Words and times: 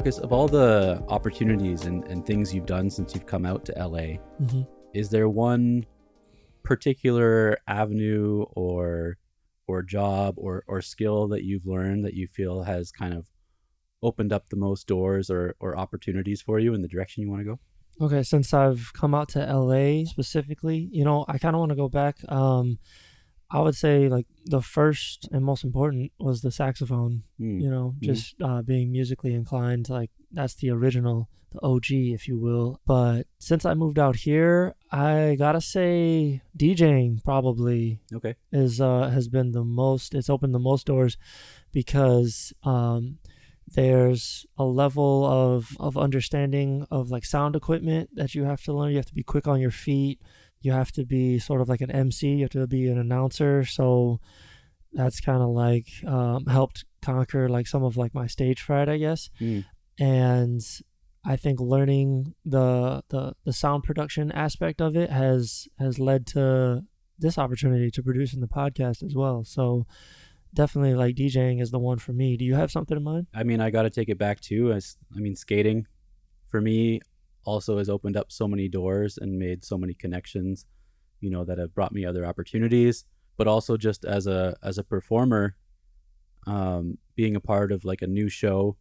Marcus, 0.00 0.18
of 0.18 0.32
all 0.32 0.48
the 0.48 1.04
opportunities 1.10 1.84
and, 1.84 2.04
and 2.04 2.24
things 2.24 2.54
you've 2.54 2.64
done 2.64 2.88
since 2.88 3.14
you've 3.14 3.26
come 3.26 3.44
out 3.44 3.66
to 3.66 3.72
LA, 3.72 4.16
hmm 4.42 4.62
is 4.94 5.10
there 5.10 5.28
one 5.28 5.84
particular 6.62 7.58
avenue 7.68 8.46
or 8.52 9.18
or 9.68 9.82
job 9.82 10.36
or 10.38 10.64
or 10.66 10.80
skill 10.80 11.28
that 11.28 11.44
you've 11.44 11.66
learned 11.66 12.02
that 12.06 12.14
you 12.14 12.26
feel 12.26 12.62
has 12.62 12.90
kind 12.90 13.12
of 13.12 13.28
opened 14.02 14.32
up 14.32 14.48
the 14.48 14.56
most 14.56 14.86
doors 14.86 15.28
or 15.28 15.54
or 15.60 15.76
opportunities 15.76 16.40
for 16.40 16.58
you 16.58 16.72
in 16.72 16.80
the 16.80 16.88
direction 16.88 17.22
you 17.22 17.28
want 17.28 17.42
to 17.42 17.44
go? 17.44 17.60
Okay, 18.00 18.22
since 18.22 18.54
I've 18.54 18.92
come 18.94 19.14
out 19.14 19.28
to 19.30 19.40
LA 19.40 20.06
specifically, 20.06 20.88
you 20.90 21.04
know, 21.04 21.26
I 21.28 21.36
kind 21.36 21.54
of 21.54 21.60
want 21.60 21.72
to 21.72 21.76
go 21.76 21.90
back. 21.90 22.16
Um, 22.26 22.78
I 23.50 23.60
would 23.60 23.74
say 23.74 24.08
like 24.08 24.26
the 24.46 24.62
first 24.62 25.28
and 25.32 25.44
most 25.44 25.64
important 25.64 26.12
was 26.18 26.40
the 26.42 26.50
saxophone. 26.52 27.24
Hmm. 27.38 27.58
You 27.60 27.70
know, 27.70 27.94
Mhm. 27.96 28.02
just 28.02 28.34
uh, 28.40 28.62
being 28.62 28.92
musically 28.92 29.34
inclined. 29.34 29.88
Like 29.90 30.10
that's 30.30 30.54
the 30.54 30.70
original, 30.70 31.28
the 31.52 31.58
OG, 31.62 32.12
if 32.14 32.28
you 32.28 32.38
will. 32.38 32.78
But 32.86 33.26
since 33.38 33.64
I 33.64 33.74
moved 33.74 33.98
out 33.98 34.16
here, 34.16 34.74
I 34.92 35.34
gotta 35.36 35.60
say 35.60 36.42
DJing 36.56 37.24
probably 37.24 38.00
Okay. 38.12 38.34
is 38.52 38.80
uh 38.80 39.08
has 39.10 39.28
been 39.28 39.50
the 39.52 39.64
most 39.64 40.14
it's 40.14 40.30
opened 40.30 40.54
the 40.54 40.58
most 40.70 40.86
doors 40.86 41.16
because 41.72 42.52
um 42.62 43.18
there's 43.72 44.46
a 44.58 44.64
level 44.64 45.24
of 45.24 45.76
of 45.78 45.96
understanding 45.96 46.86
of 46.90 47.10
like 47.10 47.24
sound 47.24 47.54
equipment 47.54 48.10
that 48.14 48.34
you 48.34 48.44
have 48.44 48.62
to 48.64 48.72
learn 48.72 48.90
you 48.90 48.96
have 48.96 49.06
to 49.06 49.14
be 49.14 49.22
quick 49.22 49.46
on 49.46 49.60
your 49.60 49.70
feet 49.70 50.20
you 50.62 50.72
have 50.72 50.92
to 50.92 51.04
be 51.04 51.38
sort 51.38 51.60
of 51.60 51.68
like 51.68 51.80
an 51.80 51.90
MC 51.90 52.28
you 52.28 52.42
have 52.42 52.50
to 52.50 52.66
be 52.66 52.88
an 52.88 52.98
announcer 52.98 53.64
so 53.64 54.20
that's 54.92 55.20
kind 55.20 55.42
of 55.42 55.48
like 55.50 55.86
um 56.06 56.46
helped 56.46 56.84
conquer 57.02 57.48
like 57.48 57.66
some 57.66 57.82
of 57.84 57.96
like 57.96 58.14
my 58.14 58.26
stage 58.26 58.60
fright 58.60 58.88
I 58.88 58.98
guess 58.98 59.30
Hmm. 59.38 59.60
and 59.98 60.60
I 61.24 61.36
think 61.36 61.60
learning 61.60 62.34
the 62.44 63.02
the 63.10 63.34
the 63.44 63.52
sound 63.52 63.84
production 63.84 64.32
aspect 64.32 64.80
of 64.80 64.96
it 64.96 65.10
has 65.10 65.68
has 65.78 65.98
led 65.98 66.26
to 66.28 66.82
this 67.18 67.36
opportunity 67.36 67.90
to 67.90 68.02
produce 68.02 68.32
in 68.32 68.40
the 68.40 68.48
podcast 68.48 69.02
as 69.02 69.14
well. 69.14 69.44
So 69.44 69.86
definitely 70.54 70.94
like 70.94 71.16
DJing 71.16 71.60
is 71.60 71.70
the 71.70 71.78
one 71.78 71.98
for 71.98 72.14
me. 72.14 72.38
Do 72.38 72.46
you 72.46 72.54
have 72.54 72.70
something 72.70 72.96
in 72.96 73.02
mind? 73.04 73.26
I 73.34 73.42
mean, 73.42 73.60
I 73.60 73.68
got 73.70 73.82
to 73.82 73.90
take 73.90 74.08
it 74.08 74.16
back 74.16 74.40
too. 74.40 74.72
As 74.72 74.96
I 75.14 75.20
mean, 75.20 75.36
skating 75.36 75.86
for 76.46 76.62
me 76.62 77.00
also 77.44 77.78
has 77.78 77.88
opened 77.88 78.16
up 78.16 78.30
so 78.30 78.46
many 78.46 78.68
doors 78.68 79.18
and 79.18 79.38
made 79.38 79.64
so 79.64 79.78
many 79.78 79.94
connections, 79.94 80.66
you 81.20 81.30
know, 81.30 81.44
that 81.44 81.58
have 81.58 81.74
brought 81.74 81.92
me 81.92 82.04
other 82.04 82.24
opportunities. 82.24 83.04
But 83.36 83.48
also 83.48 83.76
just 83.76 84.04
as 84.04 84.26
a 84.26 84.56
as 84.62 84.76
a 84.76 84.84
performer, 84.84 85.56
um, 86.46 86.98
being 87.16 87.36
a 87.36 87.40
part 87.40 87.72
of 87.72 87.84
like 87.84 88.02
a 88.02 88.06
new 88.06 88.28
show 88.28 88.76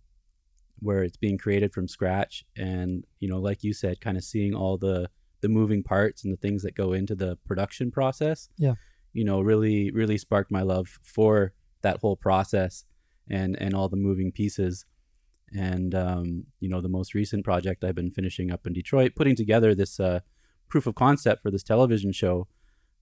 where 0.79 1.03
it's 1.03 1.17
being 1.17 1.38
created 1.38 1.73
from 1.73 1.88
scratch, 1.88 2.43
and 2.57 3.05
you 3.19 3.29
know, 3.29 3.39
like 3.39 3.63
you 3.63 3.73
said, 3.73 4.01
kind 4.01 4.17
of 4.17 4.23
seeing 4.23 4.53
all 4.53 4.77
the 4.77 5.09
the 5.41 5.49
moving 5.49 5.83
parts 5.83 6.23
and 6.23 6.33
the 6.33 6.38
things 6.38 6.63
that 6.63 6.75
go 6.75 6.91
into 6.94 7.16
the 7.16 7.38
production 7.45 7.91
process. 7.91 8.49
Yeah. 8.57 8.73
You 9.13 9.23
know, 9.23 9.41
really, 9.41 9.91
really 9.91 10.17
sparked 10.17 10.51
my 10.51 10.61
love 10.61 10.99
for 11.01 11.53
that 11.81 11.99
whole 11.99 12.17
process 12.17 12.85
and 13.29 13.55
and 13.61 13.73
all 13.73 13.89
the 13.89 13.97
moving 13.97 14.31
pieces 14.31 14.85
and 15.53 15.95
um, 15.95 16.45
you 16.59 16.69
know 16.69 16.81
the 16.81 16.89
most 16.89 17.14
recent 17.14 17.44
project 17.44 17.83
i've 17.83 17.95
been 17.95 18.11
finishing 18.11 18.52
up 18.52 18.67
in 18.67 18.73
detroit 18.73 19.14
putting 19.16 19.36
together 19.36 19.73
this 19.73 20.00
uh, 20.00 20.19
proof 20.67 20.86
of 20.88 20.95
concept 20.95 21.41
for 21.41 21.52
this 21.52 21.64
television 21.64 22.11
show 22.11 22.47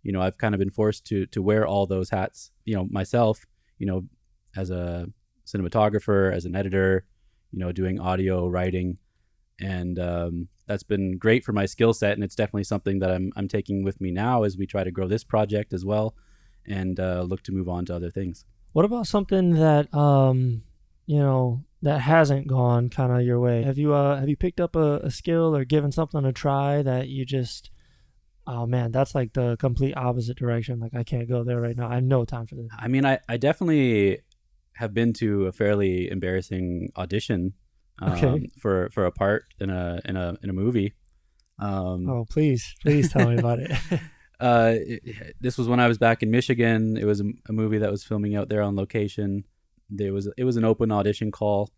you 0.04 0.12
know 0.12 0.22
i've 0.22 0.38
kind 0.38 0.56
of 0.56 0.59
been 0.59 0.70
forced 0.70 1.06
to 1.06 1.26
to 1.26 1.42
wear 1.42 1.66
all 1.66 1.86
those 1.86 2.10
hats 2.10 2.52
you 2.66 2.76
know 2.76 2.88
myself 2.89 3.45
you 3.77 3.86
know 3.86 4.05
as 4.55 4.70
a 4.70 5.08
cinematographer 5.45 6.33
as 6.33 6.45
an 6.45 6.55
editor 6.55 7.05
you 7.52 7.60
know 7.60 7.71
doing 7.71 7.99
audio 7.99 8.48
writing. 8.48 8.98
And 9.60 9.98
um, 9.98 10.50
that's 10.67 10.83
been 10.83 11.17
great 11.17 11.44
for 11.44 11.52
my 11.52 11.66
skill 11.66 11.94
set 11.94 12.14
and 12.14 12.23
it's 12.23 12.36
definitely 12.36 12.66
something 12.66 13.00
that 13.00 13.10
I'm, 13.10 13.32
I'm 13.36 13.48
taking 13.48 13.83
with 13.83 14.00
me 14.00 14.11
now 14.11 14.44
as 14.44 14.55
we 14.55 14.67
try 14.67 14.83
to 14.83 14.92
grow 14.92 15.08
this 15.08 15.23
project 15.23 15.73
as 15.73 15.83
well 15.83 16.14
and 16.67 17.00
uh, 17.00 17.23
look 17.23 17.42
to 17.44 17.52
move 17.52 17.67
on 17.67 17.86
to 17.86 17.95
other 17.95 18.11
things. 18.11 18.45
What 18.73 18.86
about 18.86 19.08
something 19.08 19.55
that 19.55 19.92
um 19.95 20.64
you 21.08 21.20
know 21.20 21.64
that 21.82 22.02
hasn't 22.02 22.48
gone 22.48 22.89
kind 22.89 23.11
of 23.11 23.21
your 23.21 23.39
way? 23.39 23.64
Have 23.64 23.77
you 23.77 23.93
uh 23.93 24.20
have 24.20 24.30
you 24.30 24.36
picked 24.38 24.60
up 24.60 24.76
a, 24.76 24.98
a 25.04 25.11
skill 25.11 25.55
or 25.55 25.64
given 25.65 25.92
something 25.92 26.23
a 26.26 26.33
try 26.33 26.82
that 26.82 27.08
you 27.08 27.26
just 27.26 27.70
oh 28.48 28.65
man, 28.65 28.92
that's 28.92 29.14
like 29.14 29.33
the 29.33 29.58
complete 29.58 29.93
opposite 29.98 30.38
direction. 30.38 30.80
Like 30.80 30.95
I 30.95 31.04
can't 31.04 31.27
go 31.27 31.43
there 31.43 31.60
right 31.60 31.76
now. 31.76 31.89
I 31.89 31.95
have 31.95 32.04
no 32.04 32.23
time 32.26 32.48
for 32.48 32.55
this. 32.55 32.67
I 32.80 32.88
mean, 32.88 33.05
I, 33.05 33.20
I 33.27 33.36
definitely 33.38 34.20
have 34.76 34.93
been 34.93 35.11
to 35.14 35.48
a 35.48 35.52
fairly 35.52 36.10
embarrassing 36.10 36.92
audition 36.95 37.54
um, 38.02 38.11
Okay. 38.14 38.49
for 38.59 38.89
for 38.92 39.05
a 39.05 39.11
part 39.11 39.45
in 39.59 39.70
a 39.70 39.99
in 40.05 40.15
a 40.15 40.38
in 40.44 40.49
a 40.49 40.54
movie. 40.54 40.94
Um, 41.59 42.08
Oh 42.09 42.26
please, 42.30 42.73
please 42.82 43.11
tell 43.11 43.30
me 43.30 43.38
about 43.38 43.59
it. 43.59 43.71
uh, 44.39 44.73
it- 44.76 45.36
this 45.42 45.58
was 45.58 45.67
when 45.67 45.80
I 45.80 45.88
was 45.88 45.98
back 45.98 46.23
in 46.23 46.32
Michigan. 46.32 46.95
It 46.98 47.05
was 47.05 47.20
a, 47.21 47.26
a 47.49 47.54
movie 47.54 47.80
that 47.80 47.92
was 47.92 48.04
filming 48.04 48.36
out 48.36 48.48
there 48.49 48.61
on 48.61 48.76
location. 48.76 49.45
There 49.89 50.14
was 50.14 50.31
it 50.37 50.43
was 50.43 50.58
an 50.58 50.65
open 50.65 50.92
audition 50.92 51.31
call, 51.31 51.70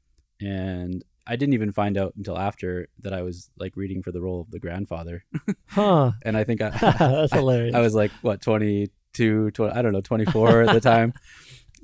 and 0.42 1.04
I 1.28 1.36
didn't 1.36 1.54
even 1.54 1.72
find 1.72 1.98
out 1.98 2.14
until 2.18 2.38
after 2.38 2.88
that 3.02 3.14
I 3.14 3.22
was 3.22 3.50
like 3.60 3.76
reading 3.76 4.02
for 4.02 4.12
the 4.12 4.22
role 4.22 4.42
of 4.42 4.52
the 4.52 4.60
grandfather. 4.60 5.24
huh. 5.68 6.12
and 6.24 6.36
I 6.36 6.44
think 6.44 6.62
I, 6.62 6.70
That's 7.00 7.34
hilarious. 7.34 7.76
I 7.80 7.82
was 7.82 7.94
like 7.94 8.12
what 8.22 8.42
22, 8.42 9.52
20, 9.52 9.74
I 9.74 9.82
don't 9.82 9.94
know, 9.94 10.02
24 10.02 10.64
at 10.64 10.74
the 10.74 10.80
time. 10.82 11.14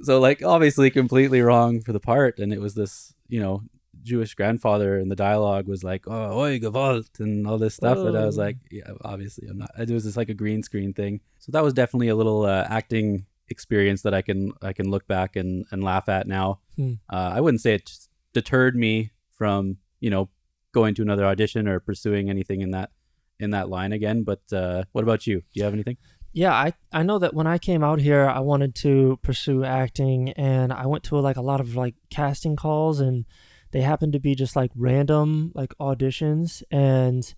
So 0.02 0.20
like 0.20 0.44
obviously 0.44 0.90
completely 0.90 1.42
wrong 1.42 1.82
for 1.82 1.94
the 1.94 2.00
part 2.00 2.40
and 2.40 2.52
it 2.52 2.60
was 2.60 2.74
this, 2.74 3.14
you 3.28 3.40
know, 3.40 3.62
Jewish 4.04 4.34
grandfather 4.36 4.98
and 5.00 5.10
the 5.10 5.16
dialogue 5.16 5.68
was 5.68 5.84
like, 5.84 6.06
"Oh, 6.08 6.40
oi 6.40 6.60
gewalt" 6.60 7.20
and 7.20 7.48
all 7.48 7.58
this 7.58 7.76
stuff 7.76 7.98
and 7.98 8.16
I 8.18 8.26
was 8.26 8.38
Oh. 8.38 8.42
like, 8.42 8.58
yeah, 8.72 8.92
obviously 9.04 9.48
I'm 9.48 9.58
not. 9.58 9.72
It 9.80 9.90
was 9.90 10.04
just 10.04 10.18
like 10.18 10.30
a 10.30 10.34
green 10.36 10.62
screen 10.64 10.94
thing. 10.94 11.22
So 11.40 11.52
that 11.54 11.64
was 11.64 11.74
definitely 11.74 12.10
a 12.10 12.16
little 12.16 12.46
uh, 12.46 12.66
acting 12.70 13.26
experience 13.50 14.02
that 14.04 14.14
I 14.14 14.22
can 14.22 14.52
I 14.62 14.74
can 14.74 14.90
look 14.90 15.08
back 15.08 15.36
and 15.36 15.66
and 15.72 15.84
laugh 15.84 16.10
at 16.10 16.28
now. 16.28 16.60
Hmm. 16.76 16.94
Uh, 17.12 17.32
I 17.36 17.42
wouldn't 17.42 17.62
say 17.62 17.76
it 17.76 17.92
deterred 18.34 18.76
me 18.76 19.12
from, 19.30 19.78
you 20.00 20.10
know, 20.10 20.30
going 20.72 20.96
to 20.96 21.02
another 21.02 21.26
audition 21.26 21.68
or 21.68 21.80
pursuing 21.80 22.30
anything 22.30 22.62
in 22.62 22.72
that 22.72 22.92
in 23.40 23.52
that 23.52 23.70
line 23.70 23.94
again. 23.94 24.24
But 24.24 24.42
uh, 24.52 24.84
what 24.92 25.04
about 25.04 25.28
you? 25.28 25.40
Do 25.40 25.46
you 25.54 25.64
have 25.64 25.74
anything? 25.74 25.98
yeah, 26.36 26.54
I 26.54 26.74
I 26.92 27.04
know 27.04 27.18
that 27.20 27.34
when 27.34 27.48
I 27.48 27.58
came 27.58 27.82
out 27.82 28.00
here, 28.00 28.28
I 28.28 28.40
wanted 28.42 28.76
to 28.76 29.18
pursue 29.24 29.64
acting, 29.64 30.32
and 30.32 30.74
I 30.74 30.86
went 30.86 31.06
to 31.06 31.18
like 31.18 31.38
a 31.38 31.42
lot 31.42 31.62
of 31.62 31.78
like 31.78 31.96
casting 32.10 32.58
calls, 32.58 33.00
and 33.00 33.24
they 33.72 33.80
happened 33.80 34.12
to 34.14 34.20
be 34.20 34.36
just 34.36 34.54
like 34.54 34.72
random 34.76 35.54
like 35.56 35.74
auditions, 35.80 36.62
and 36.70 37.34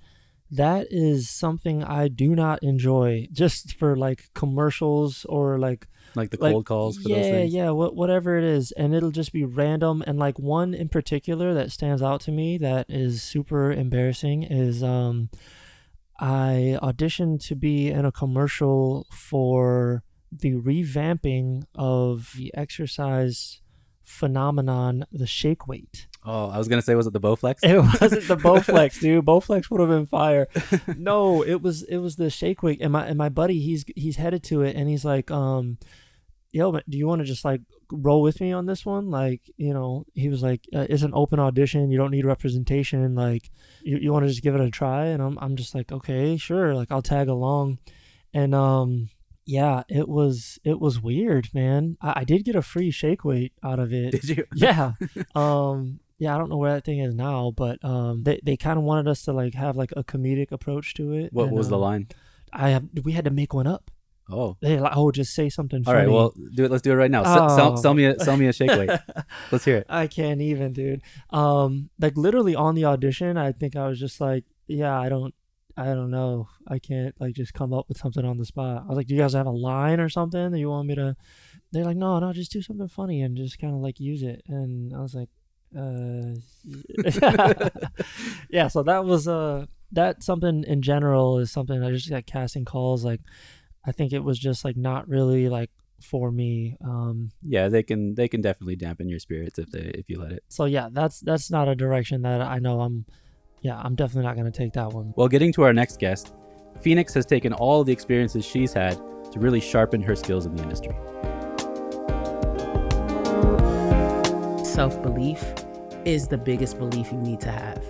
that 0.50 0.88
is 0.90 1.30
something 1.30 1.84
I 1.84 2.08
do 2.08 2.36
not 2.36 2.64
enjoy. 2.64 3.28
Just 3.32 3.76
for 3.76 3.96
like 3.96 4.32
commercials 4.34 5.28
or 5.30 5.60
like 5.60 5.88
Like 6.18 6.32
the 6.32 6.38
Like, 6.40 6.52
cold 6.52 6.66
calls 6.66 6.98
for 6.98 7.08
yeah, 7.10 7.16
those 7.18 7.26
things? 7.26 7.54
yeah, 7.54 7.70
what 7.70 7.96
whatever 7.96 8.38
it 8.38 8.44
is, 8.44 8.72
and 8.74 8.94
it'll 8.94 9.12
just 9.12 9.32
be 9.32 9.46
random. 9.46 10.04
And 10.06 10.20
like 10.20 10.38
one 10.38 10.74
in 10.74 10.90
particular 10.90 11.54
that 11.54 11.72
stands 11.72 12.02
out 12.02 12.20
to 12.22 12.32
me 12.32 12.58
that 12.58 12.88
is 12.90 13.24
super 13.24 13.72
embarrassing 13.72 14.44
is 14.44 14.84
um, 14.84 15.30
I 16.20 16.78
auditioned 16.82 17.46
to 17.48 17.56
be 17.56 17.90
in 17.90 18.04
a 18.06 18.12
commercial 18.12 19.06
for 19.12 20.04
the 20.32 20.54
revamping 20.56 21.64
of 21.76 22.34
the 22.36 22.52
exercise 22.56 23.62
phenomenon, 24.04 25.06
the 25.12 25.28
shake 25.28 25.68
weight. 25.68 26.08
Oh, 26.26 26.50
I 26.50 26.58
was 26.58 26.68
gonna 26.68 26.82
say, 26.82 26.96
was 26.96 27.08
it 27.08 27.14
the 27.14 27.22
Bowflex? 27.22 27.60
It 27.64 27.78
wasn't 28.02 28.28
the 28.28 28.36
Bowflex, 28.36 29.00
dude. 29.02 29.24
Bowflex 29.26 29.70
would 29.70 29.80
have 29.80 29.90
been 29.90 30.06
fire. 30.08 30.48
No, 30.98 31.42
it 31.44 31.62
was 31.62 31.84
it 31.84 31.98
was 31.98 32.16
the 32.18 32.30
shake 32.30 32.64
weight, 32.64 32.80
and 32.82 32.92
my 32.92 33.06
and 33.06 33.18
my 33.18 33.30
buddy, 33.30 33.60
he's 33.62 33.86
he's 33.96 34.18
headed 34.18 34.44
to 34.46 34.62
it, 34.64 34.76
and 34.76 34.90
he's 34.90 35.06
like, 35.06 35.30
um, 35.32 35.78
yo, 36.58 36.72
but 36.72 36.90
do 36.90 36.98
you 36.98 37.08
want 37.08 37.20
to 37.20 37.26
just 37.26 37.46
like 37.46 37.62
roll 37.92 38.22
with 38.22 38.42
me 38.42 38.52
on 38.52 38.66
this 38.66 38.86
one? 38.86 39.10
Like, 39.10 39.42
you 39.58 39.74
know, 39.74 40.06
he 40.14 40.28
was 40.30 40.42
like, 40.42 40.62
uh, 40.76 40.88
it's 40.90 41.04
an 41.04 41.14
open 41.14 41.40
audition. 41.40 41.92
You 41.92 41.98
don't 41.98 42.12
need 42.12 42.26
representation. 42.26 43.16
Like, 43.16 43.50
you 43.84 43.98
you 43.98 44.12
want 44.12 44.24
to 44.26 44.30
just 44.30 44.44
give 44.44 44.56
it 44.56 44.62
a 44.62 44.72
try? 44.72 45.06
And 45.06 45.22
I'm 45.22 45.38
I'm 45.40 45.56
just 45.56 45.74
like, 45.76 45.92
okay, 45.92 46.36
sure. 46.38 46.74
Like, 46.74 46.92
I'll 46.92 47.02
tag 47.02 47.28
along, 47.30 47.78
and 48.34 48.54
um. 48.56 49.10
Yeah, 49.50 49.84
it 49.88 50.10
was 50.10 50.60
it 50.66 50.78
was 50.78 51.02
weird, 51.02 51.48
man. 51.54 51.96
I, 52.02 52.14
I 52.18 52.24
did 52.26 52.44
get 52.44 52.58
a 52.58 52.62
free 52.62 52.92
shake 52.92 53.24
weight 53.24 53.54
out 53.64 53.80
of 53.80 53.94
it 53.94 54.12
Did 54.12 54.28
you? 54.28 54.44
yeah 54.56 54.92
um 55.36 56.02
yeah 56.20 56.36
i 56.36 56.38
don't 56.38 56.50
know 56.50 56.58
where 56.58 56.74
that 56.74 56.84
thing 56.84 57.00
is 57.00 57.14
now 57.14 57.54
but 57.56 57.78
um 57.82 58.24
they, 58.24 58.42
they 58.44 58.58
kind 58.58 58.78
of 58.78 58.84
wanted 58.84 59.08
us 59.08 59.22
to 59.24 59.32
like 59.32 59.54
have 59.54 59.78
like 59.78 59.94
a 59.96 60.04
comedic 60.04 60.52
approach 60.52 60.94
to 60.96 61.14
it 61.14 61.32
What 61.32 61.48
and, 61.48 61.56
was 61.58 61.70
the 61.70 61.76
um, 61.76 61.82
line? 61.82 62.08
i 62.52 62.72
have 62.72 62.84
we 63.04 63.14
had 63.14 63.24
to 63.24 63.32
make 63.32 63.54
one 63.54 63.68
up 63.68 63.90
Oh, 64.30 64.58
they 64.62 64.80
like 64.80 64.94
oh 64.96 65.12
just 65.12 65.34
say 65.34 65.50
something 65.50 65.80
all 65.86 65.94
funny. 65.94 66.06
right. 66.06 66.12
Well, 66.14 66.34
do 66.56 66.66
it. 66.66 66.72
Let's 66.72 66.82
do 66.82 66.92
it 66.92 66.96
right 66.96 67.10
now. 67.12 67.22
S- 67.24 67.56
Sell, 67.56 67.74
Oh. 67.74 67.76
sell 67.78 67.94
me 67.94 68.06
a 68.06 68.20
sell 68.20 68.36
me 68.38 68.48
a 68.48 68.54
shake 68.54 68.72
weight. 68.72 68.90
Let's 69.52 69.64
hear 69.66 69.78
it. 69.78 69.86
i 69.90 70.08
can't 70.08 70.42
even 70.42 70.74
dude 70.74 71.02
um 71.32 71.90
like 72.00 72.16
literally 72.18 72.56
on 72.56 72.76
the 72.76 72.86
audition 72.86 73.38
i 73.38 73.52
think 73.52 73.76
i 73.76 73.88
was 73.88 74.00
just 74.00 74.20
like 74.20 74.44
yeah 74.68 75.00
i 75.00 75.08
don't 75.10 75.34
i 75.78 75.86
don't 75.86 76.12
know 76.12 76.48
i 76.68 76.78
can't 76.80 77.14
like 77.22 77.34
just 77.36 77.54
come 77.54 77.72
up 77.74 77.88
with 77.88 77.98
something 77.98 78.26
on 78.26 78.38
the 78.38 78.46
spot 78.46 78.84
i 78.84 78.88
was 78.88 78.98
like 78.98 79.08
do 79.08 79.16
you 79.16 79.22
guys 79.22 79.34
have 79.34 79.46
a 79.46 79.52
line 79.52 80.00
or 80.00 80.10
something 80.10 80.52
that 80.52 80.60
you 80.60 80.70
want 80.70 80.88
me 80.88 80.96
to 80.96 81.16
they're 81.72 81.86
like 81.86 81.96
no 81.98 82.20
no 82.20 82.34
just 82.34 82.52
do 82.52 82.62
something 82.62 82.88
funny 82.88 83.22
and 83.22 83.38
just 83.38 83.60
kind 83.60 83.74
of 83.74 83.80
like 83.80 84.00
use 84.00 84.24
it 84.24 84.42
and 84.48 84.94
i 84.96 85.00
was 85.00 85.14
like 85.16 85.30
Uh, 85.76 86.32
yeah. 88.50 88.68
So 88.68 88.84
that 88.84 89.06
was 89.06 89.28
uh 89.28 89.66
that 89.92 90.24
something 90.24 90.64
in 90.66 90.82
general 90.82 91.40
is 91.40 91.52
something 91.52 91.82
I 91.84 91.92
just 91.92 92.10
got 92.10 92.26
casting 92.26 92.66
calls. 92.66 93.04
Like, 93.06 93.22
I 93.88 93.92
think 93.94 94.12
it 94.14 94.24
was 94.24 94.38
just 94.38 94.64
like 94.66 94.76
not 94.78 95.08
really 95.08 95.48
like 95.50 95.72
for 96.02 96.30
me. 96.32 96.76
Um, 96.84 97.32
Yeah, 97.42 97.70
they 97.70 97.82
can 97.82 98.14
they 98.16 98.28
can 98.28 98.42
definitely 98.42 98.76
dampen 98.76 99.08
your 99.10 99.20
spirits 99.20 99.58
if 99.58 99.72
they 99.72 99.80
if 99.96 100.10
you 100.10 100.20
let 100.20 100.32
it. 100.34 100.44
so 100.50 100.66
yeah, 100.66 100.90
that's 100.92 101.22
that's 101.22 101.50
not 101.50 101.68
a 101.68 101.76
direction 101.76 102.22
that 102.24 102.42
I 102.42 102.60
know 102.60 102.82
I'm. 102.82 103.06
Yeah, 103.62 103.80
I'm 103.84 103.96
definitely 103.96 104.24
not 104.28 104.36
gonna 104.36 104.52
take 104.52 104.74
that 104.74 104.92
one. 104.94 105.14
Well, 105.16 105.28
getting 105.28 105.52
to 105.54 105.64
our 105.64 105.74
next 105.74 106.00
guest, 106.00 106.34
Phoenixx 106.84 107.14
has 107.16 107.26
taken 107.26 107.54
all 107.54 107.84
the 107.84 107.92
experiences 107.94 108.46
she's 108.46 108.74
had 108.74 108.94
to 109.32 109.40
really 109.40 109.60
sharpen 109.60 110.02
her 110.04 110.16
skills 110.16 110.46
in 110.46 110.56
the 110.56 110.62
industry. 110.64 110.96
self 114.64 115.02
belief 115.02 115.44
is 116.06 116.28
the 116.28 116.38
biggest 116.38 116.78
belief 116.78 117.12
you 117.12 117.18
need 117.18 117.40
to 117.40 117.52
have. 117.52 117.84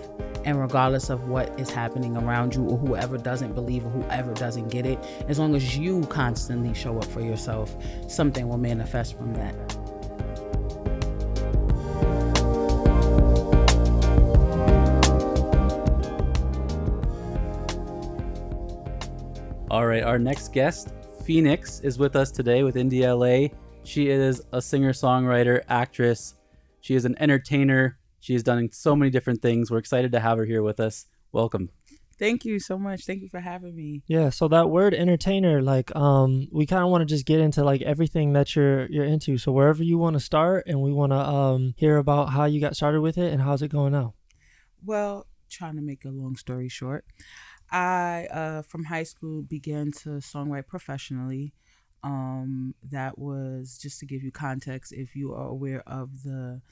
And 0.48 0.58
regardless 0.58 1.10
of 1.10 1.28
what 1.28 1.60
is 1.60 1.68
happening 1.68 2.16
around 2.16 2.54
you, 2.54 2.64
or 2.64 2.78
whoever 2.78 3.18
doesn't 3.18 3.54
believe, 3.54 3.84
or 3.84 3.90
whoever 3.90 4.32
doesn't 4.32 4.68
get 4.68 4.86
it, 4.86 4.98
as 5.28 5.38
long 5.38 5.54
as 5.54 5.76
you 5.76 6.06
constantly 6.06 6.72
show 6.72 6.96
up 6.96 7.04
for 7.04 7.20
yourself, 7.20 7.76
something 8.06 8.48
will 8.48 8.56
manifest 8.56 9.18
from 9.18 9.34
that. 9.34 9.54
All 19.70 19.86
right, 19.86 20.02
our 20.02 20.18
next 20.18 20.54
guest, 20.54 20.94
Phoenixx, 21.24 21.84
is 21.84 21.98
with 21.98 22.16
us 22.16 22.30
today 22.30 22.62
with 22.62 22.76
Indie 22.76 23.02
LA. 23.04 23.54
She 23.84 24.08
is 24.08 24.40
a 24.54 24.62
singer 24.62 24.94
songwriter, 24.94 25.62
actress. 25.68 26.36
She 26.80 26.94
is 26.94 27.04
an 27.04 27.16
entertainer. 27.20 27.97
She 28.20 28.32
has 28.32 28.42
done 28.42 28.70
so 28.72 28.96
many 28.96 29.10
different 29.10 29.42
things. 29.42 29.70
We're 29.70 29.78
excited 29.78 30.12
to 30.12 30.20
have 30.20 30.38
her 30.38 30.44
here 30.44 30.62
with 30.62 30.80
us. 30.80 31.06
Welcome. 31.32 31.70
Thank 32.18 32.44
you 32.44 32.58
so 32.58 32.76
much. 32.76 33.06
Thank 33.06 33.22
you 33.22 33.28
for 33.28 33.38
having 33.38 33.76
me. 33.76 34.02
Yeah, 34.08 34.30
so 34.30 34.48
that 34.48 34.70
word 34.70 34.92
entertainer, 34.92 35.62
like, 35.62 35.94
um, 35.94 36.48
we 36.50 36.66
kind 36.66 36.82
of 36.82 36.90
want 36.90 37.02
to 37.02 37.06
just 37.06 37.26
get 37.26 37.40
into 37.40 37.62
like 37.62 37.80
everything 37.82 38.32
that 38.32 38.56
you're 38.56 38.86
you're 38.86 39.04
into. 39.04 39.38
So 39.38 39.52
wherever 39.52 39.84
you 39.84 39.98
want 39.98 40.14
to 40.14 40.20
start, 40.20 40.64
and 40.66 40.82
we 40.82 40.92
want 40.92 41.12
to 41.12 41.18
um 41.18 41.74
hear 41.76 41.96
about 41.96 42.30
how 42.30 42.44
you 42.44 42.60
got 42.60 42.74
started 42.74 43.02
with 43.02 43.18
it 43.18 43.32
and 43.32 43.40
how's 43.40 43.62
it 43.62 43.68
going 43.68 43.92
now. 43.92 44.14
Well, 44.84 45.26
trying 45.48 45.76
to 45.76 45.82
make 45.82 46.04
a 46.04 46.10
long 46.10 46.34
story 46.34 46.68
short, 46.68 47.04
I 47.70 48.26
uh, 48.32 48.62
from 48.62 48.84
high 48.84 49.04
school 49.04 49.42
began 49.42 49.92
to 50.02 50.10
songwrite 50.18 50.66
professionally. 50.66 51.54
Um, 52.02 52.74
that 52.90 53.18
was 53.18 53.78
just 53.80 54.00
to 54.00 54.06
give 54.06 54.24
you 54.24 54.32
context. 54.32 54.92
If 54.92 55.14
you 55.14 55.32
are 55.34 55.46
aware 55.46 55.82
of 55.86 56.24
the 56.24 56.62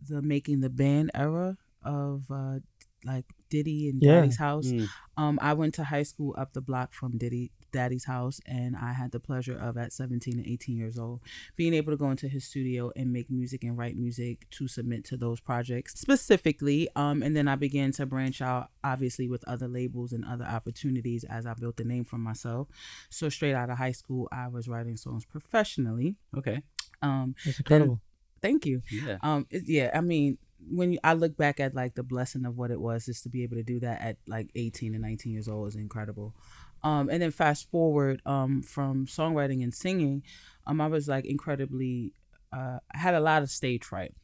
the 0.00 0.22
making 0.22 0.60
the 0.60 0.70
band 0.70 1.10
era 1.14 1.56
of 1.82 2.24
uh, 2.30 2.58
like 3.04 3.24
Diddy 3.50 3.88
and 3.88 4.02
Yeah. 4.02 4.16
Daddy's 4.16 4.38
House, 4.38 4.66
Mm. 4.66 4.88
um, 5.16 5.38
I 5.40 5.52
went 5.54 5.74
to 5.74 5.84
high 5.84 6.02
school 6.02 6.34
up 6.36 6.52
the 6.52 6.60
block 6.60 6.92
from 6.92 7.16
Diddy 7.18 7.52
Daddy's 7.70 8.06
house, 8.06 8.40
and 8.46 8.74
I 8.74 8.92
had 8.94 9.12
the 9.12 9.20
pleasure 9.20 9.56
of 9.56 9.76
at 9.76 9.92
17 9.92 10.38
and 10.38 10.46
18 10.46 10.76
years 10.78 10.98
old 10.98 11.20
being 11.56 11.74
able 11.74 11.92
to 11.92 11.96
go 11.96 12.10
into 12.10 12.26
his 12.26 12.44
studio 12.44 12.90
and 12.96 13.12
make 13.12 13.30
music 13.30 13.62
and 13.64 13.76
write 13.76 13.96
music 13.96 14.48
to 14.52 14.66
submit 14.66 15.04
to 15.04 15.16
those 15.16 15.40
projects 15.40 16.00
specifically. 16.00 16.88
Um, 16.96 17.22
and 17.22 17.36
then 17.36 17.46
I 17.48 17.54
began 17.54 17.92
to 17.92 18.06
branch 18.06 18.40
out, 18.40 18.70
obviously, 18.82 19.28
with 19.28 19.44
other 19.46 19.68
labels 19.68 20.12
and 20.12 20.24
other 20.24 20.44
opportunities 20.46 21.22
as 21.24 21.44
I 21.46 21.54
built 21.54 21.78
a 21.80 21.84
name 21.84 22.04
for 22.04 22.18
myself. 22.18 22.66
So 23.10 23.28
straight 23.28 23.54
out 23.54 23.68
of 23.70 23.76
high 23.78 23.92
school, 23.92 24.26
I 24.32 24.48
was 24.48 24.66
writing 24.68 24.96
songs 24.96 25.24
professionally. 25.26 26.16
Okay. 26.36 26.62
Um, 27.02 27.34
That's 27.44 27.58
incredible. 27.58 28.00
Thank 28.46 28.66
you. 28.66 28.82
Yeah. 28.90 29.18
Um, 29.22 29.46
it, 29.50 29.64
yeah, 29.66 29.90
I 29.94 30.00
mean, 30.00 30.38
when 30.68 30.92
you, 30.92 30.98
I 31.04 31.14
look 31.14 31.36
back 31.36 31.60
at 31.60 31.74
like 31.74 31.94
the 31.94 32.02
blessing 32.02 32.44
of 32.44 32.56
what 32.56 32.70
it 32.70 32.80
was, 32.80 33.06
just 33.06 33.22
to 33.24 33.28
be 33.28 33.42
able 33.42 33.56
to 33.56 33.62
do 33.62 33.80
that 33.80 34.00
at 34.00 34.16
like 34.26 34.50
18 34.54 34.94
and 34.94 35.02
19 35.02 35.32
years 35.32 35.48
old 35.48 35.68
is 35.68 35.76
incredible. 35.76 36.34
Um, 36.82 37.08
and 37.08 37.22
then 37.22 37.30
fast 37.30 37.70
forward 37.70 38.20
um, 38.26 38.62
from 38.62 39.06
songwriting 39.06 39.62
and 39.62 39.74
singing, 39.74 40.22
um, 40.66 40.80
I 40.80 40.86
was 40.86 41.08
like 41.08 41.24
incredibly, 41.24 42.12
uh, 42.52 42.78
I 42.94 42.98
had 42.98 43.14
a 43.14 43.20
lot 43.20 43.42
of 43.42 43.50
stage 43.50 43.84
fright. 43.84 44.14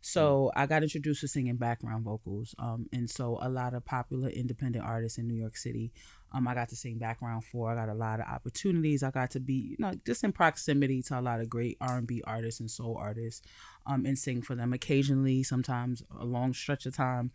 So 0.00 0.50
I 0.56 0.66
got 0.66 0.82
introduced 0.82 1.20
to 1.20 1.28
singing 1.28 1.56
background 1.56 2.04
vocals. 2.04 2.54
Um, 2.58 2.86
and 2.92 3.08
so 3.08 3.38
a 3.42 3.48
lot 3.48 3.74
of 3.74 3.84
popular 3.84 4.28
independent 4.28 4.84
artists 4.84 5.18
in 5.18 5.28
New 5.28 5.34
York 5.34 5.56
City, 5.56 5.92
um, 6.32 6.48
I 6.48 6.54
got 6.54 6.68
to 6.70 6.76
sing 6.76 6.98
background 6.98 7.44
for. 7.44 7.70
I 7.70 7.74
got 7.74 7.88
a 7.88 7.94
lot 7.94 8.20
of 8.20 8.26
opportunities. 8.26 9.02
I 9.02 9.10
got 9.10 9.30
to 9.32 9.40
be, 9.40 9.54
you 9.70 9.76
know, 9.78 9.92
just 10.06 10.24
in 10.24 10.32
proximity 10.32 11.02
to 11.02 11.18
a 11.18 11.20
lot 11.20 11.40
of 11.40 11.50
great 11.50 11.76
R&B 11.80 12.22
artists 12.26 12.60
and 12.60 12.70
soul 12.70 12.96
artists 12.98 13.42
um, 13.86 14.06
and 14.06 14.18
sing 14.18 14.40
for 14.40 14.54
them 14.54 14.72
occasionally, 14.72 15.42
sometimes 15.42 16.02
a 16.18 16.24
long 16.24 16.54
stretch 16.54 16.86
of 16.86 16.96
time. 16.96 17.32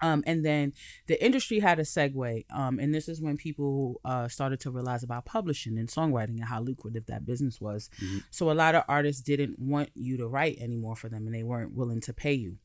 Um, 0.00 0.22
and 0.26 0.44
then 0.44 0.72
the 1.06 1.22
industry 1.24 1.60
had 1.60 1.78
a 1.78 1.82
segue, 1.82 2.44
um, 2.50 2.78
and 2.78 2.94
this 2.94 3.08
is 3.08 3.20
when 3.20 3.36
people 3.36 4.00
uh, 4.04 4.28
started 4.28 4.60
to 4.60 4.70
realize 4.70 5.02
about 5.02 5.24
publishing 5.24 5.78
and 5.78 5.88
songwriting 5.88 6.36
and 6.36 6.44
how 6.44 6.60
lucrative 6.60 7.06
that 7.06 7.24
business 7.24 7.60
was. 7.60 7.88
Mhm. 8.00 8.24
So 8.30 8.50
a 8.50 8.52
lot 8.52 8.74
of 8.74 8.84
artists 8.88 9.22
didn't 9.22 9.58
want 9.58 9.90
you 9.94 10.16
to 10.18 10.28
write 10.28 10.58
anymore 10.58 10.96
for 10.96 11.08
them, 11.08 11.26
and 11.26 11.34
they 11.34 11.42
weren't 11.42 11.72
willing 11.74 12.00
to 12.02 12.12
pay 12.12 12.34
you. 12.34 12.58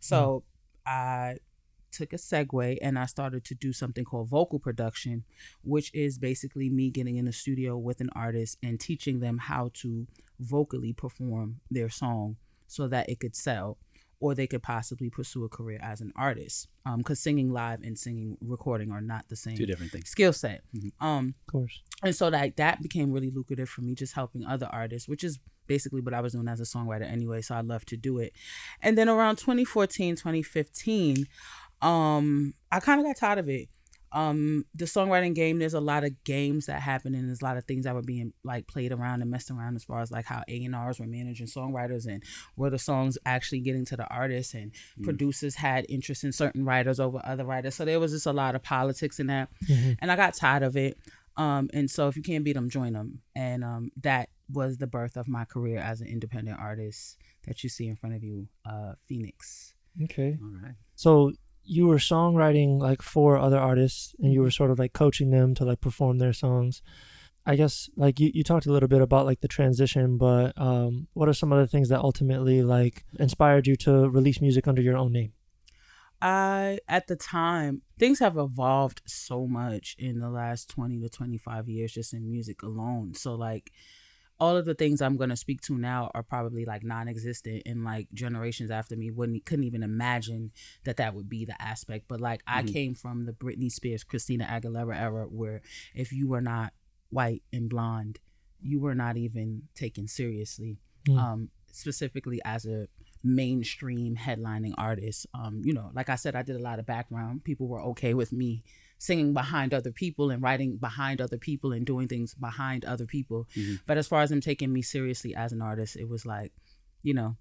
So 0.00 0.44
I 0.86 1.38
took 1.90 2.12
a 2.12 2.16
segue 2.16 2.78
and 2.82 2.98
I 2.98 3.06
started 3.06 3.44
to 3.44 3.54
do 3.54 3.72
something 3.72 4.04
called 4.04 4.28
vocal 4.28 4.58
production, 4.58 5.24
which 5.62 5.94
is 5.94 6.18
basically 6.18 6.68
me 6.68 6.90
getting 6.90 7.16
in 7.16 7.24
the 7.24 7.32
studio 7.32 7.78
with 7.78 8.00
an 8.00 8.10
artist 8.14 8.58
and 8.62 8.80
teaching 8.80 9.20
them 9.20 9.38
how 9.38 9.70
to 9.74 10.06
vocally 10.40 10.92
perform 10.92 11.60
their 11.70 11.88
song 11.88 12.36
so 12.66 12.88
that 12.88 13.08
it 13.08 13.20
could 13.20 13.36
sell 13.36 13.78
or 14.24 14.34
they 14.34 14.46
could 14.46 14.62
possibly 14.62 15.10
pursue 15.10 15.44
a 15.44 15.48
career 15.50 15.78
as 15.82 16.00
an 16.00 16.10
artist. 16.16 16.68
Because 16.96 17.20
singing 17.20 17.50
live 17.52 17.80
and 17.82 17.98
singing 17.98 18.36
recording 18.40 18.90
are 18.90 19.00
not 19.02 19.28
the 19.28 19.36
same 19.36 19.56
Two 19.56 19.66
different 19.66 19.92
things. 19.92 20.08
skill 20.08 20.32
set. 20.32 20.62
Mhm. 20.74 20.92
Um, 21.00 21.34
Of 21.46 21.52
course. 21.52 21.82
and 22.02 22.14
so 22.16 22.28
like 22.28 22.56
that 22.56 22.80
became 22.82 23.12
really 23.12 23.30
lucrative 23.30 23.68
for 23.68 23.82
me 23.82 23.94
just 23.94 24.14
helping 24.14 24.44
other 24.46 24.66
artists 24.66 25.08
which 25.08 25.24
is 25.24 25.38
basically 25.66 26.00
what 26.02 26.12
i 26.14 26.20
was 26.20 26.32
doing 26.34 26.46
as 26.48 26.60
a 26.60 26.64
songwriter 26.64 27.06
anyway 27.10 27.40
so 27.40 27.54
i 27.54 27.60
love 27.62 27.84
to 27.86 27.96
do 27.96 28.18
it 28.18 28.32
and 28.82 28.98
then 28.98 29.08
around 29.08 29.36
2014 29.36 30.14
2015 30.16 31.26
um 31.82 32.52
i 32.70 32.80
kind 32.80 33.00
of 33.00 33.06
got 33.06 33.16
tired 33.16 33.38
of 33.38 33.48
it 33.48 33.68
um 34.14 34.64
the 34.74 34.84
songwriting 34.84 35.34
game 35.34 35.58
there's 35.58 35.74
a 35.74 35.80
lot 35.80 36.04
of 36.04 36.12
games 36.24 36.66
that 36.66 36.80
happen 36.80 37.14
and 37.14 37.28
there's 37.28 37.42
a 37.42 37.44
lot 37.44 37.56
of 37.56 37.64
things 37.64 37.84
that 37.84 37.94
were 37.94 38.00
being 38.02 38.32
like 38.44 38.66
played 38.68 38.92
around 38.92 39.20
and 39.20 39.30
messed 39.30 39.50
around 39.50 39.74
as 39.76 39.84
far 39.84 40.00
as 40.00 40.10
like 40.10 40.24
how 40.24 40.42
a&rs 40.48 40.98
were 41.00 41.06
managing 41.06 41.46
songwriters 41.46 42.06
and 42.06 42.22
were 42.56 42.70
the 42.70 42.78
songs 42.78 43.18
actually 43.26 43.60
getting 43.60 43.84
to 43.84 43.96
the 43.96 44.06
artists 44.08 44.54
and 44.54 44.72
Mm. 44.98 45.04
producers 45.04 45.56
had 45.56 45.84
interest 45.88 46.24
in 46.24 46.32
certain 46.32 46.64
writers 46.64 46.98
over 47.00 47.20
other 47.24 47.44
writers 47.44 47.74
so 47.74 47.84
there 47.84 47.98
was 48.00 48.12
just 48.12 48.26
a 48.26 48.32
lot 48.32 48.54
of 48.54 48.62
politics 48.62 49.18
in 49.20 49.26
that 49.26 49.48
Mhm. 49.68 49.96
and 50.00 50.10
I 50.12 50.16
got 50.16 50.34
tired 50.34 50.62
of 50.62 50.76
it. 50.76 50.96
Um, 51.36 51.68
and 51.74 51.90
so 51.90 52.06
if 52.06 52.16
you 52.16 52.22
can't 52.22 52.44
beat 52.44 52.52
them, 52.52 52.70
join 52.70 52.92
them. 52.92 53.20
And 53.34 53.64
um, 53.64 53.90
that 54.02 54.28
was 54.52 54.76
the 54.78 54.86
birth 54.86 55.16
of 55.16 55.26
my 55.26 55.44
career 55.44 55.78
as 55.78 56.00
an 56.00 56.06
independent 56.06 56.60
artist 56.60 57.18
that 57.46 57.64
you 57.64 57.68
see 57.68 57.88
in 57.88 57.96
front 57.96 58.14
of 58.14 58.22
you, 58.22 58.46
uh, 58.64 58.92
Phoenixx. 59.10 59.72
Okay. 60.04 60.38
All 60.40 60.60
right. 60.62 60.74
So 60.94 61.32
you 61.64 61.86
were 61.86 61.96
songwriting 61.96 62.80
like 62.80 63.02
for 63.02 63.38
other 63.38 63.58
artists, 63.58 64.14
and 64.18 64.32
you 64.32 64.42
were 64.42 64.50
sort 64.50 64.70
of 64.70 64.78
like 64.78 64.92
coaching 64.92 65.30
them 65.30 65.54
to 65.54 65.64
like 65.64 65.80
perform 65.80 66.18
their 66.18 66.32
songs. 66.32 66.82
I 67.46 67.56
guess 67.56 67.90
like 67.96 68.20
you, 68.20 68.30
you 68.32 68.42
talked 68.42 68.66
a 68.66 68.72
little 68.72 68.88
bit 68.88 69.02
about 69.02 69.26
like 69.26 69.40
the 69.40 69.48
transition, 69.48 70.16
but 70.16 70.52
um, 70.56 71.08
what 71.12 71.28
are 71.28 71.34
some 71.34 71.52
of 71.52 71.58
the 71.58 71.66
things 71.66 71.90
that 71.90 72.00
ultimately 72.00 72.62
like 72.62 73.04
inspired 73.18 73.66
you 73.66 73.76
to 73.76 74.08
release 74.08 74.40
music 74.40 74.66
under 74.66 74.80
your 74.80 74.96
own 74.96 75.12
name? 75.12 75.32
I, 76.22 76.78
at 76.88 77.06
the 77.06 77.16
time, 77.16 77.82
things 77.98 78.18
have 78.20 78.38
evolved 78.38 79.02
so 79.04 79.46
much 79.46 79.94
in 79.98 80.20
the 80.20 80.30
last 80.30 80.70
20 80.70 81.00
to 81.00 81.08
25 81.10 81.68
years 81.68 81.92
just 81.92 82.14
in 82.14 82.30
music 82.30 82.62
alone. 82.62 83.12
So, 83.12 83.34
like, 83.34 83.72
all 84.40 84.56
of 84.56 84.64
the 84.64 84.74
things 84.74 85.00
I'm 85.00 85.16
going 85.16 85.30
to 85.30 85.36
speak 85.36 85.60
to 85.62 85.78
now 85.78 86.10
are 86.14 86.22
probably 86.24 86.64
like 86.64 86.82
non-existent 86.82 87.62
and 87.66 87.84
like 87.84 88.08
generations 88.12 88.70
after 88.70 88.96
me 88.96 89.10
wouldn't 89.10 89.46
couldn't 89.46 89.64
even 89.64 89.82
imagine 89.82 90.50
that 90.84 90.96
that 90.96 91.14
would 91.14 91.28
be 91.28 91.44
the 91.44 91.60
aspect 91.62 92.06
but 92.08 92.20
like 92.20 92.42
I 92.46 92.62
Mhm. 92.62 92.72
came 92.72 92.94
from 92.94 93.26
the 93.26 93.32
Britney 93.32 93.70
Spears 93.70 94.02
Christina 94.04 94.44
Aguilera 94.44 94.96
era 94.98 95.24
where 95.26 95.62
if 95.94 96.12
you 96.12 96.26
were 96.28 96.40
not 96.40 96.72
white 97.10 97.42
and 97.52 97.68
blonde 97.70 98.18
you 98.60 98.80
were 98.80 98.94
not 98.94 99.16
even 99.16 99.68
taken 99.74 100.08
seriously 100.08 100.78
Mm. 101.06 101.18
um 101.18 101.50
specifically 101.70 102.40
as 102.44 102.64
a 102.66 102.88
mainstream 103.22 104.16
headlining 104.16 104.72
artist 104.78 105.26
um 105.34 105.60
you 105.64 105.72
know 105.72 105.90
like 105.94 106.08
I 106.08 106.14
said 106.16 106.34
I 106.36 106.42
did 106.42 106.56
a 106.56 106.60
lot 106.62 106.78
of 106.78 106.86
background 106.86 107.44
people 107.44 107.66
were 107.68 107.82
okay 107.92 108.14
with 108.14 108.32
me 108.32 108.62
singing 108.98 109.32
behind 109.34 109.74
other 109.74 109.92
people 109.92 110.30
and 110.30 110.42
writing 110.42 110.76
behind 110.76 111.20
other 111.20 111.38
people 111.38 111.72
and 111.72 111.84
doing 111.86 112.08
things 112.08 112.34
behind 112.34 112.84
other 112.84 113.06
people 113.06 113.46
Mhm. 113.56 113.80
but 113.86 113.98
as 113.98 114.06
far 114.08 114.22
as 114.22 114.30
them 114.30 114.40
taking 114.40 114.72
me 114.72 114.82
seriously 114.82 115.34
as 115.34 115.52
an 115.52 115.60
artist, 115.60 115.96
it 115.96 116.08
was 116.08 116.24
like, 116.24 116.52
you 117.02 117.12
know, 117.14 117.36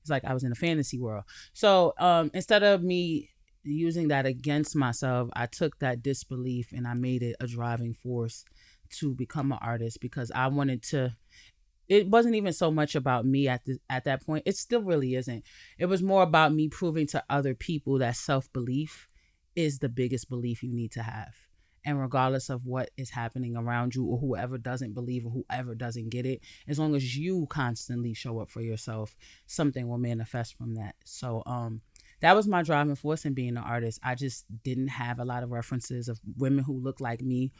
it's 0.00 0.10
like 0.10 0.24
I 0.24 0.34
was 0.34 0.44
in 0.44 0.52
a 0.52 0.56
fantasy 0.56 0.98
world. 0.98 1.24
So 1.52 1.94
um, 1.98 2.30
instead 2.34 2.62
of 2.62 2.82
me 2.82 3.30
using 3.62 4.08
that 4.08 4.26
against 4.26 4.76
myself, 4.76 5.30
I 5.34 5.46
took 5.46 5.78
that 5.78 6.02
disbelief 6.02 6.72
and 6.72 6.86
I 6.86 6.94
made 6.94 7.22
it 7.22 7.36
a 7.40 7.46
driving 7.46 7.94
force 7.94 8.44
to 8.98 9.14
become 9.14 9.52
an 9.52 9.58
artist 9.62 10.00
because 10.00 10.30
I 10.32 10.48
wanted 10.48 10.82
to 10.84 11.16
it 11.86 12.08
wasn't 12.08 12.34
even 12.34 12.52
so 12.52 12.70
much 12.70 12.94
about 12.94 13.26
me 13.26 13.46
at 13.46 13.64
the 13.66 13.78
at 13.90 14.04
that 14.04 14.24
point. 14.24 14.42
It 14.46 14.56
still 14.56 14.82
really 14.82 15.14
isn't. 15.16 15.44
It 15.78 15.86
was 15.86 16.02
more 16.02 16.22
about 16.22 16.54
me 16.54 16.68
proving 16.68 17.06
to 17.08 17.22
other 17.28 17.54
people 17.54 17.98
that 17.98 18.16
self 18.16 18.50
belief 18.52 19.08
is 19.56 19.78
the 19.78 19.88
biggest 19.88 20.28
belief 20.28 20.62
you 20.62 20.72
need 20.72 20.92
to 20.92 21.02
have. 21.02 21.34
And 21.86 22.00
regardless 22.00 22.48
of 22.48 22.64
what 22.64 22.90
is 22.96 23.10
happening 23.10 23.56
around 23.56 23.94
you 23.94 24.06
or 24.06 24.18
whoever 24.18 24.56
doesn't 24.56 24.94
believe 24.94 25.26
or 25.26 25.30
whoever 25.30 25.74
doesn't 25.74 26.08
get 26.08 26.24
it, 26.24 26.40
as 26.66 26.78
long 26.78 26.94
as 26.94 27.16
you 27.16 27.46
constantly 27.50 28.14
show 28.14 28.40
up 28.40 28.50
for 28.50 28.62
yourself, 28.62 29.14
something 29.46 29.86
will 29.86 29.98
manifest 29.98 30.56
from 30.56 30.74
that. 30.76 30.94
So 31.04 31.42
um 31.46 31.82
that 32.20 32.34
was 32.34 32.48
my 32.48 32.62
driving 32.62 32.94
force 32.94 33.26
in 33.26 33.34
being 33.34 33.50
an 33.50 33.58
artist. 33.58 34.00
I 34.02 34.14
just 34.14 34.46
didn't 34.62 34.88
have 34.88 35.18
a 35.18 35.26
lot 35.26 35.42
of 35.42 35.50
references 35.50 36.08
of 36.08 36.20
women 36.38 36.64
who 36.64 36.78
look 36.78 37.00
like 37.00 37.20
me 37.20 37.52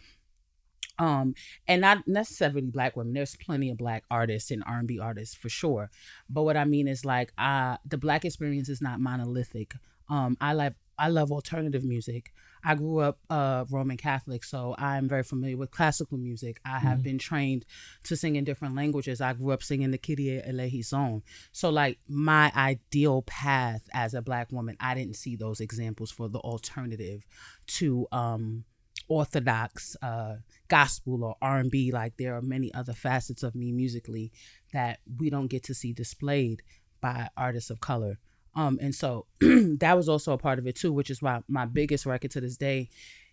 um 0.98 1.34
and 1.66 1.80
not 1.80 2.06
necessarily 2.06 2.62
black 2.62 2.96
women 2.96 3.12
there's 3.14 3.36
plenty 3.36 3.70
of 3.70 3.76
black 3.76 4.04
artists 4.10 4.50
and 4.50 4.62
r&b 4.66 4.98
artists 4.98 5.34
for 5.34 5.48
sure 5.48 5.90
but 6.30 6.42
what 6.42 6.56
i 6.56 6.64
mean 6.64 6.86
is 6.86 7.04
like 7.04 7.32
uh 7.38 7.76
the 7.84 7.98
black 7.98 8.24
experience 8.24 8.68
is 8.68 8.80
not 8.80 9.00
monolithic 9.00 9.74
um 10.08 10.36
i 10.40 10.52
like 10.52 10.74
i 10.98 11.08
love 11.08 11.30
alternative 11.32 11.84
music. 11.84 12.32
I 12.66 12.74
grew 12.76 12.98
up 13.00 13.18
uh 13.28 13.64
roman 13.70 13.96
catholic 13.98 14.42
so 14.44 14.74
i'm 14.78 15.06
very 15.08 15.22
familiar 15.22 15.56
with 15.56 15.70
classical 15.70 16.16
music. 16.18 16.60
I 16.64 16.78
have 16.78 17.00
Mhm. 17.00 17.02
been 17.02 17.18
trained 17.18 17.66
to 18.04 18.16
sing 18.16 18.36
in 18.36 18.44
different 18.44 18.74
languages. 18.74 19.20
I 19.20 19.32
grew 19.34 19.50
up 19.50 19.62
singing 19.62 19.90
the 19.90 19.98
kyrie 19.98 20.42
eleison 20.44 21.22
so 21.52 21.68
like 21.70 21.98
my 22.08 22.50
ideal 22.56 23.22
path 23.22 23.82
as 23.92 24.14
a 24.14 24.22
black 24.22 24.50
woman 24.52 24.76
i 24.80 24.94
didn't 24.94 25.16
see 25.16 25.36
those 25.36 25.60
examples 25.60 26.10
for 26.10 26.28
the 26.28 26.38
alternative 26.40 27.26
to 27.66 28.06
um 28.12 28.64
orthodox 29.08 29.96
uh 30.02 30.36
gospel 30.68 31.22
or 31.24 31.36
r&b 31.42 31.92
like 31.92 32.16
there 32.16 32.34
are 32.34 32.40
many 32.42 32.72
other 32.72 32.94
facets 32.94 33.42
of 33.42 33.54
me 33.54 33.70
musically 33.70 34.32
that 34.72 34.98
we 35.18 35.28
don't 35.30 35.48
get 35.48 35.62
to 35.62 35.74
see 35.74 35.92
displayed 35.92 36.62
by 37.00 37.28
artists 37.36 37.70
of 37.70 37.80
color 37.80 38.18
um 38.56 38.78
and 38.80 38.94
so 38.94 39.26
that 39.40 39.96
was 39.96 40.08
also 40.08 40.32
a 40.32 40.38
part 40.38 40.58
of 40.58 40.66
it 40.66 40.76
too 40.76 40.92
which 40.92 41.11
is 41.11 41.20
why 41.23 41.40
my 41.49 41.64
biggest 41.66 42.06
record 42.06 42.30
to 42.30 42.40
this 42.40 42.56
day 42.56 42.88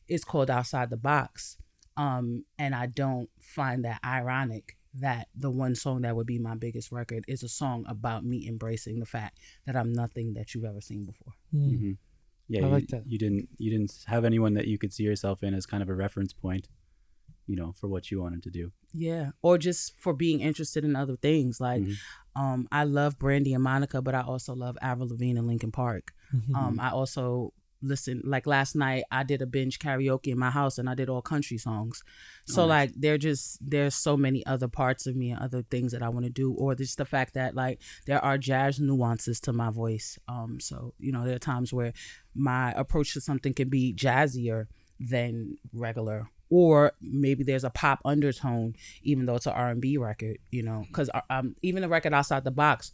is 0.08 0.24
called 0.24 0.50
outside 0.50 0.90
the 0.90 0.98
box 0.98 1.58
um 1.98 2.44
and 2.58 2.74
i 2.75 2.86
don't 2.86 3.30
find 3.40 3.86
that 3.86 4.00
ironic 4.06 4.78
that 4.94 5.28
the 5.36 5.50
one 5.50 5.74
song 5.75 6.01
that 6.01 6.16
would 6.16 6.28
be 6.28 6.38
my 6.40 6.56
biggest 6.56 6.92
record 6.92 7.24
is 7.28 7.44
a 7.44 7.48
song 7.50 7.86
about 7.88 8.25
me 8.25 8.48
embracing 8.48 9.00
the 9.00 9.06
fact 9.06 9.38
that 9.66 9.75
i'm 9.75 9.94
nothing 9.94 10.34
that 10.34 10.54
you've 10.54 10.66
ever 10.66 10.82
seen 10.82 11.06
before 11.06 11.34
Mm. 11.56 11.78
hmm 11.78 11.92
Yeah, 12.48 12.62
I 12.62 12.66
you, 12.66 12.70
like 12.70 12.88
that. 12.88 13.04
you 13.06 13.18
didn't 13.18 13.50
you 13.58 13.72
didn't 13.72 14.04
have 14.08 14.25
anyone 14.25 14.54
that 14.56 14.68
you 14.68 14.78
could 14.78 14.92
see 14.94 15.04
yourself 15.04 15.44
in 15.44 15.54
as 15.54 15.66
kind 15.66 15.84
of 15.84 15.90
a 15.90 15.94
reference 15.94 16.34
point, 16.34 16.68
you 17.51 17.58
know, 17.60 17.72
for 17.79 17.88
what 17.93 18.03
you 18.10 18.22
wanted 18.24 18.41
to 18.48 18.50
do. 18.60 18.72
Yeah, 18.93 19.25
or 19.41 19.58
just 19.58 20.00
for 20.03 20.13
being 20.25 20.39
interested 20.50 20.81
in 20.86 20.96
other 20.96 21.17
things. 21.17 21.60
Like, 21.70 21.81
Mhm. 21.84 21.96
um, 22.41 22.60
I 22.72 22.84
love 23.00 23.20
Brandy 23.24 23.53
and 23.53 23.63
Monica, 23.72 24.01
but 24.01 24.15
I 24.15 24.22
also 24.31 24.53
love 24.65 24.75
Avril 24.81 25.10
Lavigne 25.10 25.38
and 25.39 25.48
Linkin 25.48 25.72
Park. 25.72 26.05
Mhm. 26.34 26.55
Um, 26.55 26.79
I 26.79 26.89
also 27.00 27.53
listen. 27.84 28.22
Like 28.24 28.46
last 28.46 28.75
night, 28.75 29.03
I 29.12 29.24
did 29.24 29.41
a 29.41 29.48
binge 29.48 29.79
karaoke 29.79 30.27
in 30.27 30.38
my 30.46 30.51
house, 30.51 30.77
and 30.79 30.88
I 30.89 30.93
did 31.00 31.10
all 31.10 31.22
country 31.34 31.58
songs. 31.58 32.03
So 32.46 32.62
Oh, 32.63 32.67
nice. 32.67 32.74
like, 32.89 32.91
they're 33.01 33.17
just 33.29 33.58
there's 33.74 33.96
so 33.96 34.15
many 34.15 34.46
other 34.53 34.67
parts 34.81 35.08
of 35.08 35.15
me 35.22 35.31
and 35.31 35.39
other 35.41 35.62
things 35.74 35.91
that 35.93 36.03
I 36.03 36.10
want 36.15 36.25
to 36.25 36.31
do, 36.43 36.48
or 36.53 36.75
just 36.75 36.98
the 36.98 37.05
fact 37.15 37.34
that 37.34 37.55
like 37.63 37.81
there 38.05 38.24
are 38.24 38.38
jazz 38.38 38.79
nuances 38.79 39.39
to 39.41 39.51
my 39.51 39.70
voice. 39.72 40.08
Um, 40.27 40.60
so 40.67 40.93
you 41.00 41.12
know, 41.12 41.24
there 41.25 41.36
are 41.36 41.39
times 41.53 41.74
where 41.74 41.91
my 42.36 42.72
approach 42.84 43.13
to 43.15 43.22
something 43.29 43.53
can 43.60 43.70
be 43.70 43.93
jazzier 44.05 44.67
than 45.00 45.58
regular 45.74 46.29
or 46.51 46.91
maybe 47.01 47.43
there's 47.43 47.63
a 47.63 47.70
pop 47.72 48.00
undertone 48.05 48.75
even 49.01 49.25
though 49.25 49.36
it's 49.36 49.48
an 49.48 49.53
r&b 49.53 49.98
record 49.98 50.38
you 50.51 50.62
know 50.62 50.84
because 50.88 51.10
um, 51.29 51.55
even 51.63 51.81
the 51.81 51.89
record 51.89 52.13
outside 52.13 52.43
the 52.43 52.51
box 52.51 52.91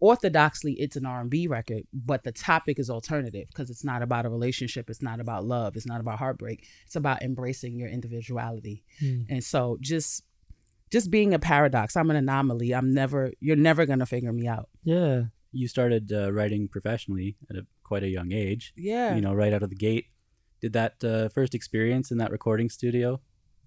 orthodoxly 0.00 0.74
it's 0.78 0.94
an 0.96 1.04
r&b 1.06 1.48
record 1.48 1.82
but 1.92 2.22
the 2.22 2.30
topic 2.30 2.78
is 2.78 2.88
alternative 2.88 3.46
because 3.48 3.68
it's 3.68 3.82
not 3.82 4.00
about 4.02 4.24
a 4.24 4.28
relationship 4.28 4.88
it's 4.88 5.02
not 5.02 5.18
about 5.20 5.44
love 5.44 5.74
it's 5.76 5.86
not 5.86 6.00
about 6.00 6.18
heartbreak 6.18 6.64
it's 6.86 6.94
about 6.96 7.20
embracing 7.22 7.76
your 7.78 7.88
individuality 7.88 8.84
Mm. 9.02 9.26
and 9.28 9.42
so 9.44 9.76
just 9.80 10.22
just 10.90 11.10
being 11.10 11.34
a 11.34 11.38
paradox 11.38 11.96
i'm 11.96 12.10
an 12.10 12.16
anomaly 12.16 12.72
i'm 12.72 12.92
never 12.92 13.32
you're 13.40 13.56
never 13.56 13.86
gonna 13.86 14.06
figure 14.06 14.32
me 14.32 14.46
out 14.46 14.68
Yeah. 14.84 15.24
You 15.50 15.66
started 15.66 16.12
uh, 16.12 16.30
writing 16.30 16.68
professionally 16.68 17.36
at 17.48 17.56
a 17.56 17.66
quite 17.82 18.02
a 18.02 18.08
young 18.08 18.32
age. 18.32 18.74
yeah 18.76 19.14
You 19.14 19.22
know, 19.22 19.32
right 19.32 19.52
out 19.54 19.62
of 19.62 19.70
the 19.70 19.76
gate. 19.88 20.04
Did 20.60 20.72
that 20.72 21.02
uh, 21.04 21.28
first 21.28 21.54
experience 21.54 22.10
in 22.10 22.18
that 22.18 22.30
recording 22.30 22.68
studio 22.68 23.20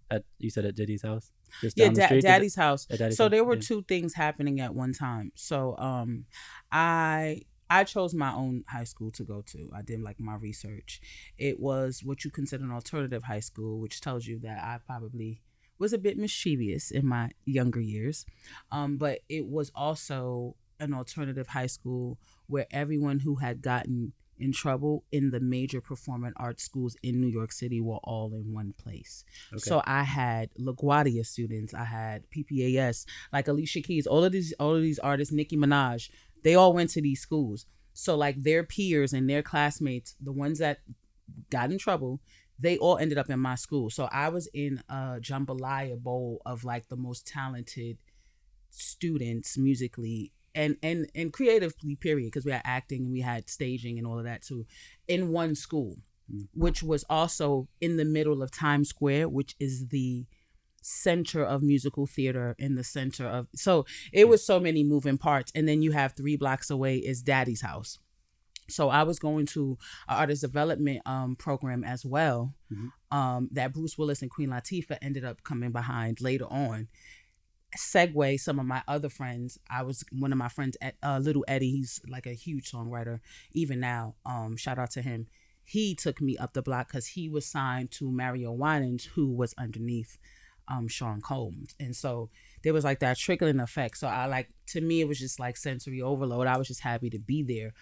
at 0.09 0.23
you 0.39 0.49
said 0.49 0.65
at 0.65 0.75
Diddy's 0.75 1.03
house, 1.03 1.31
just 1.61 1.77
yeah 1.77 1.85
down 1.85 1.93
the 1.93 2.01
da- 2.01 2.07
street? 2.07 2.21
Daddy's 2.23 2.55
house 2.55 2.85
Daddy's 2.85 3.15
so 3.17 3.25
house? 3.25 3.31
there 3.31 3.43
were 3.43 3.55
Yeah. 3.55 3.61
two 3.61 3.81
things 3.83 4.13
happening 4.15 4.59
at 4.59 4.73
one 4.75 4.93
time 4.93 5.31
so 5.35 5.77
um 5.77 6.25
i 6.71 7.41
i 7.69 7.83
chose 7.83 8.13
my 8.13 8.33
own 8.33 8.63
high 8.67 8.83
school 8.83 9.11
to 9.11 9.23
go 9.23 9.41
to 9.41 9.69
i 9.73 9.81
did 9.81 10.01
like 10.01 10.19
my 10.19 10.35
research 10.35 10.99
it 11.37 11.59
was 11.59 12.03
what 12.03 12.23
you 12.25 12.31
consider 12.31 12.63
an 12.63 12.71
alternative 12.71 13.23
high 13.23 13.39
school 13.39 13.79
which 13.79 14.01
tells 14.01 14.27
you 14.27 14.39
that 14.39 14.59
i 14.63 14.77
probably 14.85 15.41
was 15.79 15.93
a 15.93 15.97
bit 15.97 16.17
mischievous 16.17 16.91
in 16.91 17.05
my 17.05 17.29
younger 17.45 17.81
years 17.81 18.25
um 18.71 18.97
but 18.97 19.19
it 19.29 19.45
was 19.47 19.71
also 19.75 20.55
an 20.79 20.93
alternative 20.93 21.47
high 21.47 21.67
school 21.67 22.17
where 22.47 22.65
everyone 22.71 23.19
who 23.19 23.35
had 23.35 23.61
gotten 23.61 24.13
in 24.41 24.51
trouble 24.51 25.03
in 25.11 25.29
the 25.29 25.39
major 25.39 25.79
performing 25.79 26.33
arts 26.35 26.63
schools 26.63 26.97
in 27.03 27.21
New 27.21 27.27
York 27.27 27.51
City 27.51 27.79
were 27.79 27.99
all 28.03 28.33
in 28.33 28.53
one 28.53 28.73
place. 28.73 29.23
Okay. 29.53 29.59
So 29.59 29.81
I 29.85 30.03
had 30.03 30.49
LaGuardia 30.59 31.25
students, 31.25 31.73
I 31.73 31.85
had 31.85 32.23
PPAS, 32.31 33.05
like 33.31 33.47
Alicia 33.47 33.81
Keys, 33.81 34.07
all 34.07 34.23
of 34.23 34.31
these 34.31 34.53
all 34.59 34.75
of 34.75 34.81
these 34.81 34.99
artists, 34.99 35.33
Nicki 35.33 35.55
Minaj, 35.55 36.09
they 36.43 36.55
all 36.55 36.73
went 36.73 36.89
to 36.91 37.01
these 37.01 37.21
schools. 37.21 37.65
So 37.93 38.15
like 38.15 38.41
their 38.41 38.63
peers 38.63 39.13
and 39.13 39.29
their 39.29 39.43
classmates, 39.43 40.15
the 40.19 40.31
ones 40.31 40.59
that 40.59 40.79
got 41.49 41.71
in 41.71 41.77
trouble, 41.77 42.19
they 42.59 42.77
all 42.77 42.97
ended 42.97 43.17
up 43.17 43.29
in 43.29 43.39
my 43.39 43.55
school. 43.55 43.89
So 43.89 44.09
I 44.11 44.29
was 44.29 44.47
in 44.53 44.81
a 44.89 45.19
jambalaya 45.19 45.97
bowl 45.97 46.41
of 46.45 46.63
like 46.63 46.89
the 46.89 46.95
most 46.95 47.27
talented 47.27 47.97
students 48.69 49.57
musically 49.57 50.31
and 50.55 50.77
and 50.83 51.09
and 51.15 51.31
creatively 51.33 51.95
period 51.95 52.27
because 52.27 52.45
we 52.45 52.51
had 52.51 52.61
acting 52.65 53.03
and 53.03 53.11
we 53.11 53.21
had 53.21 53.49
staging 53.49 53.97
and 53.97 54.05
all 54.07 54.17
of 54.19 54.25
that 54.25 54.41
too 54.41 54.65
in 55.07 55.29
one 55.31 55.55
school 55.55 55.97
Mm. 56.31 56.47
which 56.53 56.81
was 56.81 57.03
also 57.09 57.67
in 57.81 57.97
the 57.97 58.05
middle 58.05 58.41
of 58.41 58.51
Times 58.51 58.87
Square 58.89 59.27
which 59.29 59.55
is 59.59 59.87
the 59.87 60.25
center 60.81 61.43
of 61.43 61.61
musical 61.61 62.07
theater 62.07 62.55
in 62.57 62.75
the 62.75 62.83
center 62.83 63.25
of 63.27 63.47
so 63.55 63.85
it 64.13 64.27
was 64.27 64.45
so 64.45 64.59
many 64.59 64.83
moving 64.83 65.17
parts 65.17 65.51
and 65.53 65.67
then 65.67 65.81
you 65.81 65.91
have 65.91 66.13
3 66.13 66.37
blocks 66.37 66.69
away 66.69 66.97
is 66.97 67.21
daddy's 67.21 67.61
house 67.61 67.99
so 68.69 68.87
I 68.89 69.03
was 69.03 69.19
going 69.19 69.45
to 69.47 69.77
an 70.07 70.17
artist 70.17 70.41
development 70.41 71.01
um, 71.05 71.35
program 71.35 71.83
as 71.83 72.05
well 72.05 72.55
Mhm. 72.71 72.91
um, 73.11 73.49
that 73.51 73.73
Bruce 73.73 73.97
Willis 73.97 74.21
and 74.21 74.31
Queen 74.31 74.49
Latifah 74.49 74.97
ended 75.01 75.25
up 75.25 75.43
coming 75.43 75.71
behind 75.71 76.21
later 76.21 76.45
on 76.45 76.87
segue 77.77 78.39
some 78.39 78.59
of 78.59 78.65
my 78.65 78.83
other 78.87 79.09
friends. 79.09 79.57
I 79.69 79.83
was 79.83 80.03
one 80.11 80.31
of 80.31 80.37
my 80.37 80.49
friends 80.49 80.77
at 80.81 80.95
uh, 81.03 81.19
little 81.19 81.45
eddie. 81.47 81.71
He's 81.71 82.01
like 82.07 82.25
a 82.25 82.33
huge 82.33 82.71
songwriter 82.71 83.19
even 83.53 83.79
now. 83.79 84.15
Um 84.25 84.57
shout 84.57 84.79
out 84.79 84.91
to 84.91 85.01
him. 85.01 85.27
He 85.63 85.95
took 85.95 86.21
me 86.21 86.37
up 86.37 86.53
the 86.53 86.61
block 86.61 86.87
because 86.87 87.07
he 87.07 87.29
was 87.29 87.45
signed 87.45 87.91
to 87.91 88.11
mario 88.11 88.51
winans 88.51 89.05
who 89.05 89.31
was 89.31 89.53
underneath 89.57 90.17
um 90.67 90.87
sean 90.87 91.21
combs. 91.21 91.75
And 91.79 91.95
so 91.95 92.29
there 92.63 92.73
was 92.73 92.83
like 92.83 92.99
that 92.99 93.17
trickling 93.17 93.59
effect. 93.59 93.97
So 93.97 94.07
i 94.07 94.25
like 94.25 94.49
to 94.67 94.81
me 94.81 95.01
it 95.01 95.07
was 95.07 95.19
just 95.19 95.39
like 95.39 95.57
sensory 95.57 96.01
overload. 96.01 96.47
I 96.47 96.57
was 96.57 96.67
just 96.67 96.81
happy 96.81 97.09
to 97.11 97.19
be 97.19 97.43
there. 97.43 97.73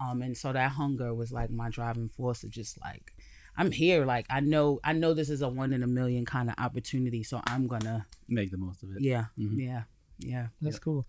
Um 0.00 0.22
and 0.22 0.36
so 0.36 0.52
that 0.52 0.72
hunger 0.72 1.14
was 1.14 1.32
like 1.32 1.50
my 1.50 1.70
driving 1.70 2.08
force 2.08 2.44
of 2.44 2.50
just 2.50 2.78
like 2.82 3.12
i'm 3.58 3.70
here 3.70 4.06
like 4.06 4.24
i 4.30 4.40
know 4.40 4.80
i 4.84 4.92
know 4.94 5.12
this 5.12 5.28
is 5.28 5.42
a 5.42 5.48
one 5.48 5.72
in 5.74 5.82
a 5.82 5.86
million 5.86 6.24
kind 6.24 6.48
of 6.48 6.54
opportunity 6.58 7.22
so 7.22 7.40
i'm 7.46 7.66
gonna 7.66 8.06
make 8.28 8.50
the 8.50 8.56
most 8.58 8.82
of 8.82 8.88
it. 8.94 9.02
yeah, 9.02 9.24
Mhm. 9.38 9.58
yeah, 9.68 9.82
yeah. 10.20 10.46
That's 10.62 10.78
cool. 10.78 11.06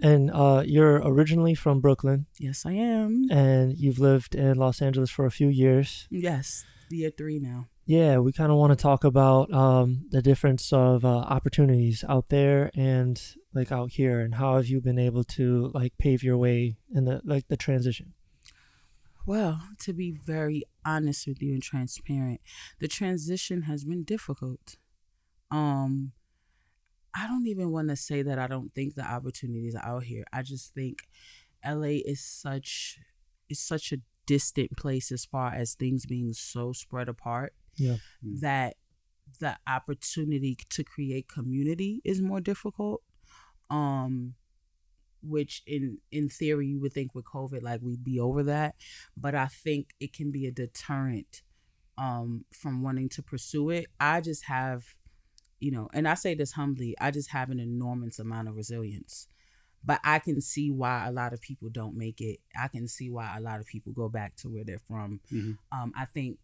And 0.00 0.30
uh, 0.30 0.62
you're 0.66 0.96
originally 1.12 1.54
from 1.56 1.80
Brooklyn, 1.80 2.26
Yes, 2.38 2.64
I 2.66 2.72
am. 2.72 3.26
and 3.30 3.76
you've 3.76 3.98
lived 3.98 4.34
in 4.34 4.56
Los 4.56 4.80
Angeles 4.82 5.10
for 5.10 5.24
a 5.26 5.30
few 5.30 5.48
years. 5.48 6.06
Yes, 6.10 6.64
year 6.90 7.10
three 7.10 7.38
now. 7.40 7.66
Yeah, 7.86 8.18
we 8.18 8.32
kind 8.32 8.52
of 8.52 8.58
want 8.58 8.70
to 8.76 8.80
talk 8.90 9.02
about 9.02 9.50
um, 9.52 9.88
the 10.10 10.20
difference 10.22 10.72
of 10.72 11.04
uh, 11.04 11.08
opportunities 11.36 12.04
out 12.08 12.28
there 12.28 12.70
and 12.76 13.14
like 13.54 13.72
out 13.72 13.90
here, 13.92 14.20
and 14.20 14.34
how 14.36 14.56
have 14.56 14.66
you 14.68 14.80
been 14.80 14.98
able 14.98 15.24
to 15.38 15.70
like 15.74 15.96
pave 15.98 16.22
your 16.22 16.36
way 16.36 16.76
in 16.94 17.04
the 17.06 17.20
like 17.24 17.48
the 17.48 17.56
transition? 17.56 18.12
Well, 19.26 19.60
to 19.80 19.92
be 19.92 20.10
very 20.12 20.62
honest 20.88 21.26
with 21.26 21.42
you 21.42 21.52
and 21.52 21.62
transparent, 21.62 22.40
the 22.78 22.88
transition 22.88 23.62
has 23.62 23.84
been 23.84 24.04
difficult. 24.04 24.76
Um, 25.50 26.12
I 27.14 27.26
don't 27.26 27.46
even 27.46 27.70
want 27.70 27.88
to 27.88 27.96
say 27.96 28.22
that 28.22 28.38
I 28.38 28.46
don't 28.46 28.74
think 28.74 28.94
the 28.94 29.04
opportunities 29.04 29.74
are 29.74 29.84
out 29.84 30.04
here. 30.04 30.24
I 30.32 30.42
just 30.42 30.72
think 30.74 31.08
LA 31.64 32.00
is 32.04 32.20
such 32.20 32.98
is 33.48 33.58
such 33.60 33.92
a 33.92 33.98
distant 34.26 34.76
place 34.76 35.10
as 35.10 35.24
far 35.24 35.52
as 35.52 35.74
things 35.74 36.06
being 36.06 36.32
so 36.32 36.72
spread 36.72 37.08
apart. 37.08 37.54
Yeah. 37.76 37.96
That 38.22 38.76
the 39.40 39.56
opportunity 39.66 40.56
to 40.70 40.84
create 40.84 41.28
community 41.28 42.00
is 42.04 42.22
more 42.22 42.40
difficult. 42.40 43.02
Um 43.70 44.34
which 45.22 45.62
in 45.66 45.98
in 46.10 46.28
theory 46.28 46.66
you 46.68 46.80
would 46.80 46.92
think 46.92 47.14
with 47.14 47.24
COVID 47.24 47.62
like 47.62 47.80
we'd 47.82 48.04
be 48.04 48.20
over 48.20 48.42
that, 48.44 48.74
but 49.16 49.34
I 49.34 49.46
think 49.46 49.94
it 50.00 50.12
can 50.12 50.30
be 50.30 50.46
a 50.46 50.50
deterrent 50.50 51.42
um 51.96 52.44
from 52.52 52.82
wanting 52.82 53.08
to 53.10 53.22
pursue 53.22 53.70
it. 53.70 53.86
I 54.00 54.20
just 54.20 54.44
have 54.44 54.94
you 55.60 55.70
know, 55.72 55.88
and 55.92 56.06
I 56.06 56.14
say 56.14 56.34
this 56.34 56.52
humbly, 56.52 56.94
I 57.00 57.10
just 57.10 57.30
have 57.30 57.50
an 57.50 57.58
enormous 57.58 58.18
amount 58.18 58.48
of 58.48 58.56
resilience. 58.56 59.26
But 59.84 60.00
I 60.04 60.18
can 60.18 60.40
see 60.40 60.70
why 60.70 61.06
a 61.06 61.12
lot 61.12 61.32
of 61.32 61.40
people 61.40 61.68
don't 61.68 61.96
make 61.96 62.20
it. 62.20 62.40
I 62.56 62.68
can 62.68 62.88
see 62.88 63.10
why 63.10 63.36
a 63.36 63.40
lot 63.40 63.60
of 63.60 63.66
people 63.66 63.92
go 63.92 64.08
back 64.08 64.36
to 64.36 64.48
where 64.48 64.64
they're 64.64 64.78
from. 64.80 65.20
Mhm. 65.32 65.58
Um, 65.72 65.92
I 65.96 66.04
think 66.04 66.38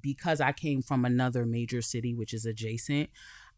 because 0.00 0.40
I 0.40 0.52
came 0.52 0.82
from 0.82 1.04
another 1.04 1.46
major 1.46 1.82
city, 1.82 2.14
which 2.14 2.34
is 2.34 2.46
adjacent, 2.46 3.10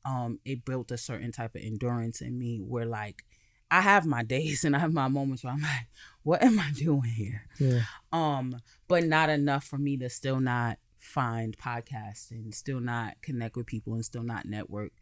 um, 0.05 0.41
it 0.45 0.64
built 0.64 0.91
a 0.91 0.99
certain 0.99 1.33
type 1.33 1.55
of 1.55 1.62
endurance 1.62 2.21
in 2.21 2.38
me 2.38 2.59
where 2.61 2.87
like 2.87 3.25
I 3.73 3.81
have 3.81 4.05
my 4.07 4.23
days 4.23 4.64
and 4.64 4.76
I 4.76 4.79
have 4.81 4.93
my 4.93 5.09
moments 5.09 5.43
where 5.43 5.52
I'm 5.52 5.62
like, 5.62 5.88
what 6.23 6.43
am 6.43 6.59
I 6.61 6.71
doing 6.75 7.02
here? 7.05 7.47
Yeah. 7.59 7.81
um 8.12 8.61
but 8.88 9.05
not 9.05 9.31
enough 9.31 9.64
for 9.64 9.79
me 9.79 9.97
to 9.99 10.09
still 10.11 10.41
not 10.41 10.79
find 10.99 11.57
podcasts 11.59 12.31
and 12.31 12.55
still 12.55 12.81
not 12.81 13.21
connect 13.23 13.57
with 13.57 13.67
people 13.67 13.95
and 13.95 14.05
still 14.05 14.23
not 14.23 14.45
network 14.47 14.93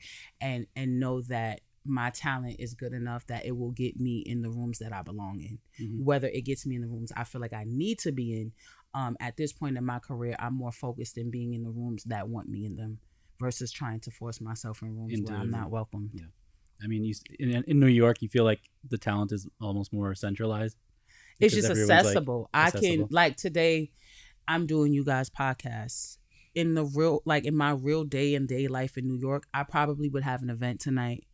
and 0.41 0.67
and 0.77 0.99
know 1.00 1.21
that 1.23 1.61
my 1.85 2.11
talent 2.11 2.57
is 2.59 2.75
good 2.75 2.93
enough 2.93 3.27
that 3.27 3.45
it 3.45 3.57
will 3.57 3.71
get 3.73 3.99
me 3.99 4.19
in 4.21 4.43
the 4.43 4.50
rooms 4.50 4.79
that 4.79 4.93
I 4.93 5.03
belong 5.03 5.41
in 5.41 5.59
Mhm. 5.81 6.05
whether 6.05 6.29
it 6.29 6.43
gets 6.43 6.65
me 6.67 6.77
in 6.77 6.83
the 6.83 6.89
rooms 6.89 7.12
I 7.17 7.25
feel 7.25 7.41
like 7.41 7.53
I 7.53 7.65
need 7.67 7.99
to 8.00 8.12
be 8.12 8.41
in 8.41 8.53
um 8.95 9.17
at 9.21 9.37
this 9.37 9.53
point 9.53 9.77
in 9.77 9.85
my 9.85 9.99
career 9.99 10.37
I'm 10.39 10.55
more 10.55 10.73
focused 10.73 11.19
in 11.19 11.31
being 11.31 11.53
in 11.55 11.62
the 11.65 11.71
rooms 11.71 12.05
that 12.05 12.29
want 12.29 12.49
me 12.49 12.65
in 12.65 12.77
them 12.77 12.99
versus 13.39 13.71
trying 13.73 14.00
to 14.00 14.11
force 14.11 14.41
myself 14.41 14.83
in 14.83 14.97
rooms 14.97 15.12
where 15.25 15.35
I'm 15.35 15.50
not 15.50 15.71
welcome 15.71 16.11
I 16.83 16.87
mean, 16.87 17.05
you 17.05 17.15
in, 17.39 17.65
in 17.67 17.79
New 17.79 17.87
York, 17.87 18.23
you 18.23 18.29
feel 18.29 18.45
like 18.45 18.61
the 18.89 18.99
talent 18.99 19.33
is 19.33 19.47
almost 19.61 19.93
more 19.93 20.15
centralized. 20.15 20.77
it's 21.39 21.55
just 21.55 21.71
everyone's, 21.71 21.89
like, 21.89 22.01
accessible. 22.01 22.51
I 22.53 22.71
can 22.71 23.07
like 23.11 23.37
today 23.37 23.91
I'm 24.49 24.67
doing 24.67 24.93
you 24.93 25.05
guys 25.05 25.31
podcasts. 25.31 26.19
In 26.55 26.75
the 26.75 26.85
real 26.85 27.23
like 27.25 27.45
in 27.45 27.55
my 27.55 27.71
real 27.71 28.03
day 28.03 28.35
and 28.35 28.49
day 28.49 28.67
life 28.67 28.99
in 28.99 29.07
New 29.07 29.17
York, 29.17 29.47
I 29.55 29.63
probably 29.63 30.09
would 30.09 30.25
have 30.25 30.43
an 30.43 30.51
event 30.51 30.81
tonight 30.81 31.25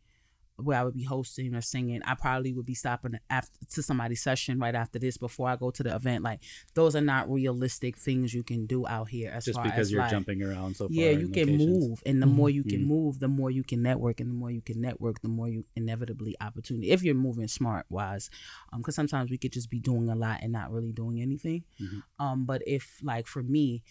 where 0.57 0.79
I 0.79 0.83
would 0.83 0.95
be 0.95 1.03
hosting 1.03 1.53
or 1.53 1.61
singing. 1.61 2.01
I 2.03 2.15
probably 2.15 2.51
would 2.51 2.65
be 2.65 2.73
stopping 2.73 3.19
after 3.29 3.51
to 3.73 3.83
somebody's 3.83 4.23
session 4.23 4.57
right 4.57 4.73
after 4.73 4.97
this 4.97 5.15
before 5.17 5.47
I 5.49 5.55
go 5.55 5.69
to 5.69 5.83
the 5.83 5.95
event. 5.95 6.23
Like 6.23 6.39
those 6.73 6.95
are 6.95 7.01
not 7.01 7.31
realistic 7.31 7.95
things 7.95 8.33
you 8.33 8.41
can 8.41 8.65
do 8.65 8.87
out 8.87 9.09
here 9.09 9.31
as 9.31 9.45
just 9.45 9.55
far 9.55 9.65
because 9.65 9.87
as 9.87 9.91
you're 9.91 10.01
like, 10.01 10.09
jumping 10.09 10.41
around 10.41 10.75
so 10.75 10.87
far. 10.87 10.95
yeah, 10.95 11.11
you 11.11 11.29
can 11.29 11.49
locations. 11.51 11.67
move, 11.87 12.03
and 12.07 12.21
the 12.23 12.25
Mhm. 12.25 12.31
more 12.33 12.49
you 12.49 12.63
can 12.63 12.81
Mhm. 12.81 12.87
move, 12.87 13.19
the 13.19 13.27
more 13.27 13.51
you 13.51 13.63
can 13.63 13.83
network, 13.83 14.19
and 14.19 14.29
the 14.31 14.35
more 14.35 14.49
you 14.49 14.61
can 14.61 14.81
network, 14.81 15.21
the 15.21 15.27
more 15.27 15.47
you 15.47 15.63
inevitably 15.75 16.35
opportunity. 16.41 16.89
If 16.89 17.03
you're 17.03 17.13
moving 17.15 17.47
smart 17.47 17.85
wise, 17.89 18.29
um, 18.73 18.81
because 18.81 18.95
sometimes 18.95 19.29
we 19.29 19.37
could 19.37 19.51
just 19.51 19.69
be 19.69 19.79
doing 19.79 20.09
a 20.09 20.15
lot 20.15 20.39
and 20.41 20.51
not 20.51 20.71
really 20.71 20.91
doing 20.91 21.21
anything. 21.21 21.63
Mhm. 21.79 22.01
Um, 22.19 22.45
but 22.45 22.63
if 22.65 22.99
like 23.03 23.27
for 23.27 23.43
me, 23.43 23.83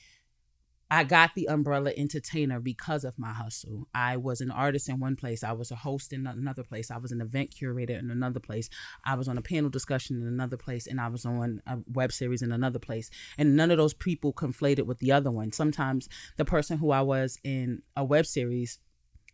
I 0.90 1.02
got 1.02 1.34
the 1.34 1.48
umbrella 1.48 1.92
entertainer 1.96 2.60
because 2.60 3.04
of 3.04 3.18
my 3.18 3.32
hustle. 3.32 3.88
I 3.92 4.16
was 4.16 4.40
an 4.40 4.52
artist 4.52 4.88
in 4.88 5.00
one 5.00 5.16
place. 5.16 5.42
I 5.42 5.52
was 5.52 5.72
a 5.72 5.76
host 5.76 6.12
in 6.12 6.26
another 6.26 6.62
place. 6.62 6.92
I 6.92 6.98
was 6.98 7.10
an 7.10 7.20
event 7.20 7.50
curator 7.50 7.94
in 7.94 8.10
another 8.10 8.38
place. 8.38 8.70
I 9.04 9.16
was 9.16 9.26
on 9.26 9.36
a 9.36 9.42
panel 9.42 9.68
discussion 9.68 10.20
in 10.20 10.28
another 10.28 10.56
place, 10.56 10.86
and 10.86 11.00
I 11.00 11.08
was 11.08 11.24
on 11.24 11.60
a 11.66 11.78
web 11.92 12.12
series 12.12 12.42
in 12.42 12.52
another 12.52 12.78
place. 12.78 13.10
And 13.36 13.56
none 13.56 13.72
of 13.72 13.78
those 13.78 13.94
people 13.94 14.32
conflated 14.32 14.86
with 14.86 14.98
the 15.00 15.10
other 15.10 15.30
one. 15.30 15.50
Sometimes 15.50 16.08
the 16.36 16.44
person 16.44 16.78
who 16.78 16.92
I 16.92 17.00
was 17.00 17.36
in 17.42 17.82
a 17.96 18.04
web 18.04 18.26
series 18.26 18.78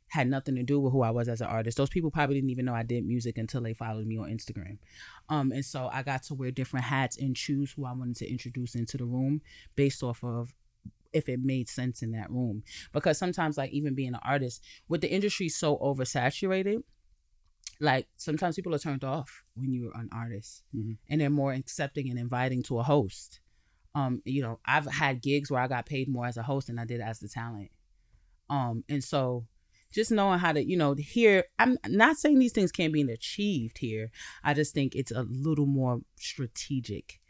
had 0.09 0.29
nothing 0.29 0.55
to 0.57 0.62
do 0.62 0.79
with 0.79 0.92
who 0.92 1.03
I 1.03 1.11
was 1.11 1.29
as 1.29 1.40
an 1.40 1.46
artist. 1.48 1.79
Those 1.79 1.88
people 1.88 2.11
probably 2.11 2.37
didn't 2.37 2.50
even 2.50 2.66
know 2.66 2.74
I 2.74 2.83
did 2.83 3.07
music 3.07 3.38
until 3.38 3.62
they 3.62 3.72
followed 3.72 4.07
me 4.07 4.18
on 4.18 4.31
Instagram. 4.31 4.77
Um, 5.31 5.53
and 5.53 5.64
so 5.64 5.88
I 5.90 6.03
got 6.03 6.22
to 6.24 6.35
wear 6.35 6.50
different 6.50 6.85
hats 6.85 7.16
and 7.16 7.35
choose 7.35 7.72
who 7.72 7.87
I 7.87 7.92
wanted 7.92 8.16
to 8.16 8.31
introduce 8.31 8.74
into 8.74 8.98
the 8.98 9.07
room 9.07 9.40
based 9.74 10.03
off 10.03 10.22
of 10.22 10.55
if 11.12 11.29
it 11.29 11.40
made 11.42 11.68
sense 11.68 12.03
in 12.03 12.12
that 12.12 12.31
room. 12.31 12.62
Because 12.92 13.18
sometimes, 13.18 13.57
like 13.57 13.70
even 13.72 13.94
being 13.94 14.14
an 14.14 14.20
artist, 14.22 14.62
with 14.88 15.01
the 15.01 15.11
industry 15.12 15.48
so 15.48 15.77
oversaturated, 15.79 16.83
like 17.81 18.07
sometimes 18.16 18.57
people 18.57 18.75
are 18.75 18.79
turned 18.79 19.05
off 19.05 19.44
when 19.55 19.72
you're 19.72 19.96
an 19.96 20.09
artist, 20.12 20.62
Mhm. 20.75 20.98
and 21.09 21.20
they're 21.20 21.31
more 21.31 21.53
accepting 21.53 22.09
and 22.11 22.18
inviting 22.18 22.62
to 22.64 22.79
a 22.79 22.83
host. 22.83 23.40
Um, 23.94 24.22
you 24.25 24.40
know, 24.42 24.61
I've 24.64 24.87
had 24.87 25.20
gigs 25.20 25.51
where 25.51 25.61
I 25.61 25.68
got 25.68 25.87
paid 25.87 26.09
more 26.09 26.27
as 26.27 26.37
a 26.37 26.42
host 26.42 26.68
than 26.68 26.79
I 26.79 26.85
did 26.85 27.01
as 27.01 27.20
the 27.20 27.29
talent. 27.29 27.70
Um, 28.48 28.85
and 28.88 29.03
so 29.03 29.46
just 29.92 30.11
knowing 30.11 30.38
how 30.38 30.53
to, 30.53 30.64
you 30.64 30.77
know, 30.77 30.94
here, 30.94 31.44
I'm 31.59 31.77
not 31.87 32.16
saying 32.16 32.38
these 32.38 32.53
things 32.53 32.72
can't 32.72 32.92
be 32.92 33.03
achieved 33.03 33.79
here. 33.79 34.11
I 34.42 34.55
just 34.55 34.72
think 34.72 34.94
it's 34.94 35.11
a 35.11 35.22
little 35.25 35.66
more 35.66 36.01
strategic 36.16 37.20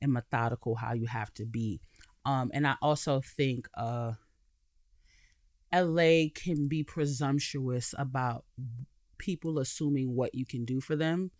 and 0.00 0.12
methodical 0.12 0.76
how 0.76 0.92
you 0.92 1.06
have 1.06 1.32
to 1.34 1.44
be. 1.44 1.80
Um, 2.24 2.50
and 2.54 2.66
I 2.66 2.76
also 2.80 3.20
think 3.20 3.68
uh, 3.74 4.12
LA 5.72 6.24
can 6.34 6.68
be 6.68 6.84
presumptuous 6.84 7.94
about 7.98 8.44
people 9.18 9.58
assuming 9.58 10.14
what 10.14 10.34
you 10.34 10.44
can 10.44 10.64
do 10.64 10.80
for 10.80 10.96
them. 10.96 11.30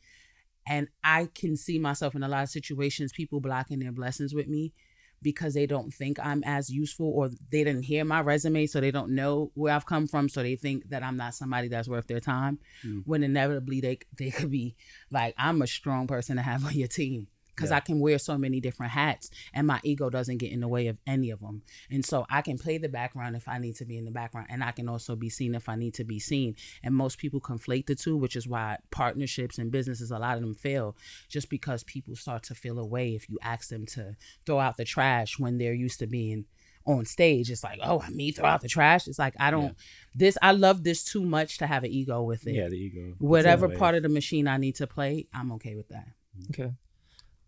And 0.66 0.88
I 1.02 1.28
can 1.34 1.56
see 1.56 1.78
myself 1.78 2.14
in 2.14 2.22
a 2.22 2.28
lot 2.28 2.44
of 2.44 2.48
situations, 2.48 3.12
people 3.12 3.40
blocking 3.40 3.80
their 3.80 3.92
blessings 3.92 4.32
with 4.32 4.46
me 4.46 4.72
because 5.20 5.54
they 5.54 5.66
don't 5.66 5.92
think 5.92 6.18
I'm 6.20 6.42
as 6.44 6.68
useful 6.68 7.12
or 7.14 7.28
they 7.28 7.64
didn't 7.64 7.84
hear 7.84 8.04
my 8.04 8.20
resume, 8.20 8.66
so 8.66 8.80
they 8.80 8.90
don't 8.90 9.14
know 9.14 9.52
where 9.54 9.74
I've 9.74 9.86
come 9.86 10.08
from, 10.08 10.28
so 10.28 10.42
they 10.42 10.56
think 10.56 10.88
that 10.90 11.02
I'm 11.02 11.16
not 11.16 11.34
somebody 11.34 11.68
that's 11.68 11.88
worth 11.88 12.08
their 12.08 12.20
time. 12.20 12.58
Mm. 12.84 13.02
When 13.06 13.22
inevitably 13.22 13.80
they 13.80 13.98
they 14.16 14.30
could 14.30 14.50
be 14.50 14.74
like, 15.10 15.34
I'm 15.38 15.62
a 15.62 15.66
strong 15.66 16.06
person 16.06 16.36
to 16.36 16.42
have 16.42 16.64
on 16.66 16.74
your 16.74 16.88
team 16.88 17.28
because 17.62 17.70
Yeah. 17.70 17.76
I 17.76 17.80
can 17.80 18.00
wear 18.00 18.18
so 18.18 18.36
many 18.36 18.60
different 18.60 18.92
hats, 18.92 19.30
and 19.54 19.66
my 19.66 19.80
ego 19.84 20.10
doesn't 20.10 20.38
get 20.38 20.50
in 20.50 20.60
the 20.60 20.68
way 20.68 20.88
of 20.88 20.98
any 21.06 21.30
of 21.30 21.40
them. 21.40 21.62
And 21.90 22.04
so 22.04 22.26
I 22.28 22.42
can 22.42 22.58
play 22.58 22.78
the 22.78 22.88
background 22.88 23.36
if 23.36 23.46
I 23.46 23.58
need 23.58 23.76
to 23.76 23.84
be 23.84 23.96
in 23.96 24.04
the 24.04 24.10
background, 24.10 24.48
and 24.50 24.64
I 24.64 24.72
can 24.72 24.88
also 24.88 25.14
be 25.14 25.30
seen 25.30 25.54
if 25.54 25.68
I 25.68 25.76
need 25.76 25.94
to 25.94 26.04
be 26.04 26.18
seen. 26.18 26.56
And 26.82 26.94
most 26.94 27.18
people 27.18 27.40
conflate 27.40 27.86
the 27.86 27.94
two, 27.94 28.16
which 28.16 28.34
is 28.36 28.48
why 28.48 28.78
partnerships 28.90 29.58
and 29.58 29.70
businesses, 29.70 30.10
a 30.10 30.18
lot 30.18 30.36
of 30.36 30.42
them 30.42 30.54
fail, 30.54 30.96
just 31.28 31.48
because 31.48 31.84
people 31.84 32.16
start 32.16 32.42
to 32.44 32.54
feel 32.54 32.78
away 32.78 33.14
if 33.14 33.28
you 33.28 33.38
ask 33.42 33.68
them 33.68 33.86
to 33.86 34.16
throw 34.44 34.58
out 34.58 34.76
the 34.76 34.84
trash 34.84 35.38
when 35.38 35.58
they're 35.58 35.72
used 35.74 36.00
to 36.00 36.06
being 36.06 36.46
on 36.84 37.04
stage. 37.04 37.48
It's 37.48 37.62
like, 37.62 37.78
oh, 37.82 38.02
me 38.10 38.32
throw 38.32 38.46
out 38.46 38.60
the 38.60 38.68
trash. 38.68 39.06
It's 39.06 39.18
like 39.18 39.34
I 39.38 39.52
don't 39.52 39.64
Yeah. 39.66 39.70
this. 40.16 40.38
I 40.42 40.50
love 40.50 40.82
this 40.82 41.04
too 41.04 41.22
much 41.24 41.58
to 41.58 41.66
have 41.68 41.84
an 41.84 41.90
ego 41.92 42.22
with 42.22 42.44
it. 42.46 42.54
Yeah, 42.54 42.68
the 42.68 42.74
ego. 42.76 43.00
gets 43.00 43.06
in 43.12 43.18
the 43.20 43.24
Whatever 43.24 43.68
part 43.68 43.94
of 43.94 44.02
the 44.02 44.08
machine 44.08 44.48
I 44.48 44.56
need 44.56 44.74
to 44.76 44.86
play, 44.88 45.28
I'm 45.32 45.52
okay 45.52 45.76
with 45.76 45.88
that. 45.90 46.08
Okay. 46.50 46.72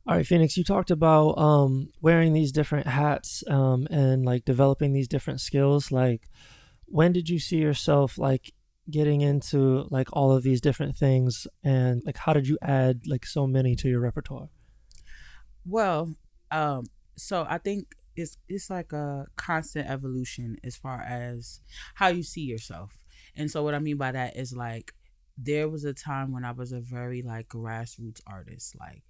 All 0.06 0.14
right, 0.16 0.26
Phoenixx, 0.26 0.58
you 0.58 0.64
talked 0.64 0.90
about 0.90 1.38
um, 1.38 1.88
wearing 2.02 2.34
these 2.34 2.52
different 2.52 2.86
hats 2.86 3.42
um, 3.48 3.86
and 3.90 4.22
like 4.22 4.44
developing 4.44 4.92
these 4.92 5.08
different 5.08 5.40
skills. 5.40 5.90
Like, 5.90 6.28
when 6.84 7.12
did 7.12 7.30
you 7.30 7.38
see 7.38 7.56
yourself 7.56 8.18
like 8.18 8.52
getting 8.90 9.22
into 9.22 9.86
like 9.90 10.08
all 10.12 10.30
of 10.32 10.42
these 10.42 10.60
different 10.60 10.94
things, 10.94 11.46
and 11.62 12.02
like 12.04 12.18
how 12.18 12.34
did 12.34 12.46
you 12.46 12.58
add 12.60 13.00
like 13.06 13.24
so 13.24 13.46
many 13.46 13.74
to 13.76 13.88
your 13.88 14.00
repertoire? 14.00 14.50
Well, 15.64 16.14
um, 16.50 16.84
so 17.16 17.46
I 17.48 17.56
think 17.56 17.94
it's 18.14 18.36
it's 18.46 18.68
like 18.68 18.92
a 18.92 19.24
constant 19.36 19.88
evolution 19.88 20.58
as 20.62 20.76
far 20.76 21.00
as 21.00 21.60
how 21.94 22.08
you 22.08 22.22
see 22.22 22.42
yourself. 22.42 22.92
And 23.34 23.50
so 23.50 23.62
what 23.62 23.74
I 23.74 23.78
mean 23.78 23.96
by 23.96 24.12
that 24.12 24.36
is 24.36 24.52
like 24.52 24.92
there 25.38 25.68
was 25.68 25.84
a 25.84 25.94
time 25.94 26.32
when 26.32 26.44
I 26.44 26.52
was 26.52 26.72
a 26.72 26.80
very 26.80 27.22
like 27.22 27.48
grassroots 27.48 28.20
artist, 28.26 28.76
like 28.78 29.02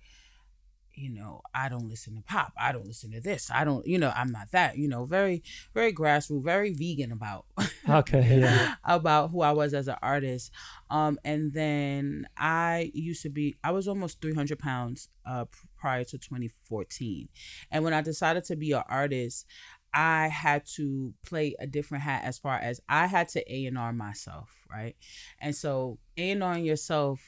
you 0.97 1.11
know, 1.11 1.43
I 1.55 1.69
don't 1.69 1.89
listen 1.89 2.15
to 2.17 2.23
pop. 2.23 2.53
I 2.59 2.73
don't 2.73 2.87
listen 2.87 3.13
to 3.13 3.21
this. 3.21 3.51
I 3.53 3.65
don't, 3.65 3.87
you 3.87 3.99
know, 3.99 4.13
I'm 4.15 4.31
not 4.31 4.51
that, 4.53 4.79
you 4.79 4.89
know, 4.89 5.05
very, 5.05 5.43
very 5.75 5.93
grassroots, 5.93 6.45
very 6.45 6.73
vegan 6.73 7.13
about 7.13 7.47
Okay, 7.89 8.41
yeah. 8.41 8.75
about 8.85 9.31
who 9.31 9.43
I 9.43 9.53
was 9.53 9.75
as 9.75 9.89
an 9.89 9.97
artist. 10.03 10.51
Um, 10.91 11.19
and 11.25 11.53
then 11.53 12.27
I 12.37 12.91
used 12.95 13.23
to 13.23 13.31
be, 13.31 13.57
I 13.63 13.73
was 13.73 13.89
almost 13.89 14.21
300 14.21 14.59
pounds 14.59 15.09
uh, 15.27 15.47
prior 15.77 16.05
to 16.05 16.19
2014. 16.19 17.29
And 17.71 17.85
when 17.85 17.95
I 17.95 18.01
decided 18.01 18.45
to 18.47 18.57
be 18.57 18.73
an 18.73 18.85
artist, 18.89 19.47
I 19.93 20.29
had 20.29 20.67
to 20.75 21.15
play 21.25 21.55
a 21.61 21.67
different 21.67 22.03
hat 22.03 22.23
as 22.25 22.39
far 22.39 22.57
as 22.57 22.81
I 22.89 23.07
had 23.07 23.29
to 23.29 23.53
A&R 23.53 23.93
myself, 23.93 24.51
right? 24.69 24.97
And 25.41 25.55
so 25.55 25.99
A&Ring 26.17 26.65
yourself 26.65 27.21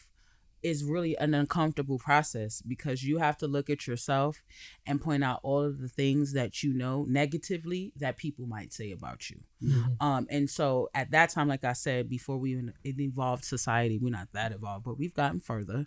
is 0.67 0.83
really 0.83 1.17
an 1.19 1.33
uncomfortable 1.33 1.97
process 1.97 2.61
because 2.61 3.05
you 3.05 3.19
have 3.19 3.37
to 3.37 3.47
look 3.47 3.71
at 3.71 3.87
yourself 3.87 4.43
and 4.85 5.01
point 5.01 5.23
out 5.23 5.39
all 5.45 5.63
of 5.63 5.81
the 5.81 5.89
things 5.89 6.33
that 6.33 6.65
you 6.65 6.75
know 6.75 7.07
negatively 7.09 7.93
that 7.97 8.17
people 8.17 8.47
might 8.49 8.73
say 8.73 8.91
about 8.91 9.31
you. 9.31 9.39
Mhm. 9.63 9.97
Um, 10.03 10.27
and 10.29 10.51
so 10.51 10.91
at 10.93 11.13
that 11.13 11.31
time, 11.31 11.47
like 11.47 11.63
I 11.63 11.73
said, 11.73 12.09
before 12.09 12.37
we 12.37 12.51
even 12.53 12.73
it 12.83 12.99
evolved 12.99 13.45
society, 13.45 13.97
we're 13.97 14.11
not 14.11 14.33
that 14.33 14.51
evolved, 14.51 14.85
but 14.85 14.99
we've 14.99 15.15
gotten 15.15 15.39
further. 15.39 15.87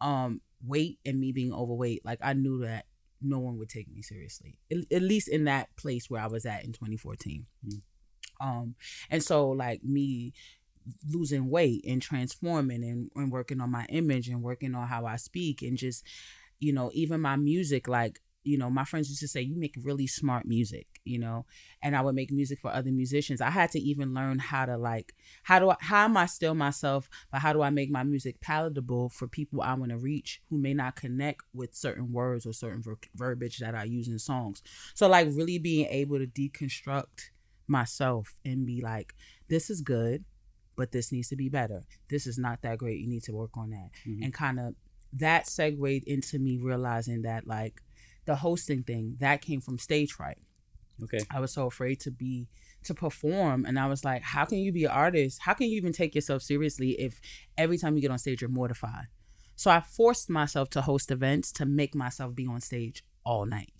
Um, 0.00 0.40
weight 0.64 0.98
and 1.06 1.20
me 1.20 1.30
being 1.30 1.52
overweight, 1.52 2.04
like 2.04 2.18
I 2.20 2.32
knew 2.32 2.60
that 2.64 2.86
no 3.22 3.38
one 3.38 3.56
would 3.58 3.68
take 3.68 3.88
me 3.88 4.02
seriously. 4.02 4.58
At, 4.70 4.78
at 4.92 5.02
least 5.02 5.28
in 5.28 5.44
that 5.44 5.74
place 5.76 6.10
where 6.10 6.20
I 6.20 6.26
was 6.26 6.44
at 6.44 6.64
in 6.64 6.72
2014. 6.72 7.46
Mm. 7.66 7.82
Um, 8.40 8.74
and 9.10 9.22
so 9.22 9.50
like 9.50 9.82
me 9.84 10.32
losing 11.08 11.50
weight 11.50 11.84
and 11.86 12.00
transforming 12.02 12.84
and, 12.84 13.10
and 13.14 13.32
working 13.32 13.60
on 13.60 13.70
my 13.70 13.84
image 13.88 14.28
and 14.28 14.42
working 14.42 14.74
on 14.74 14.88
how 14.88 15.06
I 15.06 15.16
speak 15.16 15.62
and 15.62 15.76
just, 15.76 16.04
you 16.58 16.72
know, 16.72 16.90
even 16.94 17.20
my 17.20 17.36
music, 17.36 17.88
like 17.88 18.20
you 18.48 18.56
know, 18.56 18.70
my 18.70 18.84
friends 18.84 19.10
used 19.10 19.20
to 19.20 19.28
say, 19.28 19.42
you 19.42 19.56
make 19.56 19.74
really 19.82 20.06
smart 20.06 20.46
music, 20.46 20.86
you 21.04 21.18
know, 21.18 21.44
and 21.82 21.94
I 21.94 22.00
would 22.00 22.14
make 22.14 22.32
music 22.32 22.60
for 22.60 22.72
other 22.72 22.90
musicians. 22.90 23.42
I 23.42 23.50
had 23.50 23.70
to 23.72 23.78
even 23.78 24.14
learn 24.14 24.38
how 24.38 24.64
to 24.64 24.78
like, 24.78 25.14
how 25.42 25.58
do 25.58 25.70
I, 25.70 25.76
how 25.80 26.04
am 26.04 26.16
I 26.16 26.24
still 26.24 26.54
myself, 26.54 27.10
but 27.30 27.40
how 27.40 27.52
do 27.52 27.60
I 27.60 27.68
make 27.68 27.90
my 27.90 28.04
music 28.04 28.40
palatable 28.40 29.10
for 29.10 29.28
people 29.28 29.60
I 29.60 29.74
want 29.74 29.90
to 29.90 29.98
reach 29.98 30.40
who 30.48 30.56
may 30.56 30.72
not 30.72 30.96
connect 30.96 31.42
with 31.52 31.74
certain 31.74 32.10
words 32.10 32.46
or 32.46 32.54
certain 32.54 32.82
ver- 32.82 32.96
verbiage 33.14 33.58
that 33.58 33.74
I 33.74 33.84
use 33.84 34.08
in 34.08 34.18
songs. 34.18 34.62
So 34.94 35.08
like 35.08 35.28
really 35.30 35.58
being 35.58 35.86
able 35.90 36.18
to 36.18 36.26
deconstruct 36.26 37.30
myself 37.66 38.38
and 38.46 38.64
be 38.64 38.80
like, 38.80 39.14
this 39.48 39.68
is 39.68 39.82
good, 39.82 40.24
but 40.78 40.92
this 40.92 41.10
needs 41.10 41.28
to 41.28 41.36
be 41.36 41.48
better. 41.48 41.82
This 42.08 42.24
is 42.26 42.38
not 42.38 42.62
that 42.62 42.78
great. 42.78 43.00
You 43.00 43.08
need 43.08 43.24
to 43.24 43.32
work 43.32 43.50
on 43.56 43.70
that. 43.70 43.90
Mhm. 44.06 44.22
And 44.22 44.32
kind 44.32 44.60
of 44.60 44.76
that 45.12 45.48
segued 45.48 46.04
into 46.06 46.38
me 46.38 46.56
realizing 46.56 47.22
that 47.22 47.46
like 47.46 47.82
the 48.26 48.36
hosting 48.36 48.84
thing 48.84 49.16
that 49.18 49.42
came 49.42 49.60
from 49.60 49.78
stage 49.78 50.12
fright. 50.12 50.38
Okay. 51.02 51.18
I 51.30 51.40
was 51.40 51.52
so 51.52 51.66
afraid 51.66 51.98
to 52.00 52.12
be 52.12 52.48
to 52.84 52.94
perform 52.94 53.64
and 53.66 53.76
I 53.78 53.86
was 53.86 54.04
like, 54.04 54.22
how 54.22 54.44
can 54.44 54.58
you 54.58 54.70
be 54.70 54.84
an 54.84 54.92
artist? 54.92 55.40
How 55.42 55.54
can 55.54 55.66
you 55.68 55.76
even 55.76 55.92
take 55.92 56.14
yourself 56.14 56.42
seriously 56.42 56.90
if 57.00 57.20
every 57.56 57.76
time 57.76 57.96
you 57.96 58.00
get 58.00 58.12
on 58.12 58.18
stage 58.18 58.40
you're 58.40 58.48
mortified? 58.50 59.06
So 59.56 59.72
I 59.72 59.80
forced 59.80 60.30
myself 60.30 60.70
to 60.70 60.82
host 60.82 61.10
events 61.10 61.50
to 61.52 61.66
make 61.66 61.94
myself 61.96 62.36
be 62.36 62.46
on 62.46 62.60
stage 62.60 63.02
all 63.24 63.46
night. 63.46 63.72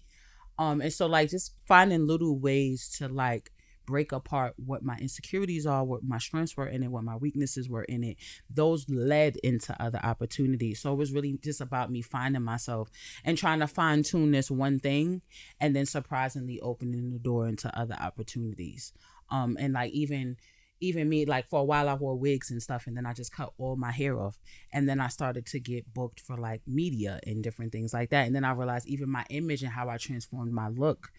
Um 0.59 0.81
and 0.81 0.93
so 0.93 1.07
like 1.07 1.31
just 1.31 1.55
finding 1.69 2.09
little 2.09 2.37
ways 2.39 2.89
to 2.99 3.07
like 3.07 3.53
break 3.89 4.13
apart 4.13 4.53
what 4.59 4.83
my 4.83 4.99
insecurities 4.99 5.65
are, 5.65 5.83
what 5.83 6.05
my 6.05 6.19
strengths 6.19 6.59
were 6.59 6.67
in 6.67 6.83
it, 6.83 6.91
what 6.91 7.05
my 7.05 7.17
weaknesses 7.17 7.71
were 7.71 7.85
in 7.85 8.05
it. 8.05 8.19
Those 8.51 8.87
led 8.91 9.39
into 9.39 9.75
other 9.83 9.99
opportunities. 10.03 10.83
So 10.83 10.93
it 10.93 10.97
was 10.97 11.11
really 11.11 11.39
just 11.43 11.63
about 11.63 11.91
me 11.91 12.03
finding 12.03 12.43
myself 12.43 12.91
and 13.25 13.39
trying 13.39 13.61
to 13.61 13.67
fine 13.67 14.03
tune 14.03 14.31
this 14.31 14.51
one 14.51 14.79
thing 14.79 15.23
and 15.59 15.75
then 15.75 15.87
surprisingly 15.87 16.61
opening 16.61 17.11
the 17.11 17.19
door 17.19 17.49
into 17.49 17.75
other 17.77 17.97
opportunities. 17.99 18.93
Um 19.31 19.57
and 19.59 19.73
like 19.73 19.93
even 19.93 20.37
even 20.81 21.09
me 21.09 21.25
like 21.25 21.49
for 21.49 21.61
a 21.61 21.65
while 21.65 21.89
I 21.89 21.95
wore 21.95 22.15
wigs 22.15 22.51
and 22.51 22.63
stuff 22.63 22.87
and 22.87 22.95
then 22.95 23.07
I 23.07 23.15
just 23.15 23.33
cut 23.33 23.55
all 23.57 23.77
my 23.77 23.91
hair 23.91 24.21
off 24.21 24.39
and 24.71 24.87
then 24.87 25.01
I 25.01 25.09
started 25.09 25.47
to 25.47 25.59
get 25.59 25.95
booked 25.95 26.21
for 26.21 26.37
like 26.37 26.61
media 26.67 27.21
and 27.27 27.43
different 27.43 27.73
things 27.73 27.95
like 27.95 28.11
that 28.11 28.27
and 28.27 28.37
then 28.37 28.45
I 28.45 28.53
realized 28.53 28.87
even 28.87 29.11
my 29.11 29.25
image 29.31 29.63
and 29.63 29.73
how 29.73 29.89
I 29.89 29.97
transformed 29.97 30.53
my 30.53 30.69
look 30.69 31.11